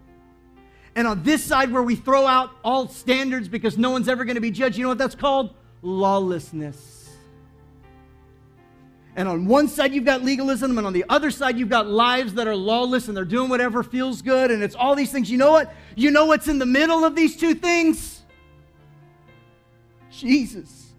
And 0.97 1.07
on 1.07 1.23
this 1.23 1.43
side, 1.43 1.73
where 1.73 1.83
we 1.83 1.97
throw 1.97 2.27
out 2.27 2.51
all 2.63 2.89
standards 2.89 3.49
because 3.49 3.77
no 3.77 3.91
one's 3.91 4.09
ever 4.09 4.25
going 4.25 4.37
to 4.37 4.41
be 4.41 4.51
judged, 4.51 4.77
you 4.77 4.85
know 4.85 4.91
what 4.91 4.99
that's 4.99 5.15
called? 5.15 5.55
Lawlessness. 5.83 7.11
And 9.17 9.29
on 9.29 9.47
one 9.47 9.69
side, 9.69 9.93
you've 9.93 10.05
got 10.05 10.25
legalism, 10.25 10.77
and 10.77 10.87
on 10.87 10.93
the 10.93 11.05
other 11.09 11.31
side, 11.31 11.57
you've 11.57 11.69
got 11.69 11.87
lives 11.87 12.35
that 12.35 12.49
are 12.49 12.57
lawless 12.57 13.07
and 13.07 13.17
they're 13.17 13.25
doing 13.25 13.49
whatever 13.49 13.83
feels 13.83 14.23
good, 14.23 14.51
and 14.51 14.63
it's 14.63 14.75
all 14.75 14.97
these 14.97 15.13
things. 15.13 15.31
You 15.31 15.39
know 15.39 15.53
what? 15.53 15.73
You 15.95 16.11
know 16.11 16.27
what's 16.27 16.49
in 16.49 16.59
the 16.59 16.67
middle 16.67 17.05
of 17.05 17.15
these 17.15 17.37
two 17.37 17.55
things? 17.55 18.14
Jesus. 20.19 20.93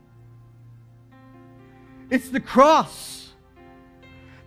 It's 2.10 2.30
the 2.30 2.40
cross 2.40 3.32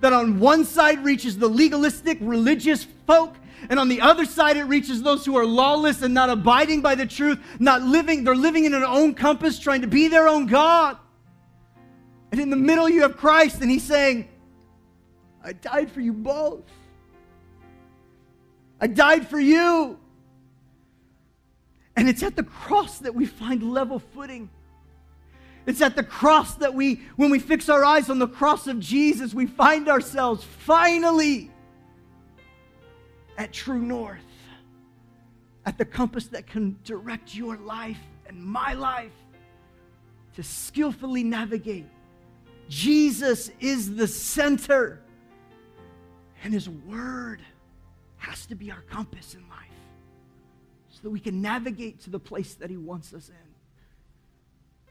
that 0.00 0.12
on 0.12 0.38
one 0.38 0.64
side 0.64 1.04
reaches 1.04 1.38
the 1.38 1.48
legalistic 1.48 2.18
religious 2.20 2.86
folk, 3.06 3.34
and 3.68 3.80
on 3.80 3.88
the 3.88 4.00
other 4.00 4.24
side 4.24 4.56
it 4.56 4.64
reaches 4.64 5.02
those 5.02 5.24
who 5.26 5.36
are 5.36 5.44
lawless 5.44 6.02
and 6.02 6.14
not 6.14 6.30
abiding 6.30 6.80
by 6.80 6.94
the 6.94 7.06
truth, 7.06 7.40
not 7.58 7.82
living, 7.82 8.22
they're 8.22 8.36
living 8.36 8.64
in 8.64 8.72
their 8.72 8.86
own 8.86 9.14
compass, 9.14 9.58
trying 9.58 9.80
to 9.80 9.88
be 9.88 10.08
their 10.08 10.28
own 10.28 10.46
God. 10.46 10.96
And 12.30 12.40
in 12.40 12.50
the 12.50 12.56
middle, 12.56 12.88
you 12.88 13.02
have 13.02 13.16
Christ, 13.16 13.60
and 13.60 13.70
He's 13.70 13.82
saying, 13.82 14.28
I 15.42 15.52
died 15.52 15.90
for 15.90 16.00
you 16.00 16.12
both. 16.12 16.64
I 18.80 18.86
died 18.86 19.26
for 19.28 19.40
you. 19.40 19.98
And 21.96 22.08
it's 22.08 22.22
at 22.22 22.36
the 22.36 22.44
cross 22.44 23.00
that 23.00 23.14
we 23.14 23.26
find 23.26 23.72
level 23.72 23.98
footing. 23.98 24.50
It's 25.68 25.82
at 25.82 25.96
the 25.96 26.02
cross 26.02 26.54
that 26.54 26.72
we, 26.72 27.02
when 27.16 27.28
we 27.28 27.38
fix 27.38 27.68
our 27.68 27.84
eyes 27.84 28.08
on 28.08 28.18
the 28.18 28.26
cross 28.26 28.66
of 28.66 28.80
Jesus, 28.80 29.34
we 29.34 29.44
find 29.44 29.86
ourselves 29.86 30.42
finally 30.42 31.50
at 33.36 33.52
true 33.52 33.82
north, 33.82 34.24
at 35.66 35.76
the 35.76 35.84
compass 35.84 36.28
that 36.28 36.46
can 36.46 36.78
direct 36.84 37.34
your 37.34 37.58
life 37.58 38.00
and 38.26 38.42
my 38.42 38.72
life 38.72 39.12
to 40.36 40.42
skillfully 40.42 41.22
navigate. 41.22 41.84
Jesus 42.70 43.50
is 43.60 43.94
the 43.94 44.08
center, 44.08 45.02
and 46.42 46.54
His 46.54 46.70
Word 46.70 47.42
has 48.16 48.46
to 48.46 48.54
be 48.54 48.70
our 48.70 48.80
compass 48.88 49.34
in 49.34 49.46
life 49.50 49.68
so 50.88 51.00
that 51.02 51.10
we 51.10 51.20
can 51.20 51.42
navigate 51.42 52.00
to 52.04 52.10
the 52.10 52.18
place 52.18 52.54
that 52.54 52.70
He 52.70 52.78
wants 52.78 53.12
us 53.12 53.28
in. 53.28 53.47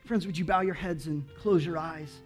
Friends, 0.07 0.25
would 0.25 0.37
you 0.37 0.45
bow 0.45 0.61
your 0.61 0.73
heads 0.73 1.07
and 1.07 1.25
close 1.35 1.65
your 1.65 1.77
eyes? 1.77 2.21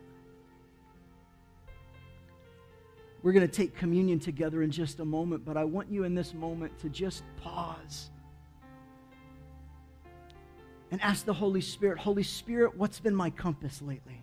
We're 3.24 3.32
going 3.32 3.48
to 3.48 3.52
take 3.52 3.76
communion 3.76 4.20
together 4.20 4.62
in 4.62 4.70
just 4.70 5.00
a 5.00 5.06
moment, 5.06 5.44
but 5.44 5.58
I 5.58 5.64
want 5.64 5.92
you 5.92 6.04
in 6.04 6.14
this 6.14 6.36
moment 6.36 6.78
to 6.80 6.90
just 6.90 7.24
pause 7.42 8.12
and 10.92 11.02
ask 11.02 11.26
the 11.26 11.34
Holy 11.34 11.62
Spirit, 11.62 11.98
Holy 11.98 12.22
Spirit, 12.22 12.78
what's 12.78 13.00
been 13.00 13.16
my 13.16 13.32
compass 13.32 13.82
lately? 13.82 14.22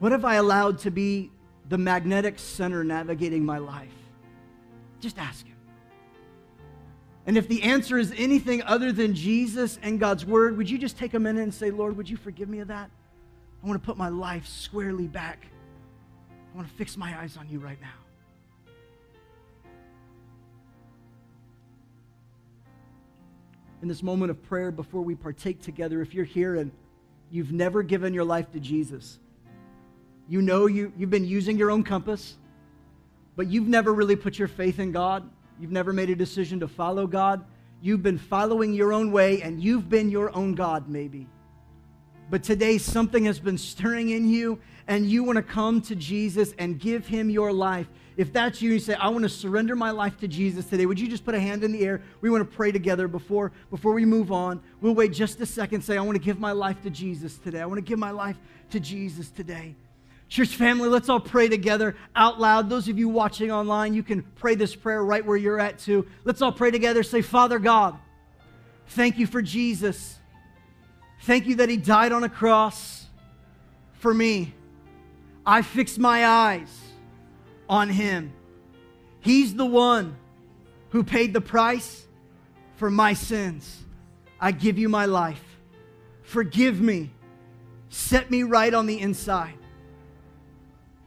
What 0.00 0.10
have 0.10 0.24
I 0.24 0.34
allowed 0.34 0.78
to 0.78 0.90
be 0.90 1.30
the 1.68 1.78
magnetic 1.78 2.40
center 2.40 2.82
navigating 2.82 3.44
my 3.44 3.58
life? 3.58 3.94
Just 4.98 5.16
ask 5.16 5.46
Him. 5.46 5.51
And 7.26 7.38
if 7.38 7.46
the 7.46 7.62
answer 7.62 7.98
is 7.98 8.12
anything 8.16 8.62
other 8.62 8.90
than 8.90 9.14
Jesus 9.14 9.78
and 9.82 10.00
God's 10.00 10.26
Word, 10.26 10.56
would 10.56 10.68
you 10.68 10.76
just 10.76 10.98
take 10.98 11.14
a 11.14 11.20
minute 11.20 11.42
and 11.42 11.54
say, 11.54 11.70
Lord, 11.70 11.96
would 11.96 12.10
you 12.10 12.16
forgive 12.16 12.48
me 12.48 12.58
of 12.58 12.68
that? 12.68 12.90
I 13.62 13.66
want 13.66 13.80
to 13.80 13.86
put 13.86 13.96
my 13.96 14.08
life 14.08 14.46
squarely 14.46 15.06
back. 15.06 15.46
I 16.52 16.56
want 16.56 16.68
to 16.68 16.74
fix 16.74 16.96
my 16.96 17.16
eyes 17.20 17.36
on 17.36 17.48
you 17.48 17.60
right 17.60 17.80
now. 17.80 17.88
In 23.82 23.88
this 23.88 24.02
moment 24.02 24.30
of 24.30 24.42
prayer, 24.44 24.70
before 24.70 25.02
we 25.02 25.14
partake 25.14 25.62
together, 25.62 26.02
if 26.02 26.14
you're 26.14 26.24
here 26.24 26.56
and 26.56 26.72
you've 27.30 27.52
never 27.52 27.82
given 27.82 28.12
your 28.14 28.24
life 28.24 28.50
to 28.52 28.60
Jesus, 28.60 29.18
you 30.28 30.42
know 30.42 30.66
you, 30.66 30.92
you've 30.96 31.10
been 31.10 31.24
using 31.24 31.56
your 31.56 31.70
own 31.70 31.84
compass, 31.84 32.36
but 33.36 33.46
you've 33.46 33.66
never 33.66 33.92
really 33.92 34.16
put 34.16 34.38
your 34.38 34.48
faith 34.48 34.78
in 34.78 34.92
God 34.92 35.28
You've 35.62 35.70
never 35.70 35.92
made 35.92 36.10
a 36.10 36.16
decision 36.16 36.58
to 36.58 36.66
follow 36.66 37.06
God. 37.06 37.44
You've 37.80 38.02
been 38.02 38.18
following 38.18 38.72
your 38.72 38.92
own 38.92 39.12
way 39.12 39.42
and 39.42 39.62
you've 39.62 39.88
been 39.88 40.10
your 40.10 40.36
own 40.36 40.56
God, 40.56 40.88
maybe. 40.88 41.28
But 42.30 42.42
today, 42.42 42.78
something 42.78 43.26
has 43.26 43.38
been 43.38 43.56
stirring 43.56 44.10
in 44.10 44.28
you 44.28 44.58
and 44.88 45.06
you 45.06 45.22
want 45.22 45.36
to 45.36 45.42
come 45.44 45.80
to 45.82 45.94
Jesus 45.94 46.52
and 46.58 46.80
give 46.80 47.06
him 47.06 47.30
your 47.30 47.52
life. 47.52 47.86
If 48.16 48.32
that's 48.32 48.60
you, 48.60 48.72
you 48.72 48.80
say, 48.80 48.94
I 48.94 49.06
want 49.10 49.22
to 49.22 49.28
surrender 49.28 49.76
my 49.76 49.92
life 49.92 50.18
to 50.18 50.26
Jesus 50.26 50.66
today. 50.66 50.84
Would 50.84 50.98
you 50.98 51.06
just 51.06 51.24
put 51.24 51.36
a 51.36 51.40
hand 51.40 51.62
in 51.62 51.70
the 51.70 51.86
air? 51.86 52.02
We 52.22 52.28
want 52.28 52.50
to 52.50 52.56
pray 52.56 52.72
together 52.72 53.06
before, 53.06 53.52
before 53.70 53.92
we 53.92 54.04
move 54.04 54.32
on. 54.32 54.60
We'll 54.80 54.96
wait 54.96 55.12
just 55.12 55.40
a 55.40 55.46
second. 55.46 55.82
Say, 55.82 55.96
I 55.96 56.00
want 56.00 56.16
to 56.16 56.24
give 56.24 56.40
my 56.40 56.50
life 56.50 56.82
to 56.82 56.90
Jesus 56.90 57.38
today. 57.38 57.60
I 57.60 57.66
want 57.66 57.78
to 57.78 57.82
give 57.82 58.00
my 58.00 58.10
life 58.10 58.36
to 58.70 58.80
Jesus 58.80 59.30
today. 59.30 59.76
Church 60.32 60.56
family, 60.56 60.88
let's 60.88 61.10
all 61.10 61.20
pray 61.20 61.46
together 61.50 61.94
out 62.16 62.40
loud. 62.40 62.70
Those 62.70 62.88
of 62.88 62.98
you 62.98 63.06
watching 63.10 63.52
online, 63.52 63.92
you 63.92 64.02
can 64.02 64.22
pray 64.22 64.54
this 64.54 64.74
prayer 64.74 65.04
right 65.04 65.22
where 65.22 65.36
you're 65.36 65.60
at 65.60 65.78
too. 65.78 66.06
Let's 66.24 66.40
all 66.40 66.52
pray 66.52 66.70
together. 66.70 67.02
Say, 67.02 67.20
Father 67.20 67.58
God, 67.58 67.98
thank 68.86 69.18
you 69.18 69.26
for 69.26 69.42
Jesus. 69.42 70.18
Thank 71.24 71.44
you 71.44 71.56
that 71.56 71.68
he 71.68 71.76
died 71.76 72.12
on 72.12 72.24
a 72.24 72.30
cross 72.30 73.04
for 73.98 74.14
me. 74.14 74.54
I 75.44 75.60
fix 75.60 75.98
my 75.98 76.26
eyes 76.26 76.80
on 77.68 77.90
him. 77.90 78.32
He's 79.20 79.54
the 79.54 79.66
one 79.66 80.16
who 80.92 81.04
paid 81.04 81.34
the 81.34 81.42
price 81.42 82.06
for 82.76 82.90
my 82.90 83.12
sins. 83.12 83.82
I 84.40 84.52
give 84.52 84.78
you 84.78 84.88
my 84.88 85.04
life. 85.04 85.44
Forgive 86.22 86.80
me. 86.80 87.10
Set 87.90 88.30
me 88.30 88.44
right 88.44 88.72
on 88.72 88.86
the 88.86 88.98
inside. 88.98 89.58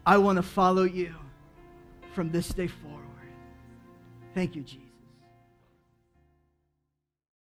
I 0.05 0.17
want 0.17 0.37
to 0.37 0.43
follow 0.43 0.83
you 0.83 1.15
from 2.13 2.31
this 2.31 2.49
day 2.49 2.67
forward. 2.67 3.01
Thank 4.33 4.55
you, 4.55 4.61
Jesus. 4.61 4.84